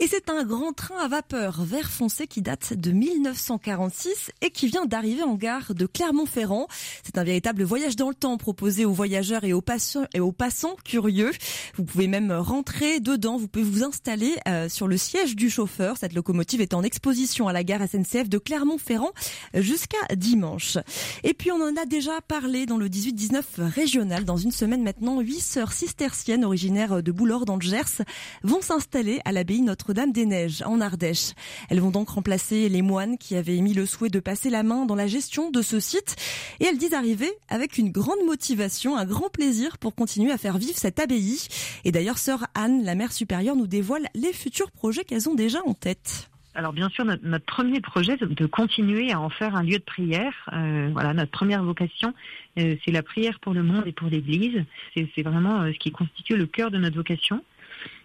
Et 0.00 0.06
c'est 0.06 0.28
un 0.28 0.44
grand 0.44 0.72
train 0.72 0.98
à 0.98 1.08
vapeur 1.08 1.62
vert 1.62 1.88
foncé 1.88 2.26
qui 2.26 2.42
date 2.42 2.74
de 2.74 2.90
1946 2.90 4.32
et 4.42 4.50
qui 4.50 4.66
vient 4.66 4.86
d'arriver 4.86 5.22
en 5.22 5.34
gare 5.34 5.74
de 5.74 5.86
Clermont-Ferrand. 5.86 6.66
C'est 7.04 7.16
un 7.16 7.24
véritable 7.24 7.62
voyage 7.62 7.96
dans 7.96 8.08
le 8.08 8.14
temps 8.14 8.36
proposé 8.36 8.84
aux 8.84 8.92
voyageurs 8.92 9.44
et 9.44 9.52
aux 9.52 9.60
passants, 9.60 10.04
et 10.12 10.20
aux 10.20 10.32
passants 10.32 10.76
curieux. 10.84 11.30
Vous 11.76 11.84
pouvez 11.84 12.08
même 12.08 12.32
rentrer 12.32 13.00
dedans, 13.00 13.36
vous 13.36 13.48
pouvez 13.48 13.64
vous 13.64 13.84
installer 13.84 14.34
euh, 14.48 14.68
sur 14.68 14.88
le 14.88 14.96
siège 14.96 15.36
du 15.36 15.48
chauffeur. 15.48 15.96
Cette 15.96 16.12
locomotive 16.12 16.60
est 16.60 16.74
en 16.74 16.82
exposition 16.82 17.48
à 17.48 17.52
la 17.52 17.64
gare 17.64 17.80
SNCF 17.88 18.28
de 18.28 18.38
Clermont-Ferrand 18.38 19.12
jusqu'à 19.54 20.14
dimanche. 20.16 20.78
Et 21.22 21.34
puis 21.34 21.52
on 21.52 21.62
en 21.62 21.76
a 21.76 21.86
déjà 21.86 22.20
parlé 22.26 22.66
dans 22.66 22.78
le 22.78 22.88
18-19 22.88 23.42
régional. 23.58 24.24
Une 24.36 24.50
semaine 24.50 24.82
maintenant, 24.82 25.20
huit 25.20 25.40
sœurs 25.40 25.72
cisterciennes 25.72 26.44
originaires 26.44 27.02
de 27.02 27.12
Boulord 27.12 27.44
dans 27.44 27.56
le 27.56 27.62
Gers 27.62 28.02
vont 28.42 28.60
s'installer 28.60 29.20
à 29.24 29.32
l'abbaye 29.32 29.62
Notre-Dame 29.62 30.12
des 30.12 30.26
Neiges 30.26 30.62
en 30.66 30.80
Ardèche. 30.80 31.32
Elles 31.68 31.80
vont 31.80 31.90
donc 31.90 32.08
remplacer 32.10 32.68
les 32.68 32.82
moines 32.82 33.18
qui 33.18 33.36
avaient 33.36 33.56
émis 33.56 33.74
le 33.74 33.86
souhait 33.86 34.08
de 34.08 34.20
passer 34.20 34.50
la 34.50 34.62
main 34.62 34.86
dans 34.86 34.94
la 34.94 35.06
gestion 35.06 35.50
de 35.50 35.62
ce 35.62 35.80
site. 35.80 36.16
Et 36.60 36.64
elles 36.64 36.78
disent 36.78 36.94
arriver 36.94 37.32
avec 37.48 37.78
une 37.78 37.90
grande 37.90 38.24
motivation, 38.26 38.96
un 38.96 39.04
grand 39.04 39.30
plaisir 39.30 39.78
pour 39.78 39.94
continuer 39.94 40.32
à 40.32 40.38
faire 40.38 40.58
vivre 40.58 40.76
cette 40.76 40.98
abbaye. 40.98 41.48
Et 41.84 41.92
d'ailleurs, 41.92 42.18
sœur 42.18 42.46
Anne, 42.54 42.84
la 42.84 42.94
mère 42.94 43.12
supérieure, 43.12 43.56
nous 43.56 43.66
dévoile 43.66 44.08
les 44.14 44.32
futurs 44.32 44.70
projets 44.70 45.04
qu'elles 45.04 45.28
ont 45.28 45.34
déjà 45.34 45.60
en 45.66 45.74
tête. 45.74 46.30
Alors 46.54 46.72
bien 46.72 46.88
sûr, 46.88 47.04
notre, 47.04 47.44
premier 47.44 47.80
projet, 47.80 48.16
c'est 48.18 48.32
de 48.32 48.46
continuer 48.46 49.10
à 49.12 49.20
en 49.20 49.28
faire 49.28 49.56
un 49.56 49.62
lieu 49.62 49.78
de 49.78 49.84
prière. 49.84 50.32
Euh, 50.52 50.88
voilà, 50.92 51.12
notre 51.12 51.32
première 51.32 51.64
vocation, 51.64 52.14
euh, 52.58 52.76
c'est 52.84 52.92
la 52.92 53.02
prière 53.02 53.40
pour 53.40 53.54
le 53.54 53.62
monde 53.64 53.84
et 53.86 53.92
pour 53.92 54.08
l'Église. 54.08 54.64
C'est 54.94 55.22
vraiment 55.22 55.62
euh, 55.62 55.72
ce 55.72 55.78
qui 55.78 55.90
constitue 55.90 56.36
le 56.36 56.46
cœur 56.46 56.70
de 56.70 56.78
notre 56.78 56.96
vocation. 56.96 57.42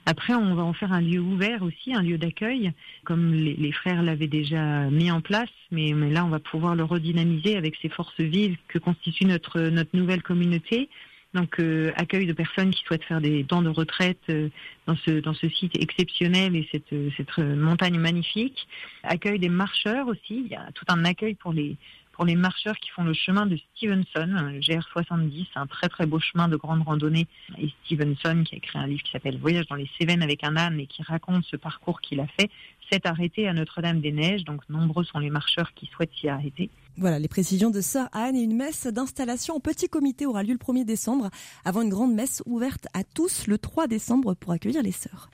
Après, 0.08 0.34
on 0.34 0.56
va 0.56 0.64
en 0.64 0.74
faire 0.74 0.92
un 0.92 1.02
lieu 1.02 1.20
ouvert 1.20 1.62
aussi, 1.62 1.94
un 1.94 2.02
lieu 2.02 2.18
d'accueil, 2.18 2.72
comme 3.04 3.34
les, 3.34 3.72
frères 3.72 4.02
l'avaient 4.02 4.28
déjà 4.28 4.90
mis 4.90 5.12
en 5.12 5.22
place, 5.22 5.50
mais, 5.72 5.94
mais, 5.94 6.10
là, 6.10 6.26
on 6.26 6.30
va 6.30 6.40
pouvoir 6.40 6.76
le 6.76 6.84
redynamiser 6.84 7.56
avec 7.56 7.76
ces 7.80 7.90
forces 7.90 8.20
vives 8.20 8.58
que 8.68 8.80
constitue 8.80 9.26
notre, 9.26 9.60
notre 9.60 9.96
nouvelle 9.96 10.24
communauté. 10.24 10.90
Donc, 11.34 11.60
euh, 11.60 11.92
accueil 11.96 12.26
de 12.26 12.34
personnes 12.34 12.72
qui 12.72 12.84
souhaitent 12.84 13.04
faire 13.04 13.22
des 13.22 13.44
temps 13.44 13.62
de 13.62 13.70
retraite 13.70 14.22
euh, 14.30 14.50
dans 14.88 14.96
ce 14.96 15.20
dans 15.20 15.36
ce 15.36 15.48
site 15.48 15.76
exceptionnel 15.80 16.56
et 16.56 16.68
cette 16.72 16.94
cette 17.16 17.38
montagne 17.38 18.00
magnifique. 18.00 18.68
Accueil 19.04 19.38
des 19.38 19.50
marcheurs 19.50 20.08
aussi. 20.08 20.44
Il 20.46 20.48
y 20.48 20.56
a 20.56 20.72
tout 20.74 20.86
un 20.88 21.06
accueil 21.06 21.36
pour 21.36 21.54
les 21.54 21.78
pour 22.20 22.26
les 22.26 22.36
marcheurs 22.36 22.76
qui 22.76 22.90
font 22.90 23.06
le 23.06 23.14
chemin 23.14 23.46
de 23.46 23.58
Stevenson, 23.78 24.28
le 24.52 24.60
GR70, 24.60 25.48
un 25.56 25.68
très 25.68 25.88
très 25.88 26.06
beau 26.06 26.20
chemin 26.20 26.50
de 26.50 26.58
grande 26.58 26.82
randonnée. 26.82 27.28
Et 27.58 27.70
Stevenson, 27.86 28.44
qui 28.44 28.56
a 28.56 28.58
écrit 28.58 28.78
un 28.78 28.88
livre 28.88 29.02
qui 29.04 29.12
s'appelle 29.12 29.38
Voyage 29.38 29.68
dans 29.68 29.76
les 29.76 29.90
Cévennes 29.98 30.22
avec 30.22 30.44
un 30.44 30.58
âne 30.58 30.82
et 30.82 30.86
qui 30.86 31.02
raconte 31.02 31.46
ce 31.46 31.56
parcours 31.56 32.02
qu'il 32.02 32.20
a 32.20 32.28
fait, 32.38 32.50
s'est 32.92 33.08
arrêté 33.08 33.48
à 33.48 33.54
Notre-Dame-des-Neiges. 33.54 34.44
Donc 34.44 34.68
nombreux 34.68 35.06
sont 35.06 35.20
les 35.20 35.30
marcheurs 35.30 35.74
qui 35.76 35.86
souhaitent 35.86 36.12
s'y 36.20 36.28
arrêter. 36.28 36.70
Voilà 36.98 37.20
les 37.20 37.30
précisions 37.30 37.70
de 37.70 37.80
Sœur 37.80 38.10
Anne 38.12 38.36
et 38.36 38.44
une 38.44 38.58
messe 38.58 38.86
d'installation 38.88 39.56
en 39.56 39.62
petit 39.62 39.88
comité 39.88 40.26
aura 40.26 40.44
lieu 40.44 40.52
le 40.52 40.58
1er 40.58 40.84
décembre 40.84 41.30
avant 41.64 41.84
une 41.84 41.90
grande 41.90 42.14
messe 42.14 42.44
ouverte 42.46 42.88
à 42.94 43.06
tous 43.06 43.48
le 43.48 43.58
3 43.58 43.88
décembre 43.88 44.34
pour 44.34 44.52
accueillir 44.52 44.84
les 44.84 44.92
sœurs. 44.92 45.30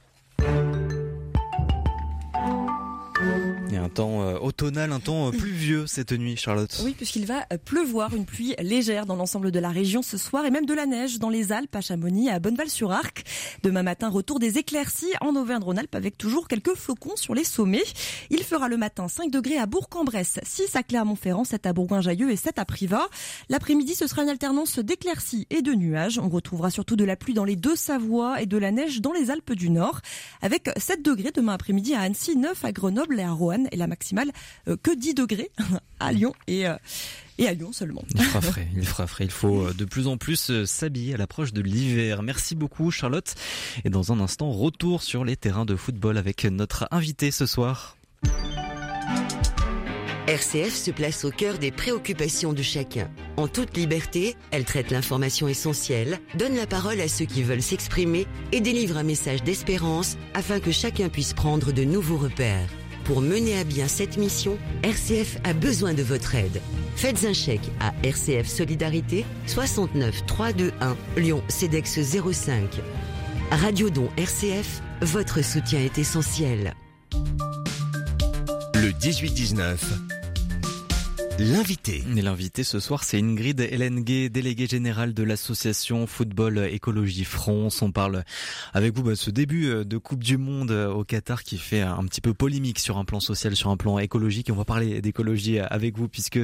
Il 3.67 3.73
y 3.73 3.77
a 3.77 3.83
un 3.83 3.89
temps 3.89 4.21
euh, 4.21 4.37
automnal, 4.37 4.91
un 4.91 4.99
temps 4.99 5.27
euh, 5.27 5.31
pluvieux 5.37 5.87
cette 5.87 6.11
nuit, 6.11 6.37
Charlotte. 6.37 6.81
Oui, 6.83 6.93
puisqu'il 6.95 7.25
va 7.25 7.45
euh, 7.51 7.57
pleuvoir, 7.57 8.13
une 8.13 8.25
pluie 8.25 8.53
légère 8.59 9.07
dans 9.07 9.15
l'ensemble 9.15 9.49
de 9.49 9.59
la 9.59 9.69
région 9.69 10.03
ce 10.03 10.17
soir 10.17 10.45
et 10.45 10.51
même 10.51 10.67
de 10.67 10.73
la 10.73 10.85
neige 10.85 11.17
dans 11.17 11.29
les 11.29 11.51
Alpes, 11.51 11.75
à 11.75 11.81
Chamonix, 11.81 12.29
à 12.29 12.39
Bonneval-sur-Arc. 12.39 13.23
Demain 13.63 13.81
matin, 13.81 14.09
retour 14.09 14.39
des 14.39 14.59
éclaircies 14.59 15.13
en 15.19 15.35
Auvergne-Rhône-Alpes 15.35 15.95
avec 15.95 16.17
toujours 16.17 16.47
quelques 16.47 16.75
flocons 16.75 17.15
sur 17.15 17.33
les 17.33 17.43
sommets. 17.43 17.83
Il 18.29 18.43
fera 18.43 18.69
le 18.69 18.77
matin 18.77 19.07
5 19.07 19.31
degrés 19.31 19.57
à 19.57 19.65
Bourg-en-Bresse, 19.65 20.39
6 20.43 20.75
à 20.75 20.83
Clermont-Ferrand, 20.83 21.43
7 21.43 21.65
à 21.65 21.73
Bourgoin-Jailleux 21.73 22.29
et 22.29 22.35
7 22.35 22.59
à 22.59 22.65
Privas. 22.65 23.07
L'après-midi, 23.49 23.95
ce 23.95 24.05
sera 24.05 24.21
une 24.21 24.29
alternance 24.29 24.77
d'éclaircies 24.77 25.47
et 25.49 25.63
de 25.63 25.73
nuages. 25.73 26.19
On 26.19 26.29
retrouvera 26.29 26.69
surtout 26.69 26.95
de 26.95 27.03
la 27.03 27.15
pluie 27.15 27.33
dans 27.33 27.45
les 27.45 27.55
deux 27.55 27.75
Savoies 27.75 28.41
et 28.41 28.45
de 28.45 28.57
la 28.57 28.71
neige 28.71 29.01
dans 29.01 29.11
les 29.11 29.31
Alpes 29.31 29.53
du 29.53 29.71
Nord 29.71 30.01
avec 30.43 30.69
7 30.77 31.01
degrés 31.01 31.31
demain 31.33 31.53
après-midi 31.53 31.95
à 31.95 32.01
Annecy, 32.01 32.37
9 32.37 32.63
à 32.63 32.71
Grenoble 32.71 33.19
et 33.19 33.23
à 33.23 33.33
Et 33.71 33.77
la 33.77 33.87
maximale 33.87 34.31
euh, 34.67 34.77
que 34.81 34.95
10 34.95 35.13
degrés 35.13 35.51
à 35.99 36.11
Lyon 36.11 36.33
et 36.47 36.67
euh, 36.67 36.75
et 37.37 37.47
à 37.47 37.53
Lyon 37.53 37.71
seulement. 37.73 38.03
Il 38.15 38.23
fera 38.23 38.41
frais, 38.41 38.67
il 38.75 38.85
fera 38.85 39.07
frais. 39.07 39.25
Il 39.25 39.31
faut 39.31 39.67
euh, 39.67 39.73
de 39.73 39.85
plus 39.85 40.07
en 40.07 40.17
plus 40.17 40.65
s'habiller 40.65 41.15
à 41.15 41.17
l'approche 41.17 41.53
de 41.53 41.61
l'hiver. 41.61 42.23
Merci 42.23 42.55
beaucoup 42.55 42.91
Charlotte. 42.91 43.35
Et 43.83 43.89
dans 43.89 44.11
un 44.11 44.19
instant, 44.19 44.51
retour 44.51 45.03
sur 45.03 45.25
les 45.25 45.35
terrains 45.35 45.65
de 45.65 45.75
football 45.75 46.17
avec 46.17 46.45
notre 46.45 46.87
invité 46.91 47.31
ce 47.31 47.45
soir. 47.45 47.97
RCF 50.27 50.73
se 50.73 50.89
place 50.89 51.23
au 51.23 51.29
cœur 51.29 51.59
des 51.59 51.71
préoccupations 51.71 52.51
de 52.51 52.63
chacun. 52.63 53.11
En 53.37 53.47
toute 53.47 53.77
liberté, 53.77 54.35
elle 54.49 54.65
traite 54.65 54.89
l'information 54.89 55.47
essentielle, 55.47 56.19
donne 56.33 56.55
la 56.55 56.65
parole 56.65 56.99
à 56.99 57.07
ceux 57.07 57.25
qui 57.25 57.43
veulent 57.43 57.61
s'exprimer 57.61 58.25
et 58.51 58.59
délivre 58.59 58.97
un 58.97 59.03
message 59.03 59.43
d'espérance 59.43 60.17
afin 60.33 60.59
que 60.59 60.71
chacun 60.71 61.09
puisse 61.09 61.33
prendre 61.33 61.71
de 61.71 61.83
nouveaux 61.83 62.17
repères. 62.17 62.69
Pour 63.05 63.21
mener 63.21 63.59
à 63.59 63.63
bien 63.63 63.87
cette 63.87 64.17
mission, 64.17 64.57
RCF 64.81 65.37
a 65.43 65.53
besoin 65.53 65.93
de 65.93 66.01
votre 66.01 66.33
aide. 66.33 66.59
Faites 66.95 67.23
un 67.23 67.33
chèque 67.33 67.69
à 67.79 67.93
RCF 68.01 68.47
Solidarité 68.47 69.25
69 69.45 70.25
321 70.25 70.97
Lyon 71.15 71.43
CEDEX 71.47 71.99
05. 72.01 72.63
Radio 73.51 73.91
Don 73.91 74.09
RCF, 74.17 74.81
votre 75.01 75.43
soutien 75.43 75.81
est 75.81 75.99
essentiel. 75.99 76.73
Le 78.73 78.89
18-19 78.89 80.14
L'invité. 81.37 82.01
L'invité 82.15 82.63
ce 82.63 82.79
soir, 82.79 83.03
c'est 83.03 83.19
Ingrid 83.19 83.59
Gay, 83.59 84.29
déléguée 84.29 84.67
générale 84.67 85.13
de 85.13 85.21
l'association 85.21 86.07
Football 86.07 86.69
Écologie 86.71 87.25
France. 87.25 87.81
On 87.81 87.91
parle 87.91 88.23
avec 88.73 88.95
vous 88.95 89.03
bah, 89.03 89.17
ce 89.17 89.31
début 89.31 89.67
euh, 89.67 89.83
de 89.83 89.97
Coupe 89.97 90.23
du 90.23 90.37
Monde 90.37 90.71
euh, 90.71 90.87
au 90.87 91.03
Qatar 91.03 91.43
qui 91.43 91.57
fait 91.57 91.81
un 91.81 92.05
petit 92.05 92.21
peu 92.21 92.33
polémique 92.33 92.79
sur 92.79 92.97
un 92.97 93.03
plan 93.03 93.19
social, 93.19 93.53
sur 93.53 93.69
un 93.69 93.75
plan 93.75 93.99
écologique. 93.99 94.49
On 94.49 94.55
va 94.55 94.63
parler 94.63 95.01
d'écologie 95.01 95.59
avec 95.59 95.97
vous 95.97 96.07
puisque 96.07 96.39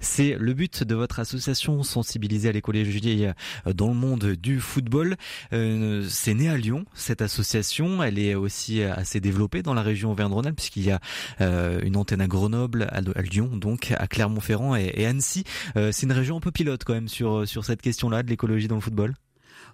c'est 0.00 0.36
le 0.38 0.54
but 0.54 0.84
de 0.84 0.94
votre 0.94 1.18
association, 1.18 1.82
sensibiliser 1.82 2.50
à 2.50 2.52
l'écologie 2.52 3.26
euh, 3.26 3.72
dans 3.72 3.88
le 3.88 3.94
monde 3.94 4.26
du 4.26 4.60
football. 4.60 5.16
C'est 5.50 6.34
né 6.34 6.48
à 6.48 6.56
Lyon, 6.56 6.84
cette 6.94 7.20
association. 7.20 8.00
Elle 8.00 8.18
est 8.20 8.36
aussi 8.36 8.82
assez 8.82 9.18
développée 9.20 9.62
dans 9.62 9.74
la 9.74 9.82
région 9.82 10.12
Auvergne-Rhône-Alpes 10.12 10.56
puisqu'il 10.56 10.84
y 10.84 10.92
a 10.92 11.00
une 11.40 11.96
antenne 11.96 12.20
à 12.20 12.28
Grenoble, 12.28 12.88
à 12.90 13.22
Lyon, 13.22 13.50
donc 13.56 13.92
à 13.96 14.06
Clermont 14.06 14.35
Montferrand 14.36 14.76
et, 14.76 15.06
Annecy. 15.06 15.44
Euh, 15.76 15.90
c'est 15.92 16.06
une 16.06 16.12
région 16.12 16.36
un 16.36 16.40
peu 16.40 16.50
pilote 16.50 16.84
quand 16.84 16.94
même 16.94 17.08
sur, 17.08 17.48
sur 17.48 17.64
cette 17.64 17.82
question-là 17.82 18.22
de 18.22 18.28
l'écologie 18.28 18.68
dans 18.68 18.76
le 18.76 18.80
football. 18.80 19.14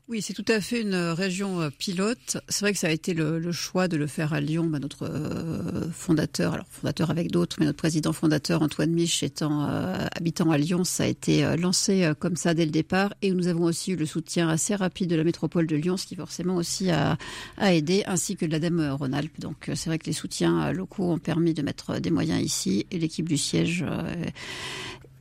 Oui, 0.09 0.21
c'est 0.21 0.35
tout 0.35 0.45
à 0.49 0.61
fait 0.61 0.81
une 0.81 0.95
région 0.95 1.61
euh, 1.61 1.71
pilote. 1.71 2.37
C'est 2.49 2.65
vrai 2.65 2.73
que 2.73 2.79
ça 2.79 2.89
a 2.89 2.91
été 2.91 3.15
le, 3.15 3.53
choix 3.53 3.87
de 3.89 3.97
le 3.97 4.07
faire 4.07 4.33
à 4.33 4.41
Lyon. 4.41 4.67
Bah, 4.67 4.79
notre 4.79 5.05
euh, 5.09 5.89
fondateur, 5.93 6.55
alors 6.55 6.67
fondateur 6.69 7.11
avec 7.11 7.31
d'autres, 7.31 7.57
mais 7.61 7.67
notre 7.67 7.79
président 7.79 8.13
fondateur 8.13 8.63
Antoine 8.63 8.91
Mich 8.91 9.23
étant 9.23 9.63
habitant 9.63 10.51
à 10.51 10.59
Lyon, 10.59 10.85
ça 10.85 11.05
a 11.05 11.07
été 11.07 11.57
lancé 11.57 12.11
comme 12.19 12.37
ça 12.37 12.53
dès 12.53 12.65
le 12.65 12.71
départ. 12.71 13.15
Et 13.23 13.31
nous 13.31 13.47
avons 13.47 13.65
aussi 13.65 13.93
eu 13.93 13.97
le 13.97 14.07
soutien 14.07 14.49
assez 14.49 14.75
rapide 14.75 15.09
de 15.09 15.17
la 15.17 15.25
métropole 15.25 15.67
de 15.67 15.77
Lyon, 15.77 15.97
ce 15.97 16.07
qui 16.07 16.17
forcément 16.17 16.57
aussi 16.57 16.91
a, 16.91 17.17
a 17.57 17.75
aidé, 17.75 18.03
ainsi 18.07 18.37
que 18.37 18.45
de 18.45 18.51
l'ADEME 18.51 18.97
Rhône-Alpes. 18.99 19.41
Donc 19.41 19.71
c'est 19.75 19.87
vrai 19.87 19.99
que 19.99 20.07
les 20.07 20.13
soutiens 20.13 20.73
locaux 20.73 21.13
ont 21.13 21.19
permis 21.19 21.55
de 21.55 21.63
mettre 21.63 22.01
des 22.01 22.11
moyens 22.11 22.43
ici 22.43 22.87
et 22.91 22.99
l'équipe 22.99 23.29
du 23.29 23.39
siège 23.39 23.85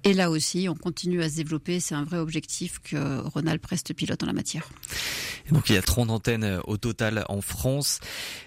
et 0.04 0.14
là 0.14 0.32
aussi, 0.32 0.68
on 0.68 0.76
continue 0.76 1.22
à 1.22 1.30
se 1.30 1.36
développer. 1.36 1.80
C'est 1.80 1.94
un 1.94 2.04
vrai 2.04 2.18
objectif 2.18 2.80
que 2.80 3.20
Rhône-Alpes 3.20 3.66
reste 3.66 3.94
pilote 3.94 4.24
en 4.24 4.26
la 4.26 4.34
matière. 4.34 4.68
donc 5.52 5.70
il 5.70 5.76
y 5.76 5.78
a 5.78 5.82
30 5.82 6.10
antennes 6.10 6.44
euh, 6.44 6.60
au 6.66 6.78
total 6.78 7.24
en 7.30 7.42
France. 7.42 8.00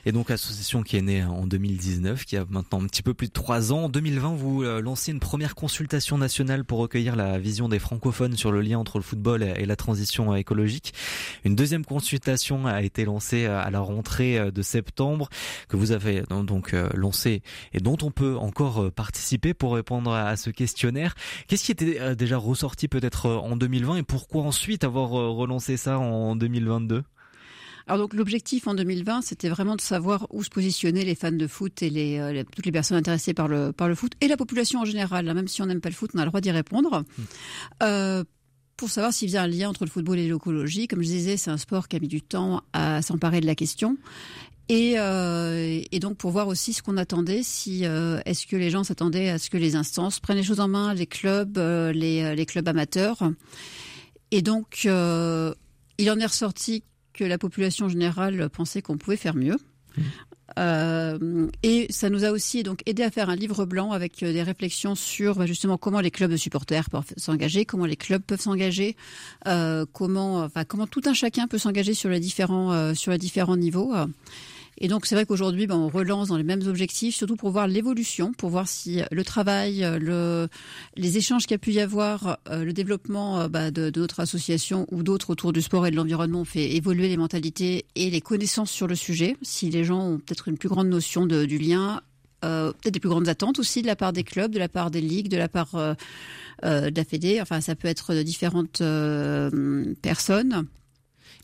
Et 0.04 0.12
donc 0.12 0.30
l'association 0.30 0.82
qui 0.82 0.96
est 0.96 1.02
née 1.02 1.22
en 1.22 1.46
2019, 1.46 2.24
qui 2.24 2.36
a 2.36 2.44
maintenant 2.48 2.82
un 2.82 2.86
petit 2.86 3.02
peu 3.02 3.14
plus 3.14 3.28
de 3.28 3.32
3 3.32 3.72
ans. 3.72 3.84
En 3.84 3.88
2020, 3.88 4.34
vous 4.34 4.64
euh, 4.64 4.80
lancez 4.80 5.12
une 5.12 5.20
première 5.20 5.54
consultation 5.54 6.18
nationale 6.18 6.64
pour 6.64 6.78
recueillir 6.78 7.14
la 7.14 7.38
vision 7.38 7.68
des 7.68 7.78
francophones 7.78 8.36
sur 8.36 8.50
le 8.50 8.60
lien 8.60 8.78
entre 8.78 8.98
le 8.98 9.04
football 9.04 9.42
et 9.42 9.66
la 9.66 9.76
transition 9.76 10.32
euh, 10.32 10.36
écologique. 10.36 10.92
Une 11.44 11.54
deuxième 11.54 11.84
consultation 11.84 12.66
a 12.66 12.82
été 12.82 13.04
lancée 13.04 13.46
à 13.46 13.70
la 13.70 13.80
rentrée 13.80 14.50
de 14.50 14.62
septembre, 14.62 15.28
que 15.68 15.76
vous 15.76 15.92
avez 15.92 16.22
donc 16.30 16.72
lancée 16.94 17.42
et 17.72 17.78
dont 17.78 17.96
on 18.02 18.10
peut 18.10 18.36
encore 18.36 18.90
participer 18.92 19.54
pour 19.54 19.74
répondre 19.74 20.12
à 20.12 20.36
ce 20.36 20.50
questionnaire. 20.50 21.14
Qu'est-ce 21.48 21.64
qui 21.64 21.72
était 21.72 22.00
euh, 22.00 22.14
déjà 22.14 22.36
ressorti 22.36 22.88
peut-être 22.88 23.26
euh, 23.26 23.36
en 23.36 23.56
2020 23.56 23.96
et 23.96 24.02
pourquoi 24.02 24.42
ensuite 24.42 24.84
avoir 24.84 25.18
euh, 25.18 25.30
relancé 25.30 25.76
ça 25.76 25.98
en 25.98 26.36
2022 26.36 27.02
alors 27.86 27.98
donc 27.98 28.14
l'objectif 28.14 28.66
en 28.66 28.72
2020, 28.72 29.20
c'était 29.20 29.50
vraiment 29.50 29.76
de 29.76 29.82
savoir 29.82 30.26
où 30.30 30.42
se 30.42 30.48
positionner 30.48 31.04
les 31.04 31.14
fans 31.14 31.30
de 31.30 31.46
foot 31.46 31.82
et 31.82 31.90
les, 31.90 32.42
toutes 32.50 32.64
les 32.64 32.72
personnes 32.72 32.96
intéressées 32.96 33.34
par 33.34 33.46
le 33.46 33.72
par 33.72 33.88
le 33.88 33.94
foot 33.94 34.14
et 34.22 34.26
la 34.26 34.38
population 34.38 34.80
en 34.80 34.86
général. 34.86 35.26
même 35.26 35.48
si 35.48 35.60
on 35.60 35.66
n'aime 35.66 35.82
pas 35.82 35.90
le 35.90 35.94
foot, 35.94 36.12
on 36.14 36.18
a 36.18 36.24
le 36.24 36.30
droit 36.30 36.40
d'y 36.40 36.50
répondre. 36.50 37.04
Mmh. 37.82 38.22
pour 38.78 38.88
savoir 38.88 39.12
s'il 39.12 39.28
y 39.28 39.36
a 39.36 39.42
un 39.42 39.46
lien 39.46 39.68
entre 39.68 39.84
le 39.84 39.90
football 39.90 40.18
et 40.18 40.26
l'écologie. 40.26 40.88
Comme 40.88 41.02
je 41.02 41.08
disais, 41.08 41.36
c'est 41.36 41.50
un 41.50 41.58
sport 41.58 41.88
qui 41.88 41.96
a 41.96 42.00
mis 42.00 42.08
du 42.08 42.22
temps 42.22 42.62
à 42.72 43.02
s'emparer 43.02 43.42
de 43.42 43.46
la 43.46 43.54
question. 43.54 43.98
Et, 44.68 44.94
euh, 44.96 45.82
et, 45.92 46.00
donc 46.00 46.16
pour 46.16 46.30
voir 46.30 46.48
aussi 46.48 46.72
ce 46.72 46.82
qu'on 46.82 46.96
attendait, 46.96 47.42
si 47.42 47.84
euh, 47.84 48.20
est-ce 48.24 48.46
que 48.46 48.56
les 48.56 48.70
gens 48.70 48.82
s'attendaient 48.82 49.28
à 49.28 49.38
ce 49.38 49.50
que 49.50 49.58
les 49.58 49.76
instances 49.76 50.20
prennent 50.20 50.38
les 50.38 50.42
choses 50.42 50.60
en 50.60 50.68
main, 50.68 50.94
les 50.94 51.06
clubs, 51.06 51.58
euh, 51.58 51.92
les, 51.92 52.34
les, 52.34 52.46
clubs 52.46 52.66
amateurs. 52.66 53.18
Et 54.30 54.40
donc 54.40 54.84
il 54.84 56.10
en 56.10 56.18
est 56.18 56.26
ressorti 56.26 56.82
que 57.12 57.24
la 57.24 57.36
population 57.36 57.88
générale 57.88 58.48
pensait 58.48 58.80
qu'on 58.80 58.96
pouvait 58.96 59.18
faire 59.18 59.36
mieux. 59.36 59.56
Mmh. 59.96 60.02
Et 61.62 61.86
ça 61.90 62.10
nous 62.10 62.24
a 62.24 62.30
aussi 62.30 62.62
donc 62.62 62.80
aidé 62.86 63.02
à 63.02 63.10
faire 63.10 63.28
un 63.28 63.36
livre 63.36 63.64
blanc 63.64 63.92
avec 63.92 64.20
des 64.20 64.42
réflexions 64.42 64.94
sur 64.94 65.36
bah, 65.36 65.46
justement 65.46 65.78
comment 65.78 66.00
les 66.00 66.10
clubs 66.10 66.30
de 66.30 66.36
supporters 66.36 66.90
peuvent 66.90 67.12
s'engager, 67.16 67.64
comment 67.64 67.86
les 67.86 67.96
clubs 67.96 68.22
peuvent 68.22 68.40
s'engager, 68.40 68.96
comment, 69.44 70.38
enfin 70.38 70.64
comment 70.64 70.86
tout 70.86 71.02
un 71.06 71.14
chacun 71.14 71.48
peut 71.48 71.58
s'engager 71.58 71.94
sur 71.94 72.08
les 72.08 72.20
différents 72.20 72.94
sur 72.94 73.12
les 73.12 73.18
différents 73.18 73.56
niveaux. 73.56 73.92
Et 74.78 74.88
donc 74.88 75.06
c'est 75.06 75.14
vrai 75.14 75.26
qu'aujourd'hui, 75.26 75.66
ben, 75.66 75.76
on 75.76 75.88
relance 75.88 76.28
dans 76.28 76.36
les 76.36 76.44
mêmes 76.44 76.66
objectifs, 76.66 77.14
surtout 77.14 77.36
pour 77.36 77.50
voir 77.50 77.68
l'évolution, 77.68 78.32
pour 78.32 78.50
voir 78.50 78.68
si 78.68 79.00
le 79.10 79.24
travail, 79.24 79.86
le, 80.00 80.48
les 80.96 81.16
échanges 81.16 81.44
qu'il 81.44 81.52
y 81.52 81.54
a 81.54 81.58
pu 81.58 81.72
y 81.72 81.80
avoir, 81.80 82.38
euh, 82.48 82.64
le 82.64 82.72
développement 82.72 83.40
euh, 83.40 83.48
bah, 83.48 83.70
de, 83.70 83.90
de, 83.90 84.00
notre 84.00 84.24
ou 84.90 85.02
d'autres 85.02 85.30
autour 85.30 85.52
du 85.52 85.62
sport 85.62 85.86
et 85.86 85.90
de 85.90 85.96
l'environnement 85.96 86.40
ont 86.40 86.44
fait 86.44 86.74
évoluer 86.74 87.08
les 87.08 87.16
mentalités 87.16 87.86
et 87.94 88.10
les 88.10 88.20
connaissances 88.20 88.70
sur 88.70 88.86
le 88.86 88.94
sujet. 88.94 89.36
Si 89.42 89.70
les 89.70 89.84
gens 89.84 90.00
ont 90.00 90.18
peut-être 90.18 90.48
une 90.48 90.58
plus 90.58 90.68
grande 90.68 90.88
notion 90.88 91.26
du 91.26 91.58
lien, 91.58 92.00
euh, 92.44 92.72
peut-être 92.72 92.94
des 92.94 93.00
plus 93.00 93.08
grandes 93.08 93.28
attentes 93.28 93.58
aussi 93.58 93.82
de 93.82 93.86
la 93.86 93.96
part 93.96 94.12
des 94.12 94.24
clubs, 94.24 94.50
de 94.50 94.58
la 94.58 94.68
part 94.68 94.90
des 94.90 95.00
ligues, 95.00 95.28
de 95.28 95.36
la 95.36 95.48
part 95.48 95.74
euh, 95.74 95.94
euh 96.64 96.90
de 96.90 96.96
la 96.96 97.04
Fédé. 97.04 97.40
Enfin, 97.40 97.60
ça 97.60 97.74
peut 97.74 97.88
être 97.88 98.14
différentes 98.14 98.82
personnes. 100.02 100.66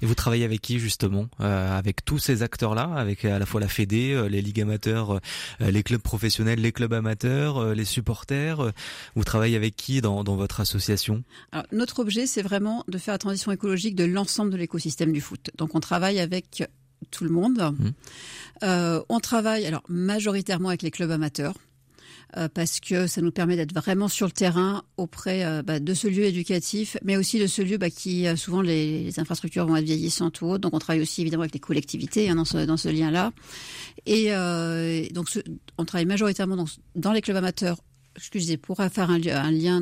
Et 0.03 0.07
vous 0.07 0.15
travaillez 0.15 0.45
avec 0.45 0.61
qui 0.61 0.79
justement 0.79 1.27
euh, 1.41 1.79
Avec 1.79 2.05
tous 2.05 2.19
ces 2.19 2.43
acteurs-là, 2.43 2.93
avec 2.97 3.25
à 3.25 3.39
la 3.39 3.47
fois 3.47 3.61
la 3.61 3.69
Fédé, 3.69 4.13
euh, 4.13 4.29
les 4.29 4.43
ligues 4.43 4.61
amateurs, 4.61 5.21
euh, 5.61 5.71
les 5.71 5.83
clubs 5.83 6.01
professionnels, 6.01 6.61
les 6.61 6.73
clubs 6.73 6.93
amateurs, 6.93 7.59
euh, 7.59 7.75
les 7.75 7.85
supporters. 7.85 8.73
Vous 9.15 9.25
travaillez 9.25 9.57
avec 9.57 9.77
qui 9.77 10.01
dans, 10.01 10.25
dans 10.25 10.37
votre 10.37 10.61
association? 10.61 11.23
Alors, 11.53 11.67
Notre 11.73 12.01
objet, 12.01 12.27
c'est 12.27 12.43
vraiment 12.43 12.85
de 12.89 12.99
faire 12.99 13.15
la 13.15 13.19
transition 13.19 13.53
écologique 13.53 13.95
de 13.95 14.05
l'ensemble 14.05 14.51
de 14.51 14.57
l'écosystème 14.57 15.13
du 15.13 15.21
foot. 15.21 15.51
Donc 15.57 15.75
on 15.75 15.81
travaille 15.81 16.21
avec 16.21 16.65
tout 17.11 17.25
le 17.25 17.31
monde. 17.31 17.59
Mmh. 18.63 19.01
on 19.09 19.21
travaille 19.21 19.67
alors 19.67 19.83
majoritairement 19.89 20.69
avec 20.69 20.83
les 20.83 20.91
clubs 20.91 21.11
amateurs. 21.11 21.55
Euh, 22.37 22.49
parce 22.53 22.79
que 22.79 23.09
ça 23.09 23.21
nous 23.21 23.33
permet 23.33 23.57
d'être 23.57 23.75
vraiment 23.75 24.07
sur 24.07 24.27
le 24.27 24.33
terrain 24.33 24.85
auprès 24.97 25.45
euh, 25.45 25.63
bah, 25.63 25.81
de 25.81 25.95
ce 25.95 26.07
lieu 26.07 26.23
éducatif, 26.23 26.97
mais 27.03 27.17
aussi 27.17 27.41
de 27.41 27.49
ce 27.49 27.61
lieu 27.61 27.77
bah, 27.77 27.91
qui 27.91 28.29
euh, 28.29 28.37
souvent 28.37 28.63
les, 28.63 29.19
infrastructures 29.19 29.67
vont 29.67 29.75
être 29.75 29.85
vieillissantes 29.85 30.41
ou 30.41 30.47
autres. 30.47 30.61
Donc 30.61 30.75
on 30.75 30.79
travaille 30.79 31.03
aussi 31.03 31.23
évidemment 31.23 31.43
avec 31.43 31.55
les 31.55 31.61
collectivités 31.61 32.31
hein, 32.31 32.37
dans 32.37 32.45
ce, 32.45 32.89
lien-là. 32.89 33.33
Et 34.07 34.31
donc 35.13 35.27
on 35.77 35.85
travaille 35.85 36.07
majoritairement 36.07 36.65
dans, 36.95 37.13
les 37.13 37.21
clubs 37.21 37.37
amateurs 37.37 37.79
excusez, 38.17 38.57
pour 38.57 38.77
faire 38.77 39.11
un, 39.11 39.19
lien 39.51 39.81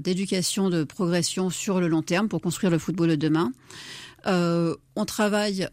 d'éducation, 0.00 0.70
de, 0.70 0.84
progression 0.84 1.50
sur 1.50 1.80
le 1.80 1.86
long 1.88 2.02
terme 2.02 2.28
pour 2.28 2.40
construire 2.40 2.70
le 2.70 2.78
football 2.78 3.10
de 3.10 3.16
demain. 3.16 3.52
On 4.26 5.04
travaille 5.06 5.68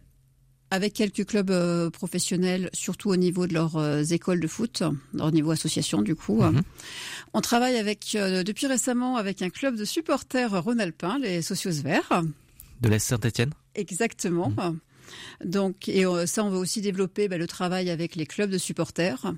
avec 0.72 0.94
quelques 0.94 1.26
clubs 1.26 1.52
euh, 1.52 1.90
professionnels, 1.90 2.70
surtout 2.74 3.10
au 3.10 3.18
niveau 3.18 3.46
de 3.46 3.54
leurs 3.54 3.76
euh, 3.76 4.04
écoles 4.04 4.40
de 4.40 4.48
foot, 4.48 4.84
au 5.20 5.30
niveau 5.30 5.52
association 5.52 6.02
du 6.02 6.16
coup. 6.16 6.42
-hmm. 6.42 6.62
On 7.34 7.42
travaille 7.42 7.76
avec 7.76 8.16
euh, 8.16 8.44
depuis 8.44 8.68
récemment 8.68 9.18
avec 9.18 9.42
un 9.42 9.50
club 9.50 9.76
de 9.76 9.86
supporters 9.86 10.64
rhône-alpin, 10.64 11.20
les 11.20 11.42
Socios 11.42 11.82
Verts. 11.84 12.24
De 12.82 12.90
l'Est 12.90 13.06
Saint-Etienne 13.06 13.52
Exactement. 13.76 14.50
Mmh. 14.50 14.80
Donc, 15.46 15.90
et 15.90 16.06
ça, 16.26 16.44
on 16.44 16.50
va 16.50 16.58
aussi 16.58 16.80
développer 16.82 17.28
bah, 17.28 17.38
le 17.38 17.48
travail 17.48 17.90
avec 17.90 18.16
les 18.16 18.26
clubs 18.26 18.50
de 18.50 18.58
supporters. 18.58 19.34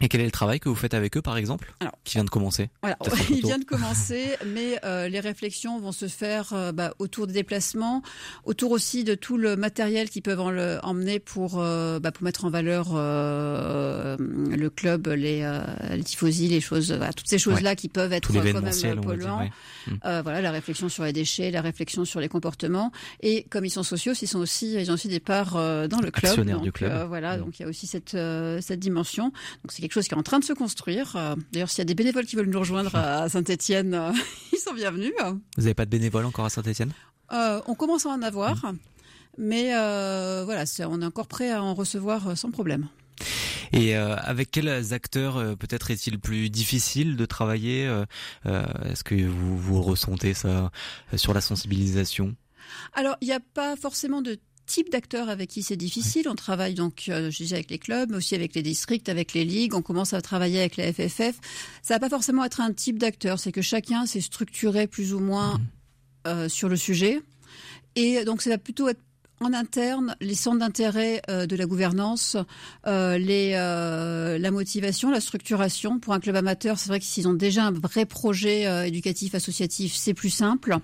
Et 0.00 0.08
quel 0.08 0.20
est 0.20 0.26
le 0.26 0.30
travail 0.30 0.60
que 0.60 0.68
vous 0.68 0.74
faites 0.74 0.94
avec 0.94 1.16
eux, 1.16 1.22
par 1.22 1.36
exemple, 1.36 1.74
Alors, 1.80 1.92
qui 2.04 2.14
vient 2.14 2.24
de 2.24 2.30
commencer 2.30 2.70
voilà, 2.82 2.96
Il 3.30 3.42
vient 3.42 3.58
de 3.58 3.64
commencer, 3.64 4.36
mais 4.46 4.78
euh, 4.84 5.08
les 5.08 5.20
réflexions 5.20 5.80
vont 5.80 5.92
se 5.92 6.08
faire 6.08 6.52
euh, 6.52 6.72
bah, 6.72 6.94
autour 6.98 7.26
des 7.26 7.32
déplacements, 7.32 8.02
autour 8.44 8.70
aussi 8.70 9.04
de 9.04 9.14
tout 9.14 9.36
le 9.36 9.56
matériel 9.56 10.08
qu'ils 10.08 10.22
peuvent 10.22 10.40
en 10.40 10.50
le, 10.50 10.78
emmener 10.82 11.18
pour 11.18 11.58
euh, 11.58 11.98
bah, 12.00 12.12
pour 12.12 12.24
mettre 12.24 12.44
en 12.44 12.50
valeur 12.50 12.88
euh, 12.92 14.16
le 14.18 14.70
club, 14.70 15.08
les, 15.08 15.42
euh, 15.42 15.60
les 15.90 16.04
tifosi, 16.04 16.48
les 16.48 16.60
choses, 16.60 16.92
voilà, 16.92 17.12
toutes 17.12 17.28
ces 17.28 17.38
choses-là 17.38 17.70
ouais. 17.70 17.76
qui 17.76 17.88
peuvent 17.88 18.12
être 18.12 18.32
quand 18.32 18.42
même 18.42 19.00
polluants. 19.00 19.40
Ouais. 19.40 19.50
Mmh. 19.86 20.20
voilà, 20.22 20.40
la 20.40 20.50
réflexion 20.50 20.88
sur 20.88 21.04
les 21.04 21.12
déchets, 21.12 21.50
la 21.50 21.62
réflexion 21.62 22.04
sur 22.04 22.20
les 22.20 22.28
comportements, 22.28 22.92
et 23.20 23.44
comme 23.44 23.64
ils 23.64 23.70
sont 23.70 23.82
sociaux, 23.82 24.12
ils 24.20 24.28
sont 24.28 24.38
aussi 24.38 24.74
ils 24.74 24.90
ont 24.90 24.94
aussi 24.94 25.08
des 25.08 25.20
parts 25.20 25.54
dans 25.54 26.00
le 26.00 26.10
club. 26.10 26.30
Actionnaires 26.30 26.56
donc, 26.56 26.64
du 26.64 26.72
club. 26.72 27.08
voilà, 27.08 27.36
mmh. 27.36 27.40
donc 27.40 27.58
il 27.58 27.62
y 27.62 27.64
a 27.64 27.68
aussi 27.68 27.86
cette 27.86 28.16
cette 28.60 28.80
dimension. 28.80 29.24
Donc 29.24 29.70
c'est 29.72 29.87
quelque 29.88 29.94
chose 29.94 30.08
qui 30.08 30.14
est 30.14 30.18
en 30.18 30.22
train 30.22 30.38
de 30.38 30.44
se 30.44 30.52
construire. 30.52 31.16
Euh, 31.16 31.34
d'ailleurs, 31.52 31.70
s'il 31.70 31.78
y 31.78 31.82
a 31.82 31.86
des 31.86 31.94
bénévoles 31.94 32.26
qui 32.26 32.36
veulent 32.36 32.50
nous 32.50 32.58
rejoindre 32.58 32.94
à 32.94 33.28
Saint-Etienne, 33.28 33.94
euh, 33.94 34.12
ils 34.52 34.58
sont 34.58 34.74
bienvenus. 34.74 35.12
Vous 35.56 35.62
n'avez 35.62 35.74
pas 35.74 35.86
de 35.86 35.90
bénévoles 35.90 36.26
encore 36.26 36.44
à 36.44 36.50
Saint-Etienne 36.50 36.92
euh, 37.32 37.60
On 37.66 37.74
commence 37.74 38.04
à 38.04 38.10
en 38.10 38.20
avoir, 38.20 38.56
mmh. 38.56 38.78
mais 39.38 39.74
euh, 39.74 40.42
voilà, 40.44 40.62
est, 40.62 40.84
on 40.84 41.00
est 41.00 41.06
encore 41.06 41.26
prêt 41.26 41.50
à 41.50 41.62
en 41.62 41.74
recevoir 41.74 42.36
sans 42.36 42.50
problème. 42.50 42.88
Et 43.72 43.96
euh, 43.96 44.16
avec 44.16 44.50
quels 44.50 44.92
acteurs 44.92 45.36
euh, 45.36 45.54
peut-être 45.54 45.90
est-il 45.90 46.18
plus 46.18 46.50
difficile 46.50 47.16
de 47.16 47.26
travailler 47.26 47.86
euh, 47.86 48.04
Est-ce 48.84 49.04
que 49.04 49.14
vous, 49.14 49.58
vous 49.58 49.82
ressentez 49.82 50.34
ça 50.34 50.70
sur 51.16 51.34
la 51.34 51.40
sensibilisation? 51.40 52.34
Alors, 52.92 53.16
il 53.20 53.28
n'y 53.28 53.34
a 53.34 53.40
pas 53.40 53.76
forcément 53.76 54.22
de 54.22 54.38
type 54.68 54.90
d'acteurs 54.90 55.28
avec 55.28 55.50
qui 55.50 55.62
c'est 55.62 55.76
difficile. 55.76 56.28
On 56.28 56.36
travaille 56.36 56.74
donc, 56.74 57.06
euh, 57.08 57.30
je 57.30 57.38
disais, 57.38 57.56
avec 57.56 57.70
les 57.70 57.78
clubs, 57.78 58.10
mais 58.10 58.18
aussi 58.18 58.34
avec 58.34 58.54
les 58.54 58.62
districts, 58.62 59.08
avec 59.08 59.32
les 59.32 59.44
ligues. 59.44 59.74
On 59.74 59.82
commence 59.82 60.12
à 60.12 60.20
travailler 60.20 60.60
avec 60.60 60.76
la 60.76 60.92
FFF. 60.92 61.40
Ça 61.82 61.94
va 61.94 61.98
pas 61.98 62.08
forcément 62.08 62.44
être 62.44 62.60
un 62.60 62.72
type 62.72 62.98
d'acteur. 62.98 63.40
C'est 63.40 63.52
que 63.52 63.62
chacun 63.62 64.06
s'est 64.06 64.20
structuré 64.20 64.86
plus 64.86 65.14
ou 65.14 65.18
moins 65.18 65.58
mmh. 65.58 65.60
euh, 66.28 66.48
sur 66.48 66.68
le 66.68 66.76
sujet. 66.76 67.20
Et 67.96 68.24
donc, 68.24 68.42
ça 68.42 68.50
va 68.50 68.58
plutôt 68.58 68.88
être 68.88 69.00
en 69.40 69.52
interne, 69.52 70.16
les 70.20 70.34
centres 70.34 70.58
d'intérêt 70.58 71.22
euh, 71.30 71.46
de 71.46 71.56
la 71.56 71.66
gouvernance, 71.66 72.36
euh, 72.86 73.18
les, 73.18 73.52
euh, 73.54 74.38
la 74.38 74.50
motivation, 74.50 75.10
la 75.10 75.20
structuration. 75.20 75.98
Pour 75.98 76.12
un 76.12 76.20
club 76.20 76.36
amateur, 76.36 76.78
c'est 76.78 76.88
vrai 76.88 76.98
que 76.98 77.04
s'ils 77.04 77.28
ont 77.28 77.34
déjà 77.34 77.64
un 77.64 77.72
vrai 77.72 78.04
projet 78.04 78.86
éducatif, 78.86 79.34
associatif, 79.34 79.94
c'est 79.94 80.14
plus 80.14 80.30
simple. 80.30 80.78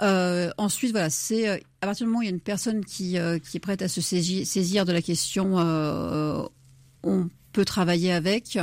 Euh, 0.00 0.50
ensuite, 0.58 0.92
voilà, 0.92 1.10
c'est 1.10 1.48
euh, 1.48 1.56
à 1.80 1.86
partir 1.86 2.06
du 2.06 2.08
moment 2.08 2.20
où 2.20 2.22
il 2.22 2.26
y 2.26 2.28
a 2.28 2.34
une 2.34 2.40
personne 2.40 2.84
qui, 2.84 3.18
euh, 3.18 3.38
qui 3.38 3.56
est 3.56 3.60
prête 3.60 3.82
à 3.82 3.88
se 3.88 4.00
saisir, 4.00 4.46
saisir 4.46 4.84
de 4.84 4.92
la 4.92 5.02
question, 5.02 5.58
euh, 5.58 6.42
on 7.02 7.28
peut 7.52 7.64
travailler 7.64 8.12
avec. 8.12 8.58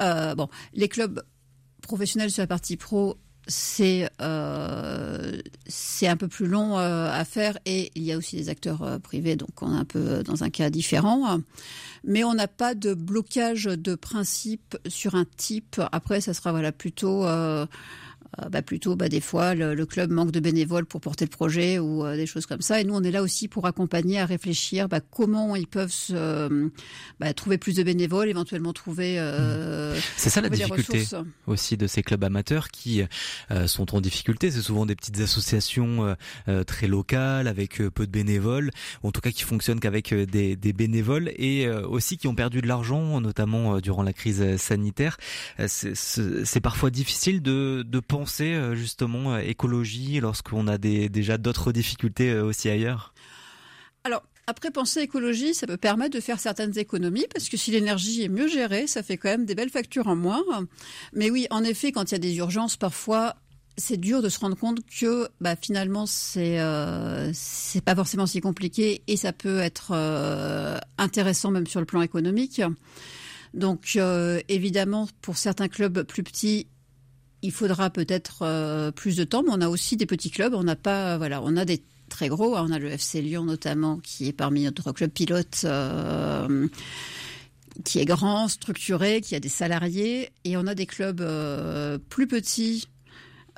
Euh, 0.00 0.34
bon, 0.34 0.48
les 0.72 0.88
clubs 0.88 1.22
professionnels 1.82 2.30
sur 2.30 2.42
la 2.42 2.46
partie 2.46 2.76
pro, 2.76 3.18
c'est 3.48 4.08
euh, 4.20 5.36
c'est 5.66 6.06
un 6.06 6.16
peu 6.16 6.28
plus 6.28 6.46
long 6.46 6.76
à 6.76 7.24
faire 7.24 7.58
et 7.66 7.90
il 7.96 8.04
y 8.04 8.12
a 8.12 8.16
aussi 8.16 8.36
des 8.36 8.48
acteurs 8.48 9.00
privés 9.00 9.34
donc 9.34 9.60
on 9.62 9.74
est 9.74 9.78
un 9.78 9.84
peu 9.84 10.22
dans 10.22 10.44
un 10.44 10.50
cas 10.50 10.70
différent 10.70 11.40
mais 12.04 12.22
on 12.22 12.34
n'a 12.34 12.46
pas 12.46 12.76
de 12.76 12.94
blocage 12.94 13.64
de 13.64 13.96
principe 13.96 14.76
sur 14.86 15.16
un 15.16 15.24
type 15.24 15.80
après 15.90 16.20
ça 16.20 16.34
sera 16.34 16.52
voilà 16.52 16.70
plutôt 16.70 17.26
bah, 18.50 18.62
plutôt 18.62 18.96
bah, 18.96 19.08
des 19.08 19.20
fois 19.20 19.54
le, 19.54 19.74
le, 19.74 19.86
club 19.86 20.10
manque 20.10 20.30
de 20.30 20.40
bénévoles 20.40 20.86
pour 20.86 21.02
porter 21.02 21.26
le 21.26 21.30
projet 21.30 21.78
ou 21.78 22.04
euh, 22.04 22.16
des 22.16 22.26
choses 22.26 22.46
comme 22.46 22.62
ça. 22.62 22.80
Et 22.80 22.84
nous, 22.84 22.94
on 22.94 23.02
est 23.02 23.10
là 23.10 23.22
aussi 23.22 23.46
pour 23.46 23.66
accompagner, 23.66 24.18
à 24.18 24.26
réfléchir 24.26 24.88
bah, 24.88 25.00
comment 25.00 25.54
ils 25.54 25.66
peuvent 25.66 25.92
se, 25.92 26.14
euh, 26.14 26.68
trouver 27.36 27.58
plus 27.58 27.76
de 27.76 27.82
bénévoles, 27.82 28.28
éventuellement 28.28 28.72
trouver. 28.72 29.18
Euh, 29.18 29.98
C'est 30.16 30.30
ça 30.30 30.40
la 30.40 30.48
difficulté 30.48 31.04
aussi 31.46 31.76
de 31.76 31.86
ces 31.86 32.02
clubs 32.02 32.24
amateurs 32.24 32.68
qui 32.68 33.02
euh, 33.50 33.66
sont 33.66 33.94
en 33.94 34.00
difficulté. 34.00 34.50
C'est 34.50 34.62
souvent 34.62 34.86
des 34.86 34.96
petites 34.96 35.20
associations 35.20 36.16
euh, 36.48 36.64
très 36.64 36.86
locales 36.86 37.48
avec 37.48 37.82
peu 37.88 38.06
de 38.06 38.10
bénévoles, 38.10 38.70
ou 39.02 39.08
en 39.08 39.12
tout 39.12 39.20
cas 39.20 39.30
qui 39.30 39.42
fonctionnent 39.42 39.80
qu'avec 39.80 40.14
des, 40.14 40.56
des, 40.56 40.72
bénévoles 40.72 41.32
et 41.36 41.68
aussi 41.68 42.16
qui 42.16 42.28
ont 42.28 42.34
perdu 42.34 42.62
de 42.62 42.66
l'argent, 42.66 43.20
notamment 43.20 43.78
durant 43.80 44.02
la 44.02 44.14
crise 44.14 44.56
sanitaire. 44.56 45.18
C'est 45.66 46.60
parfois 46.62 46.90
difficile 46.90 47.42
de, 47.42 47.84
de 47.86 48.00
penser 48.00 48.21
penser 48.22 48.56
justement 48.74 49.36
écologie 49.38 50.20
lorsqu'on 50.20 50.68
a 50.68 50.78
déjà 50.78 51.38
d'autres 51.38 51.72
difficultés 51.72 52.34
aussi 52.34 52.68
ailleurs? 52.68 53.12
Alors, 54.04 54.22
après, 54.46 54.70
penser 54.70 55.00
écologie, 55.00 55.54
ça 55.54 55.66
peut 55.66 55.76
permettre 55.76 56.14
de 56.14 56.20
faire 56.20 56.40
certaines 56.40 56.76
économies, 56.78 57.26
parce 57.32 57.48
que 57.48 57.56
si 57.56 57.70
l'énergie 57.70 58.22
est 58.22 58.28
mieux 58.28 58.48
gérée, 58.48 58.86
ça 58.86 59.02
fait 59.02 59.16
quand 59.16 59.28
même 59.28 59.44
des 59.44 59.54
belles 59.54 59.70
factures 59.70 60.08
en 60.08 60.16
moins. 60.16 60.42
Mais 61.12 61.30
oui, 61.30 61.46
en 61.50 61.64
effet, 61.64 61.90
quand 61.90 62.10
il 62.10 62.12
y 62.12 62.16
a 62.16 62.18
des 62.18 62.36
urgences, 62.36 62.76
parfois, 62.76 63.36
c'est 63.76 63.96
dur 63.96 64.22
de 64.22 64.28
se 64.28 64.38
rendre 64.38 64.56
compte 64.56 64.80
que 64.86 65.28
bah, 65.40 65.56
finalement 65.60 66.06
c'est 66.06 66.60
euh, 66.60 67.32
pas 67.84 67.94
forcément 67.94 68.26
si 68.26 68.40
compliqué 68.40 69.02
et 69.06 69.16
ça 69.16 69.32
peut 69.32 69.60
être 69.60 69.92
euh, 69.94 70.78
intéressant 70.98 71.50
même 71.50 71.66
sur 71.66 71.80
le 71.80 71.86
plan 71.86 72.02
économique. 72.02 72.60
Donc 73.54 73.94
euh, 73.96 74.40
évidemment 74.48 75.08
pour 75.22 75.38
certains 75.38 75.68
clubs 75.68 76.02
plus 76.02 76.22
petits 76.22 76.66
il 77.42 77.52
faudra 77.52 77.90
peut-être 77.90 78.92
plus 78.92 79.16
de 79.16 79.24
temps, 79.24 79.42
mais 79.42 79.50
on 79.52 79.60
a 79.60 79.68
aussi 79.68 79.96
des 79.96 80.06
petits 80.06 80.30
clubs. 80.30 80.54
On 80.54 80.64
n'a 80.64 80.76
pas, 80.76 81.18
voilà, 81.18 81.42
on 81.42 81.56
a 81.56 81.64
des 81.64 81.82
très 82.08 82.28
gros. 82.28 82.56
On 82.56 82.70
a 82.70 82.78
le 82.78 82.88
FC 82.88 83.20
Lyon 83.20 83.44
notamment, 83.44 83.98
qui 83.98 84.28
est 84.28 84.32
parmi 84.32 84.64
notre 84.64 84.92
club 84.92 85.10
pilote 85.10 85.66
qui 87.84 87.98
est 87.98 88.04
grand, 88.04 88.48
structuré, 88.48 89.20
qui 89.20 89.34
a 89.34 89.40
des 89.40 89.48
salariés, 89.48 90.30
et 90.44 90.56
on 90.56 90.66
a 90.66 90.74
des 90.74 90.86
clubs 90.86 91.20
euh, 91.20 91.98
plus 92.08 92.26
petits. 92.26 92.88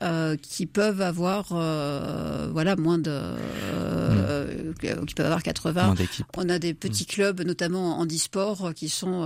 Euh, 0.03 0.37
qui 0.37 0.66
peuvent 0.66 1.01
avoir 1.01 1.51
euh, 1.53 2.49
voilà 2.51 2.74
moins 2.74 2.99
de 2.99 3.12
mmh. 3.12 4.74
qui 5.07 5.14
peuvent 5.14 5.26
avoir 5.26 5.41
80 5.41 5.95
on 6.37 6.49
a 6.49 6.59
des 6.59 6.74
petits 6.74 7.05
mmh. 7.05 7.07
clubs 7.07 7.41
notamment 7.43 8.01
en 8.01 8.05
e-sport 8.05 8.74
qui 8.74 8.89
sont 8.89 9.22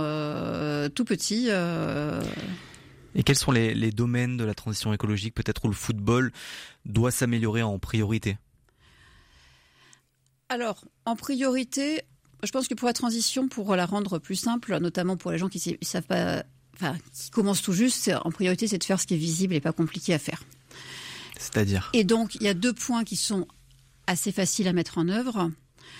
tout 0.93 1.05
petits 1.05 1.49
et 3.19 3.23
quels 3.23 3.37
sont 3.37 3.51
les, 3.51 3.73
les, 3.73 3.91
domaines 3.91 4.37
de 4.37 4.43
la 4.43 4.53
transition 4.53 4.93
écologique 4.93 5.33
peut-être 5.33 5.65
où 5.65 5.67
le 5.67 5.73
football 5.73 6.31
doit 6.85 7.11
s'améliorer 7.11 7.61
en 7.61 7.77
priorité? 7.79 8.37
Alors 10.47 10.85
en 11.05 11.15
priorité 11.15 12.03
je 12.43 12.51
pense 12.51 12.67
que 12.67 12.73
pour 12.73 12.87
la 12.87 12.93
transition, 12.93 13.47
pour 13.47 13.75
la 13.75 13.85
rendre 13.85 14.19
plus 14.19 14.35
simple, 14.35 14.77
notamment 14.79 15.17
pour 15.17 15.31
les 15.31 15.37
gens 15.37 15.49
qui 15.49 15.77
ne 15.81 15.85
savent 15.85 16.03
pas, 16.03 16.43
enfin, 16.75 16.97
qui 17.13 17.29
commencent 17.29 17.61
tout 17.61 17.73
juste, 17.73 18.09
en 18.23 18.31
priorité, 18.31 18.67
c'est 18.67 18.77
de 18.77 18.83
faire 18.83 18.99
ce 18.99 19.05
qui 19.05 19.15
est 19.15 19.17
visible 19.17 19.53
et 19.55 19.61
pas 19.61 19.73
compliqué 19.73 20.13
à 20.13 20.19
faire. 20.19 20.43
C'est-à-dire? 21.37 21.89
Et 21.93 22.03
donc, 22.03 22.35
il 22.35 22.43
y 22.43 22.47
a 22.47 22.53
deux 22.53 22.73
points 22.73 23.03
qui 23.03 23.15
sont 23.15 23.47
assez 24.07 24.31
faciles 24.31 24.67
à 24.67 24.73
mettre 24.73 24.97
en 24.97 25.09
œuvre. 25.09 25.51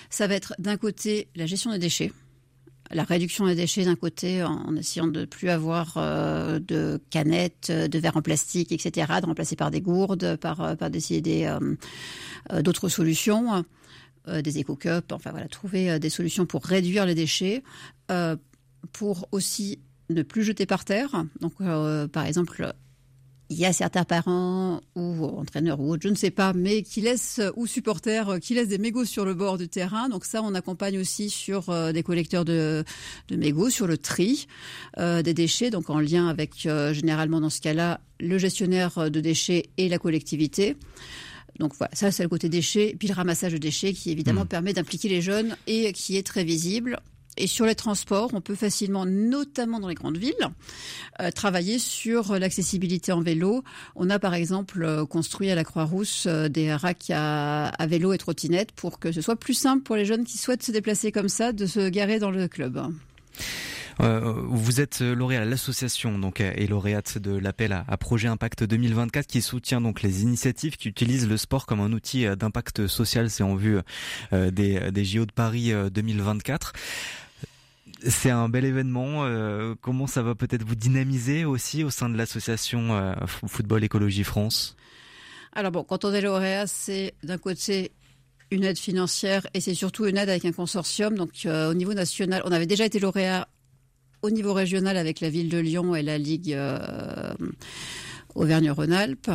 Ça 0.09 0.27
va 0.27 0.35
être 0.35 0.53
d'un 0.59 0.77
côté 0.77 1.27
la 1.35 1.45
gestion 1.45 1.71
des 1.71 1.79
déchets, 1.79 2.11
la 2.91 3.03
réduction 3.03 3.45
des 3.45 3.55
déchets 3.55 3.85
d'un 3.85 3.95
côté 3.95 4.43
en 4.43 4.75
essayant 4.75 5.07
de 5.07 5.25
plus 5.25 5.49
avoir 5.49 5.93
euh, 5.97 6.59
de 6.59 6.99
canettes, 7.09 7.71
de 7.71 7.99
verres 7.99 8.17
en 8.17 8.21
plastique, 8.21 8.71
etc., 8.71 9.11
de 9.21 9.25
remplacer 9.25 9.55
par 9.55 9.71
des 9.71 9.81
gourdes, 9.81 10.35
par, 10.37 10.61
euh, 10.61 10.89
d'essayer 10.89 11.47
euh, 11.47 11.59
d'autres 12.61 12.89
solutions. 12.89 13.63
Euh, 14.29 14.41
des 14.41 14.59
éco-cups, 14.59 15.11
enfin 15.11 15.31
voilà, 15.31 15.47
trouver 15.47 15.89
euh, 15.89 15.99
des 15.99 16.09
solutions 16.09 16.45
pour 16.45 16.63
réduire 16.63 17.05
les 17.05 17.15
déchets, 17.15 17.63
euh, 18.11 18.35
pour 18.91 19.27
aussi 19.31 19.79
ne 20.09 20.23
plus 20.23 20.43
jeter 20.43 20.65
par 20.65 20.83
terre. 20.85 21.23
Donc, 21.39 21.53
par 22.11 22.25
exemple, 22.25 22.73
il 23.49 23.57
y 23.57 23.65
a 23.65 23.73
certains 23.73 24.03
parents 24.03 24.81
ou 24.95 25.25
entraîneurs 25.25 25.79
ou 25.79 25.91
autres, 25.91 26.03
je 26.03 26.09
ne 26.09 26.15
sais 26.15 26.31
pas, 26.31 26.53
mais 26.53 26.83
qui 26.83 27.01
laissent 27.01 27.41
ou 27.55 27.65
supporters 27.65 28.39
qui 28.39 28.53
laissent 28.53 28.67
des 28.67 28.77
mégots 28.77 29.05
sur 29.05 29.25
le 29.25 29.33
bord 29.33 29.57
du 29.57 29.67
terrain. 29.67 30.07
Donc 30.09 30.25
ça, 30.25 30.41
on 30.43 30.53
accompagne 30.53 30.99
aussi 30.99 31.29
sur 31.29 31.63
des 31.91 32.03
collecteurs 32.03 32.45
de, 32.45 32.83
de, 33.29 33.35
mégots, 33.35 33.69
sur 33.69 33.87
le 33.87 33.97
tri 33.97 34.47
des 34.97 35.33
déchets, 35.33 35.71
donc 35.71 35.89
en 35.89 35.99
lien 35.99 36.27
avec 36.27 36.67
généralement 36.91 37.41
dans 37.41 37.49
ce 37.49 37.61
cas-là 37.61 38.01
le 38.19 38.37
gestionnaire 38.37 39.09
de 39.09 39.19
déchets 39.19 39.69
et 39.77 39.89
la 39.89 39.97
collectivité. 39.97 40.75
Donc 41.59 41.73
voilà, 41.77 41.93
ça 41.93 42.11
c'est 42.11 42.23
le 42.23 42.29
côté 42.29 42.49
déchets, 42.49 42.95
puis 42.97 43.07
le 43.07 43.13
ramassage 43.13 43.53
de 43.53 43.57
déchets 43.57 43.93
qui 43.93 44.11
évidemment 44.11 44.45
mmh. 44.45 44.47
permet 44.47 44.73
d'impliquer 44.73 45.09
les 45.09 45.21
jeunes 45.21 45.55
et 45.67 45.91
qui 45.93 46.17
est 46.17 46.25
très 46.25 46.43
visible. 46.43 46.99
Et 47.39 47.47
sur 47.47 47.65
les 47.65 47.73
transports, 47.73 48.31
on 48.33 48.41
peut 48.41 48.53
facilement, 48.53 49.05
notamment 49.05 49.79
dans 49.79 49.87
les 49.87 49.95
grandes 49.95 50.17
villes, 50.17 50.33
euh, 51.21 51.31
travailler 51.31 51.79
sur 51.79 52.37
l'accessibilité 52.37 53.13
en 53.13 53.21
vélo. 53.21 53.63
On 53.95 54.09
a 54.09 54.19
par 54.19 54.33
exemple 54.33 54.83
euh, 54.83 55.05
construit 55.05 55.49
à 55.49 55.55
la 55.55 55.63
Croix-Rousse 55.63 56.25
euh, 56.27 56.49
des 56.49 56.73
racks 56.73 57.09
à, 57.11 57.71
vélo 57.87 58.11
et 58.11 58.17
trottinette 58.17 58.73
pour 58.73 58.99
que 58.99 59.13
ce 59.13 59.21
soit 59.21 59.37
plus 59.37 59.53
simple 59.53 59.83
pour 59.83 59.95
les 59.95 60.03
jeunes 60.03 60.25
qui 60.25 60.37
souhaitent 60.37 60.63
se 60.63 60.73
déplacer 60.73 61.13
comme 61.13 61.29
ça 61.29 61.53
de 61.53 61.65
se 61.65 61.87
garer 61.87 62.19
dans 62.19 62.29
le 62.29 62.47
club. 62.49 62.81
Vous 64.01 64.79
êtes 64.79 65.01
lauréat 65.01 65.43
l'association 65.43 66.17
donc 66.17 66.39
et 66.39 66.67
lauréate 66.67 67.17
de 67.17 67.37
l'appel 67.37 67.73
à, 67.73 67.97
Projet 67.97 68.29
Impact 68.29 68.63
2024 68.63 69.27
qui 69.27 69.41
soutient 69.41 69.81
donc 69.81 70.01
les 70.03 70.23
initiatives 70.23 70.77
qui 70.77 70.87
utilisent 70.87 71.27
le 71.27 71.35
sport 71.35 71.65
comme 71.65 71.81
un 71.81 71.91
outil 71.91 72.25
d'impact 72.37 72.87
social. 72.87 73.29
C'est 73.29 73.43
en 73.43 73.55
vue 73.55 73.79
des 74.31 75.03
JO 75.03 75.25
de 75.25 75.33
Paris 75.33 75.73
2024. 75.91 76.73
C'est 78.07 78.29
un 78.29 78.49
bel 78.49 78.65
événement. 78.65 79.25
comment 79.81 80.07
ça 80.07 80.21
va 80.21 80.35
peut-être 80.35 80.63
vous 80.63 80.75
dynamiser 80.75 81.45
aussi 81.45 81.83
au 81.83 81.89
sein 81.89 82.09
de 82.09 82.17
l'association 82.17 83.15
Football 83.25 83.83
Écologie 83.83 84.23
France? 84.23 84.75
Alors 85.53 85.71
bon, 85.71 85.83
quand 85.83 86.05
on 86.05 86.13
est 86.13 86.21
lauréat, 86.21 86.67
c'est 86.67 87.13
d'un 87.23 87.37
côté 87.37 87.91
une 88.51 88.63
aide 88.63 88.77
financière 88.77 89.45
et 89.53 89.61
c'est 89.61 89.73
surtout 89.73 90.05
une 90.05 90.17
aide 90.17 90.29
avec 90.29 90.45
un 90.45 90.51
consortium. 90.51 91.15
Donc 91.15 91.31
au 91.45 91.73
niveau 91.73 91.93
national, 91.93 92.41
on 92.45 92.51
avait 92.51 92.67
déjà 92.67 92.85
été 92.85 92.99
lauréat 92.99 93.47
au 94.21 94.29
niveau 94.29 94.53
régional 94.53 94.97
avec 94.97 95.19
la 95.19 95.29
ville 95.29 95.49
de 95.49 95.57
Lyon 95.57 95.95
et 95.95 96.01
la 96.01 96.17
Ligue 96.17 96.53
euh, 96.53 97.33
Auvergne-Rhône-Alpes. 98.35 99.31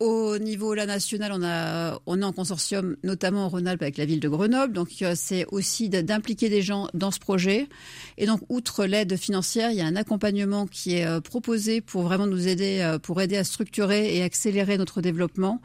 Au 0.00 0.38
niveau 0.38 0.74
la 0.74 0.86
national, 0.86 1.32
on 1.34 1.42
a 1.42 2.00
on 2.06 2.22
est 2.22 2.24
en 2.24 2.32
consortium 2.32 2.96
notamment 3.02 3.46
en 3.46 3.48
Rhône-Alpes 3.48 3.82
avec 3.82 3.96
la 3.96 4.04
ville 4.04 4.20
de 4.20 4.28
Grenoble. 4.28 4.72
Donc 4.72 4.90
euh, 5.02 5.14
c'est 5.16 5.44
aussi 5.50 5.88
d'impliquer 5.88 6.48
des 6.48 6.62
gens 6.62 6.86
dans 6.94 7.10
ce 7.10 7.18
projet. 7.18 7.68
Et 8.16 8.26
donc 8.26 8.40
outre 8.48 8.84
l'aide 8.84 9.16
financière, 9.16 9.72
il 9.72 9.76
y 9.76 9.80
a 9.80 9.86
un 9.86 9.96
accompagnement 9.96 10.68
qui 10.68 10.94
est 10.94 11.06
euh, 11.06 11.20
proposé 11.20 11.80
pour 11.80 12.02
vraiment 12.02 12.28
nous 12.28 12.46
aider 12.46 12.96
pour 13.02 13.20
aider 13.20 13.36
à 13.36 13.42
structurer 13.42 14.16
et 14.16 14.22
accélérer 14.22 14.78
notre 14.78 15.00
développement. 15.00 15.60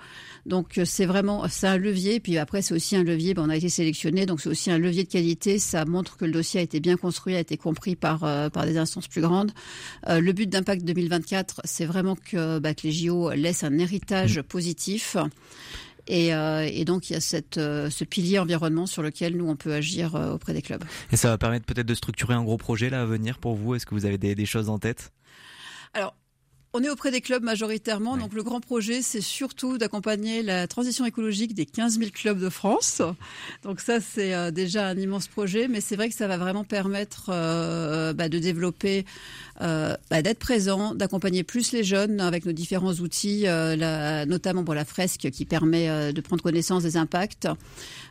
Donc 0.45 0.77
euh, 0.77 0.85
c'est 0.85 1.05
vraiment 1.05 1.47
c'est 1.47 1.67
un 1.67 1.77
levier. 1.77 2.19
Puis 2.19 2.37
après 2.37 2.61
c'est 2.61 2.73
aussi 2.73 2.95
un 2.95 3.03
levier. 3.03 3.33
Ben, 3.33 3.43
on 3.43 3.49
a 3.49 3.55
été 3.55 3.69
sélectionné, 3.69 4.25
donc 4.25 4.41
c'est 4.41 4.49
aussi 4.49 4.71
un 4.71 4.77
levier 4.77 5.03
de 5.03 5.09
qualité. 5.09 5.59
Ça 5.59 5.85
montre 5.85 6.17
que 6.17 6.25
le 6.25 6.31
dossier 6.31 6.59
a 6.59 6.63
été 6.63 6.79
bien 6.79 6.97
construit, 6.97 7.35
a 7.35 7.39
été 7.39 7.57
compris 7.57 7.95
par 7.95 8.23
euh, 8.23 8.49
par 8.49 8.65
des 8.65 8.77
instances 8.77 9.07
plus 9.07 9.21
grandes. 9.21 9.51
Euh, 10.09 10.19
le 10.19 10.33
but 10.33 10.49
d'Impact 10.49 10.83
2024, 10.83 11.61
c'est 11.63 11.85
vraiment 11.85 12.15
que, 12.15 12.59
bah, 12.59 12.73
que 12.73 12.81
les 12.83 12.91
JO 12.91 13.31
laissent 13.31 13.63
un 13.63 13.77
héritage 13.77 14.39
mmh. 14.39 14.43
positif. 14.43 15.17
Et, 16.07 16.31
et, 16.31 16.83
donc 16.83 17.09
il 17.09 17.13
y 17.13 17.15
a 17.15 17.21
cette, 17.21 17.55
ce 17.55 18.03
pilier 18.03 18.37
environnement 18.37 18.85
sur 18.85 19.01
lequel 19.01 19.37
nous 19.37 19.47
on 19.47 19.55
peut 19.55 19.71
agir 19.71 20.15
auprès 20.15 20.51
des 20.51 20.61
clubs. 20.61 20.83
Et 21.13 21.15
ça 21.15 21.29
va 21.29 21.37
permettre 21.37 21.65
peut-être 21.65 21.87
de 21.87 21.93
structurer 21.93 22.33
un 22.33 22.43
gros 22.43 22.57
projet 22.57 22.89
là 22.89 23.03
à 23.03 23.05
venir 23.05 23.37
pour 23.37 23.55
vous? 23.55 23.75
Est-ce 23.75 23.85
que 23.85 23.95
vous 23.95 24.05
avez 24.05 24.17
des, 24.17 24.35
des 24.35 24.45
choses 24.45 24.67
en 24.67 24.79
tête? 24.79 25.13
Alors 25.93 26.13
on 26.75 26.83
est 26.83 26.89
auprès 26.89 27.11
des 27.11 27.21
clubs 27.21 27.43
majoritairement, 27.43 28.17
donc 28.17 28.33
le 28.33 28.41
grand 28.41 28.59
projet, 28.59 29.03
c'est 29.03 29.21
surtout 29.21 29.77
d'accompagner 29.77 30.41
la 30.41 30.67
transition 30.67 31.05
écologique 31.05 31.53
des 31.53 31.67
15 31.67 31.99
000 31.99 32.09
clubs 32.11 32.39
de 32.39 32.49
France. 32.49 33.03
Donc 33.61 33.79
ça, 33.79 33.99
c'est 34.01 34.33
euh, 34.33 34.49
déjà 34.49 34.87
un 34.87 34.97
immense 34.97 35.27
projet, 35.27 35.67
mais 35.67 35.81
c'est 35.81 35.95
vrai 35.95 36.09
que 36.09 36.15
ça 36.15 36.27
va 36.27 36.37
vraiment 36.37 36.63
permettre 36.63 37.29
euh, 37.29 38.13
bah, 38.13 38.27
de 38.27 38.39
développer, 38.39 39.05
euh, 39.61 39.95
bah, 40.09 40.23
d'être 40.23 40.39
présent, 40.39 40.95
d'accompagner 40.95 41.43
plus 41.43 41.73
les 41.73 41.83
jeunes 41.83 42.19
avec 42.19 42.43
nos 42.45 42.53
différents 42.53 42.93
outils, 42.93 43.45
notamment 44.27 44.63
pour 44.63 44.73
la 44.73 44.85
fresque 44.85 45.29
qui 45.31 45.45
permet 45.45 46.11
de 46.11 46.21
prendre 46.21 46.41
connaissance 46.41 46.81
des 46.81 46.97
impacts, 46.97 47.47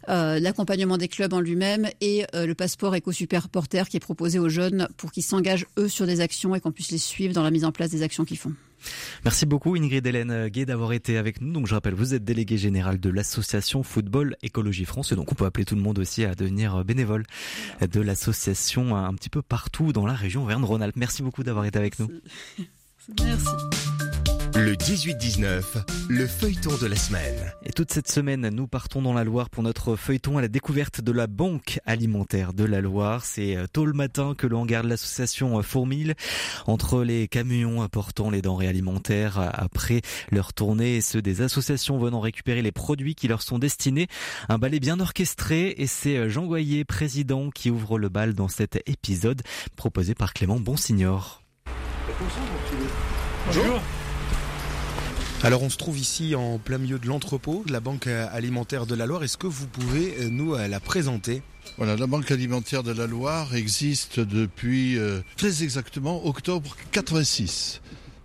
l'accompagnement 0.08 0.98
des 0.98 1.08
clubs 1.08 1.32
en 1.32 1.40
lui-même 1.40 1.88
et 2.00 2.24
le 2.34 2.52
passeport 2.54 2.94
éco-super 2.94 3.48
porter 3.48 3.88
qui 3.88 3.96
est 3.96 4.00
proposé 4.00 4.38
aux 4.38 4.48
jeunes 4.48 4.88
pour 4.96 5.12
qu'ils 5.12 5.22
s'engagent 5.22 5.66
eux 5.78 5.88
sur 5.88 6.06
des 6.06 6.20
actions 6.20 6.54
et 6.54 6.60
qu'on 6.60 6.72
puisse 6.72 6.90
les 6.90 6.98
suivre 6.98 7.34
dans 7.34 7.42
la 7.42 7.50
mise 7.50 7.64
en 7.64 7.72
place 7.72 7.90
des 7.90 8.02
actions 8.02 8.24
qu'ils 8.24 8.38
font. 8.38 8.52
Merci 9.24 9.46
beaucoup 9.46 9.76
Ingrid 9.76 10.06
Hélène 10.06 10.48
Gay 10.48 10.66
d'avoir 10.66 10.92
été 10.92 11.16
avec 11.16 11.40
nous. 11.40 11.52
Donc 11.52 11.66
je 11.66 11.74
rappelle, 11.74 11.94
vous 11.94 12.14
êtes 12.14 12.24
déléguée 12.24 12.58
générale 12.58 12.98
de 12.98 13.10
l'association 13.10 13.82
Football 13.82 14.36
Écologie 14.42 14.84
France 14.84 15.12
et 15.12 15.16
donc 15.16 15.30
on 15.32 15.34
peut 15.34 15.44
appeler 15.44 15.64
tout 15.64 15.76
le 15.76 15.82
monde 15.82 15.98
aussi 15.98 16.24
à 16.24 16.34
devenir 16.34 16.84
bénévole 16.84 17.24
de 17.80 18.00
l'association 18.00 18.96
un 18.96 19.14
petit 19.14 19.30
peu 19.30 19.42
partout 19.42 19.92
dans 19.92 20.06
la 20.06 20.14
région 20.14 20.44
Verne-Rhône-Alpes. 20.44 20.96
Merci 20.96 21.22
beaucoup 21.22 21.42
d'avoir 21.42 21.64
été 21.64 21.78
avec 21.78 21.98
nous. 21.98 22.08
Merci. 23.20 23.46
Le 24.54 24.74
18-19, 24.74 25.62
le 26.10 26.26
feuilleton 26.26 26.76
de 26.76 26.86
la 26.86 26.96
semaine. 26.96 27.52
Et 27.64 27.72
toute 27.72 27.90
cette 27.90 28.10
semaine, 28.10 28.50
nous 28.50 28.66
partons 28.66 29.00
dans 29.00 29.14
la 29.14 29.24
Loire 29.24 29.48
pour 29.48 29.62
notre 29.62 29.96
feuilleton 29.96 30.36
à 30.36 30.42
la 30.42 30.48
découverte 30.48 31.00
de 31.00 31.10
la 31.10 31.26
banque 31.26 31.80
alimentaire 31.86 32.52
de 32.52 32.64
la 32.64 32.82
Loire. 32.82 33.24
C'est 33.24 33.56
euh, 33.56 33.66
tôt 33.72 33.86
le 33.86 33.94
matin 33.94 34.34
que 34.36 34.46
l'on 34.46 34.66
garde 34.66 34.86
l'association 34.86 35.58
euh, 35.58 35.62
Fourmille 35.62 36.14
entre 36.66 37.02
les 37.02 37.28
camions 37.28 37.80
apportant 37.80 38.28
les 38.28 38.42
denrées 38.42 38.68
alimentaires 38.68 39.38
euh, 39.38 39.48
après 39.52 40.02
leur 40.30 40.52
tournée 40.52 40.96
et 40.96 41.00
ceux 41.00 41.22
des 41.22 41.40
associations 41.40 41.98
venant 41.98 42.20
récupérer 42.20 42.60
les 42.60 42.72
produits 42.72 43.14
qui 43.14 43.28
leur 43.28 43.40
sont 43.40 43.58
destinés. 43.58 44.06
Un 44.50 44.58
ballet 44.58 44.80
bien 44.80 45.00
orchestré 45.00 45.74
et 45.78 45.86
c'est 45.86 46.28
Jean 46.28 46.44
Goyer, 46.44 46.84
président, 46.84 47.48
qui 47.50 47.70
ouvre 47.70 47.98
le 47.98 48.10
bal 48.10 48.34
dans 48.34 48.48
cet 48.48 48.82
épisode 48.86 49.40
proposé 49.76 50.14
par 50.14 50.34
Clément 50.34 50.60
Bonsignor. 50.60 51.42
Bonjour. 53.46 53.80
Alors 55.44 55.64
on 55.64 55.70
se 55.70 55.76
trouve 55.76 55.98
ici 55.98 56.36
en 56.36 56.58
plein 56.58 56.78
milieu 56.78 57.00
de 57.00 57.08
l'entrepôt 57.08 57.64
de 57.66 57.72
la 57.72 57.80
Banque 57.80 58.06
alimentaire 58.06 58.86
de 58.86 58.94
la 58.94 59.06
Loire. 59.06 59.24
Est-ce 59.24 59.36
que 59.36 59.48
vous 59.48 59.66
pouvez 59.66 60.14
euh, 60.20 60.28
nous 60.30 60.54
euh, 60.54 60.68
la 60.68 60.78
présenter? 60.78 61.42
Voilà, 61.78 61.96
la 61.96 62.06
Banque 62.06 62.30
alimentaire 62.30 62.84
de 62.84 62.92
la 62.92 63.08
Loire 63.08 63.56
existe 63.56 64.20
depuis 64.20 64.96
euh, 64.96 65.20
très 65.36 65.64
exactement 65.64 66.24
octobre 66.26 66.76
86. 66.92 67.80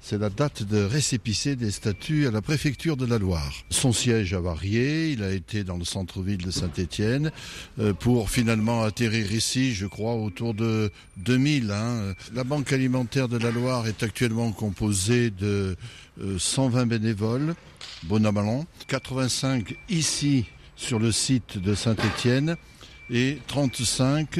C'est 0.09 0.17
la 0.17 0.29
date 0.29 0.63
de 0.63 0.81
récépissé 0.83 1.57
des 1.57 1.69
statuts 1.69 2.27
à 2.27 2.31
la 2.31 2.41
préfecture 2.41 2.95
de 2.95 3.05
la 3.05 3.17
Loire. 3.17 3.51
Son 3.69 3.91
siège 3.91 4.33
a 4.33 4.39
varié, 4.39 5.11
il 5.11 5.21
a 5.21 5.33
été 5.33 5.65
dans 5.65 5.75
le 5.75 5.83
centre-ville 5.83 6.45
de 6.45 6.49
Saint-Étienne 6.49 7.29
euh, 7.77 7.91
pour 7.91 8.29
finalement 8.29 8.83
atterrir 8.83 9.33
ici, 9.33 9.73
je 9.73 9.85
crois, 9.85 10.13
autour 10.15 10.53
de 10.53 10.91
2000. 11.17 11.71
Hein. 11.71 12.13
La 12.33 12.45
Banque 12.45 12.71
alimentaire 12.71 13.27
de 13.27 13.37
la 13.37 13.51
Loire 13.51 13.85
est 13.85 14.01
actuellement 14.01 14.53
composée 14.53 15.29
de 15.29 15.75
120 16.37 16.85
bénévoles, 16.85 17.53
bon 18.03 18.65
85 18.87 19.75
ici 19.89 20.45
sur 20.77 20.99
le 20.99 21.11
site 21.11 21.57
de 21.57 21.75
Saint-Étienne 21.75 22.55
et 23.09 23.39
35 23.47 24.39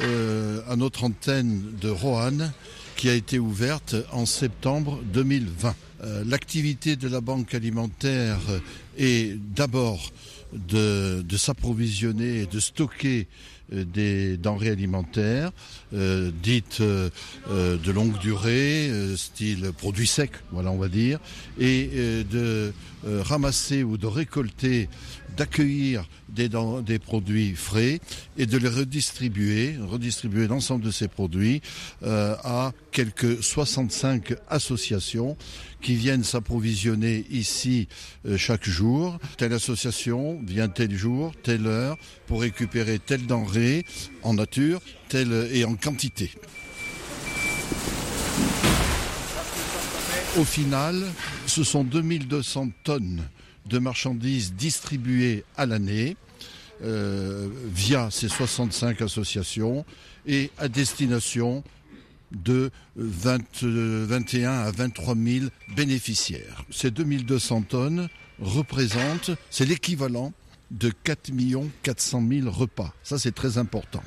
euh, 0.00 0.60
à 0.68 0.76
notre 0.76 1.02
antenne 1.02 1.74
de 1.80 1.88
Roanne 1.88 2.52
qui 2.98 3.08
a 3.08 3.14
été 3.14 3.38
ouverte 3.38 3.94
en 4.10 4.26
septembre 4.26 5.00
2020. 5.12 5.76
Euh, 6.02 6.24
l'activité 6.26 6.96
de 6.96 7.08
la 7.08 7.20
banque 7.20 7.54
alimentaire 7.54 8.38
est 8.98 9.38
d'abord 9.54 10.10
de, 10.52 11.24
s'approvisionner 11.36 12.42
et 12.42 12.46
de 12.46 12.58
stocker 12.58 13.28
euh, 13.72 13.84
des 13.84 14.36
denrées 14.36 14.70
alimentaires 14.70 15.52
euh, 15.94 16.32
dites 16.42 16.82
de 16.82 17.92
longue 17.92 18.18
durée, 18.18 18.90
style 19.16 19.70
produits 19.78 20.08
secs, 20.08 20.32
voilà 20.50 20.72
on 20.72 20.78
va 20.78 20.88
dire, 20.88 21.20
et 21.60 22.24
de 22.28 22.72
ramasser 23.04 23.84
ou 23.84 23.96
de 23.96 24.08
récolter, 24.08 24.88
d'accueillir 25.38 26.08
des, 26.28 26.98
produits 26.98 27.54
frais 27.54 28.00
et 28.36 28.46
de 28.46 28.58
les 28.58 28.68
redistribuer, 28.68 29.76
redistribuer 29.80 30.48
l'ensemble 30.48 30.84
de 30.84 30.90
ces 30.90 31.08
produits 31.08 31.62
à 32.04 32.72
quelques 32.90 33.42
65 33.42 34.34
associations 34.48 35.36
qui 35.80 35.94
viennent 35.94 36.24
s'approvisionner 36.24 37.24
ici 37.30 37.88
chaque 38.36 38.68
jour. 38.68 39.18
Telle 39.36 39.52
association 39.52 40.40
vient 40.44 40.68
tel 40.68 40.94
jour, 40.94 41.32
telle 41.42 41.66
heure 41.66 41.96
pour 42.26 42.40
récupérer 42.40 42.98
telle 42.98 43.26
denrée 43.26 43.84
en 44.22 44.34
nature, 44.34 44.80
telle 45.08 45.48
et 45.52 45.64
en 45.64 45.76
quantité. 45.76 46.32
Au 50.36 50.44
final, 50.44 51.02
ce 51.46 51.64
sont 51.64 51.84
2200 51.84 52.68
tonnes 52.84 53.22
de 53.68 53.78
marchandises 53.78 54.54
distribuées 54.54 55.44
à 55.56 55.66
l'année 55.66 56.16
euh, 56.82 57.48
via 57.72 58.08
ces 58.10 58.28
65 58.28 59.02
associations 59.02 59.84
et 60.26 60.50
à 60.58 60.68
destination 60.68 61.64
de 62.30 62.70
21 62.96 64.50
à 64.50 64.70
23 64.70 65.14
000 65.16 65.46
bénéficiaires. 65.74 66.64
Ces 66.70 66.90
2200 66.90 67.62
tonnes 67.62 68.08
représentent, 68.40 69.30
c'est 69.50 69.64
l'équivalent 69.64 70.32
de 70.70 70.90
4 71.04 71.30
400 71.82 72.22
000 72.28 72.50
repas. 72.50 72.92
Ça, 73.02 73.18
c'est 73.18 73.34
très 73.34 73.58
important. 73.58 74.02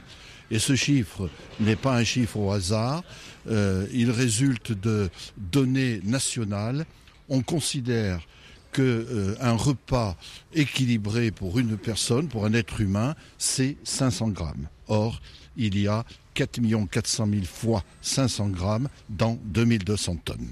Et 0.51 0.59
ce 0.59 0.75
chiffre 0.75 1.29
n'est 1.59 1.75
pas 1.75 1.95
un 1.95 2.03
chiffre 2.03 2.37
au 2.37 2.51
hasard. 2.51 3.03
Euh, 3.49 3.87
il 3.93 4.11
résulte 4.11 4.73
de 4.73 5.09
données 5.37 6.01
nationales. 6.03 6.85
On 7.29 7.41
considère 7.41 8.27
que 8.71 8.81
euh, 8.81 9.35
un 9.41 9.53
repas 9.53 10.15
équilibré 10.53 11.31
pour 11.31 11.59
une 11.59 11.77
personne, 11.77 12.27
pour 12.27 12.45
un 12.45 12.53
être 12.53 12.81
humain, 12.81 13.15
c'est 13.37 13.77
500 13.83 14.29
grammes. 14.29 14.67
Or, 14.87 15.21
il 15.57 15.77
y 15.77 15.87
a 15.87 16.05
4 16.33 16.59
400 16.89 17.27
000 17.31 17.43
fois 17.45 17.83
500 18.01 18.49
grammes 18.49 18.89
dans 19.09 19.37
2200 19.45 20.17
tonnes. 20.23 20.49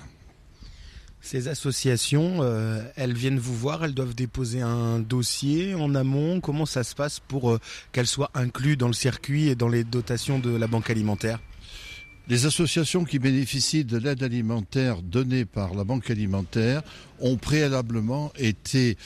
Ces 1.22 1.50
associations, 1.50 2.40
euh, 2.42 2.82
elles 2.96 3.14
viennent 3.14 3.40
vous 3.40 3.56
voir, 3.56 3.84
elles 3.84 3.94
doivent 3.94 4.16
déposer 4.16 4.62
un 4.62 5.00
dossier 5.00 5.76
en 5.76 5.94
amont. 5.94 6.40
Comment 6.40 6.66
ça 6.66 6.84
se 6.84 6.96
passe 6.96 7.20
pour 7.20 7.52
euh, 7.52 7.60
qu'elles 7.92 8.08
soient 8.08 8.32
incluses 8.34 8.78
dans 8.78 8.88
le 8.88 8.94
circuit 8.94 9.48
et 9.50 9.56
dans 9.56 9.68
les 9.68 9.84
dotations 9.84 10.40
de 10.40 10.56
la 10.56 10.68
banque 10.68 10.90
alimentaire? 10.90 11.40
Les 12.30 12.46
associations 12.46 13.04
qui 13.04 13.20
bénéficient 13.20 13.84
de 13.84 13.98
l'aide 13.98 14.24
alimentaire 14.24 15.02
donnée 15.02 15.46
par 15.46 15.74
la 15.74 15.84
Banque 15.84 16.10
alimentaire 16.10 16.84
ont 17.20 17.38
préalablement 17.38 18.32
été 18.38 18.98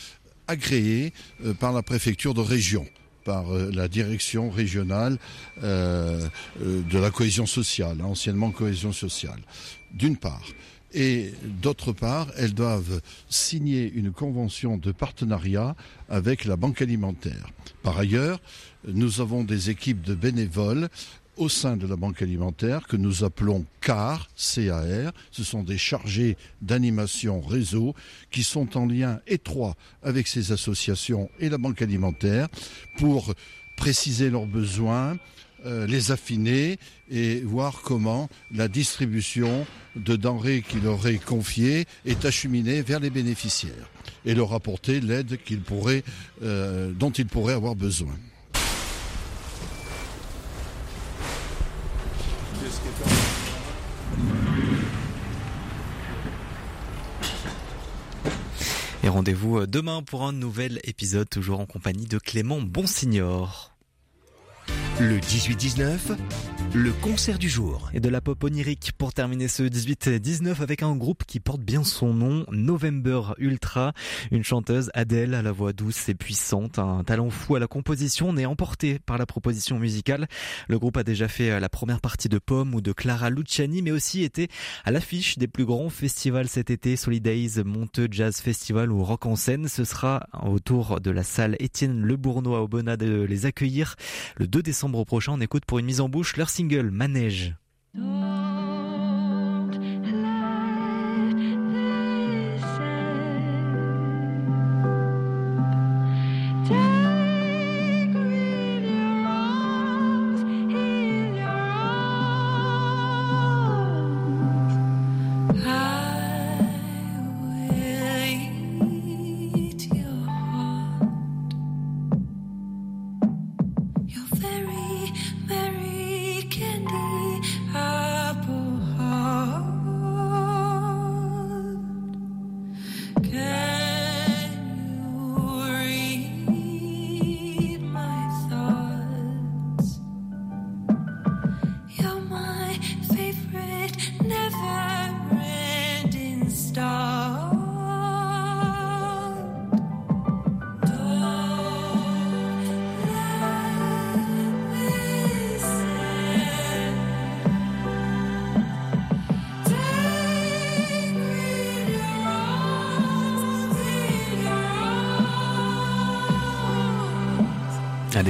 agréées 0.47 1.13
euh, 1.45 1.53
par 1.53 1.74
la 1.74 1.82
préfecture 1.82 2.34
de 2.34 2.41
région 2.41 2.86
par 3.26 3.45
la 3.53 3.88
direction 3.88 4.49
régionale 4.49 5.17
de 5.61 6.97
la 6.97 7.09
cohésion 7.09 7.45
sociale, 7.45 8.01
anciennement 8.01 8.51
cohésion 8.51 8.91
sociale. 8.91 9.39
D'une 9.93 10.17
part 10.17 10.43
et 10.93 11.34
d'autre 11.61 11.91
part, 11.91 12.28
elles 12.38 12.53
doivent 12.53 13.01
signer 13.30 13.91
une 13.91 14.11
convention 14.11 14.78
de 14.78 14.91
partenariat 14.91 15.76
avec 16.07 16.45
la 16.45 16.55
Banque 16.55 16.82
alimentaire. 16.82 17.49
Par 17.82 17.97
ailleurs, 17.97 18.39
nous 18.88 19.21
avons 19.21 19.43
des 19.43 19.69
équipes 19.69 20.01
de 20.01 20.13
bénévoles 20.13 20.89
au 21.38 21.49
sein 21.49 21.77
de 21.77 21.88
la 21.88 21.95
Banque 21.95 22.21
alimentaire 22.21 22.88
que 22.88 22.97
nous 22.97 23.23
appelons 23.23 23.65
CAR, 23.81 24.29
CAR. 24.36 25.13
Ce 25.31 25.43
sont 25.43 25.63
des 25.63 25.77
chargés 25.77 26.38
d'animation 26.61 27.41
réseau 27.41 27.95
qui 28.31 28.43
sont 28.43 28.77
en 28.77 28.86
lien 28.86 29.19
étroit 29.27 29.75
avec 30.03 30.27
ces 30.27 30.51
associations 30.51 31.29
et 31.39 31.49
la 31.49 31.57
Banque 31.57 31.81
alimentaire 31.81 32.47
pour 32.97 33.34
préciser 33.75 34.29
leurs 34.29 34.45
besoins, 34.45 35.17
euh, 35.65 35.88
les 35.88 36.11
affiner 36.11 36.77
et 37.09 37.41
voir 37.41 37.81
comment 37.84 38.29
la 38.51 38.67
distribution 38.67 39.65
de 39.95 40.15
denrées 40.15 40.63
qui 40.67 40.79
leur 40.79 41.05
est 41.07 41.23
confiée 41.23 41.86
est 42.05 42.25
acheminée 42.25 42.81
vers 42.81 42.99
les 42.99 43.09
bénéficiaires 43.09 43.89
et 44.25 44.36
leur 44.36 44.53
apporter 44.53 44.99
l'aide 44.99 45.38
euh, 46.41 46.91
dont 46.91 47.11
ils 47.11 47.27
pourraient 47.27 47.53
avoir 47.53 47.75
besoin. 47.75 48.13
Et 59.03 59.09
rendez-vous 59.09 59.59
euh, 59.59 59.67
demain 59.67 60.01
pour 60.01 60.23
un 60.23 60.31
nouvel 60.31 60.79
épisode, 60.86 61.29
toujours 61.29 61.59
en 61.59 61.65
compagnie 61.65 62.05
de 62.05 62.17
Clément 62.17 62.61
Bonsignor. 62.61 63.73
Le 64.99 65.19
18-19, 65.19 66.15
le 66.76 66.91
concert 66.91 67.38
du 67.38 67.49
jour. 67.49 67.91
Et 67.93 67.99
de 67.99 68.09
la 68.09 68.19
pop 68.19 68.43
onirique 68.43 68.93
pour 68.97 69.13
terminer 69.13 69.47
ce 69.47 69.61
18-19 69.61 70.59
avec 70.61 70.82
un 70.82 70.95
groupe 70.95 71.24
qui 71.24 71.39
porte 71.39 71.61
bien 71.61 71.84
son 71.84 72.13
nom, 72.13 72.45
November 72.51 73.36
Ultra. 73.38 73.93
Une 74.32 74.43
chanteuse, 74.43 74.89
Adèle, 74.95 75.36
à 75.36 75.43
la 75.43 75.51
voix 75.51 75.71
douce 75.71 76.09
et 76.09 76.15
puissante, 76.15 76.80
un 76.80 77.03
talent 77.03 77.30
fou 77.30 77.55
à 77.55 77.59
la 77.59 77.67
composition, 77.67 78.30
on 78.30 78.38
est 78.38 78.47
emporté 78.47 78.97
par 78.97 79.19
la 79.19 79.28
proposition 79.28 79.78
musicale. 79.78 80.28
Le 80.67 80.80
groupe 80.80 80.97
a 80.97 81.03
déjà 81.03 81.28
fait 81.28 81.59
la 81.59 81.69
première 81.69 82.01
partie 82.01 82.28
de 82.28 82.39
Pomme 82.39 82.74
ou 82.74 82.82
de 82.82 82.91
Clara 82.91 83.30
Luciani, 83.30 83.84
mais 83.84 83.91
aussi 83.91 84.24
été 84.24 84.47
à 84.84 84.89
l'affiche 84.89 85.38
des 85.38 85.47
plus 85.47 85.65
grands 85.65 85.89
festivals 85.89 86.47
cet 86.47 86.71
été, 86.71 86.95
Solidays, 86.95 87.63
Monteux 87.63 88.07
Jazz 88.09 88.38
Festival 88.38 88.91
ou 88.91 89.03
Rock 89.03 89.28
en 89.28 89.36
scène. 89.36 89.67
Ce 89.67 89.84
sera 89.84 90.28
autour 90.43 91.01
de 91.01 91.11
la 91.11 91.24
salle 91.24 91.55
Étienne 91.59 92.01
Le 92.01 92.17
Bournois 92.17 92.61
au 92.61 92.67
Bonat 92.67 92.97
de 92.97 93.21
les 93.21 93.45
accueillir 93.45 93.95
le 94.38 94.47
2 94.47 94.63
décembre 94.63 94.74
décembre 94.74 95.05
prochain. 95.05 95.34
On 95.34 95.39
écoute 95.41 95.65
pour 95.65 95.78
une 95.78 95.86
mise 95.86 96.01
en 96.01 96.09
bouche 96.09 96.36
leur 96.36 96.49
single 96.49 96.62
Manège. 96.91 97.55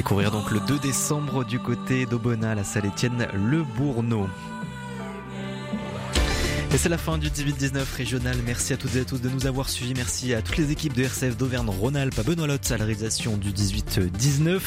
Découvrir 0.03 0.31
donc 0.31 0.51
le 0.51 0.59
2 0.59 0.79
décembre 0.79 1.45
du 1.45 1.59
côté 1.59 2.05
d'Aubona, 2.05 2.55
la 2.55 2.65
salle 2.65 2.87
Étienne 2.87 3.25
Le 3.33 3.63
Bourneau. 3.63 4.27
Et 6.73 6.77
c'est 6.77 6.89
la 6.89 6.97
fin 6.97 7.17
du 7.17 7.29
18-19 7.29 7.85
régional. 7.95 8.35
Merci 8.45 8.73
à 8.73 8.77
toutes 8.77 8.97
et 8.97 8.99
à 8.99 9.05
tous 9.05 9.21
de 9.21 9.29
nous 9.29 9.47
avoir 9.47 9.69
suivis. 9.69 9.93
Merci 9.93 10.33
à 10.33 10.41
toutes 10.41 10.57
les 10.57 10.71
équipes 10.71 10.91
de 10.91 11.03
RCF 11.03 11.37
d'Auvergne-Rhône-Alpes, 11.37 12.19
à 12.19 12.23
Benoît 12.23 12.47
Lotz 12.47 12.69
à 12.71 12.77
du 12.77 12.83
18-19. 12.83 14.59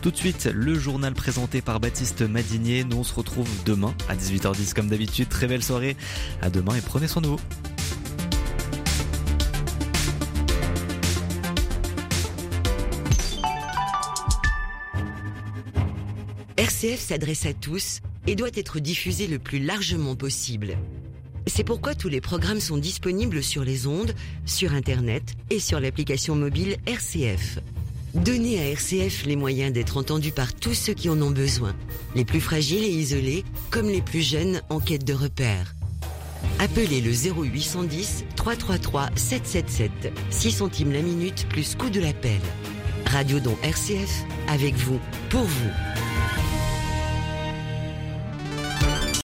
Tout 0.00 0.10
de 0.10 0.16
suite, 0.16 0.48
le 0.50 0.78
journal 0.78 1.12
présenté 1.12 1.60
par 1.60 1.80
Baptiste 1.80 2.22
Madinier. 2.22 2.84
Nous, 2.84 2.96
on 2.96 3.04
se 3.04 3.12
retrouve 3.12 3.46
demain 3.66 3.92
à 4.08 4.16
18h10 4.16 4.72
comme 4.72 4.88
d'habitude. 4.88 5.28
Très 5.28 5.48
belle 5.48 5.62
soirée. 5.62 5.98
À 6.40 6.48
demain 6.48 6.74
et 6.74 6.80
prenez 6.80 7.08
soin 7.08 7.20
de 7.20 7.26
vous. 7.26 7.40
RCF 16.78 17.00
s'adresse 17.00 17.44
à 17.44 17.52
tous 17.52 18.02
et 18.28 18.36
doit 18.36 18.54
être 18.54 18.78
diffusé 18.78 19.26
le 19.26 19.40
plus 19.40 19.58
largement 19.58 20.14
possible. 20.14 20.78
C'est 21.48 21.64
pourquoi 21.64 21.96
tous 21.96 22.08
les 22.08 22.20
programmes 22.20 22.60
sont 22.60 22.76
disponibles 22.76 23.42
sur 23.42 23.64
les 23.64 23.88
ondes, 23.88 24.14
sur 24.46 24.74
Internet 24.74 25.34
et 25.50 25.58
sur 25.58 25.80
l'application 25.80 26.36
mobile 26.36 26.76
RCF. 26.86 27.58
Donnez 28.14 28.60
à 28.60 28.70
RCF 28.70 29.26
les 29.26 29.34
moyens 29.34 29.72
d'être 29.72 29.96
entendu 29.96 30.30
par 30.30 30.54
tous 30.54 30.74
ceux 30.74 30.94
qui 30.94 31.08
en 31.08 31.20
ont 31.20 31.32
besoin, 31.32 31.74
les 32.14 32.24
plus 32.24 32.40
fragiles 32.40 32.84
et 32.84 32.94
isolés, 32.94 33.44
comme 33.70 33.88
les 33.88 34.02
plus 34.02 34.22
jeunes 34.22 34.62
en 34.68 34.78
quête 34.78 35.04
de 35.04 35.14
repères. 35.14 35.74
Appelez 36.60 37.00
le 37.00 37.10
0810 37.10 38.24
333 38.36 39.10
777, 39.16 40.12
6 40.30 40.50
centimes 40.52 40.92
la 40.92 41.02
minute 41.02 41.48
plus 41.48 41.74
coût 41.74 41.90
de 41.90 41.98
l'appel. 41.98 42.40
Radio 43.06 43.40
Don 43.40 43.56
RCF, 43.64 44.22
avec 44.46 44.74
vous, 44.76 45.00
pour 45.28 45.42
vous. 45.42 45.97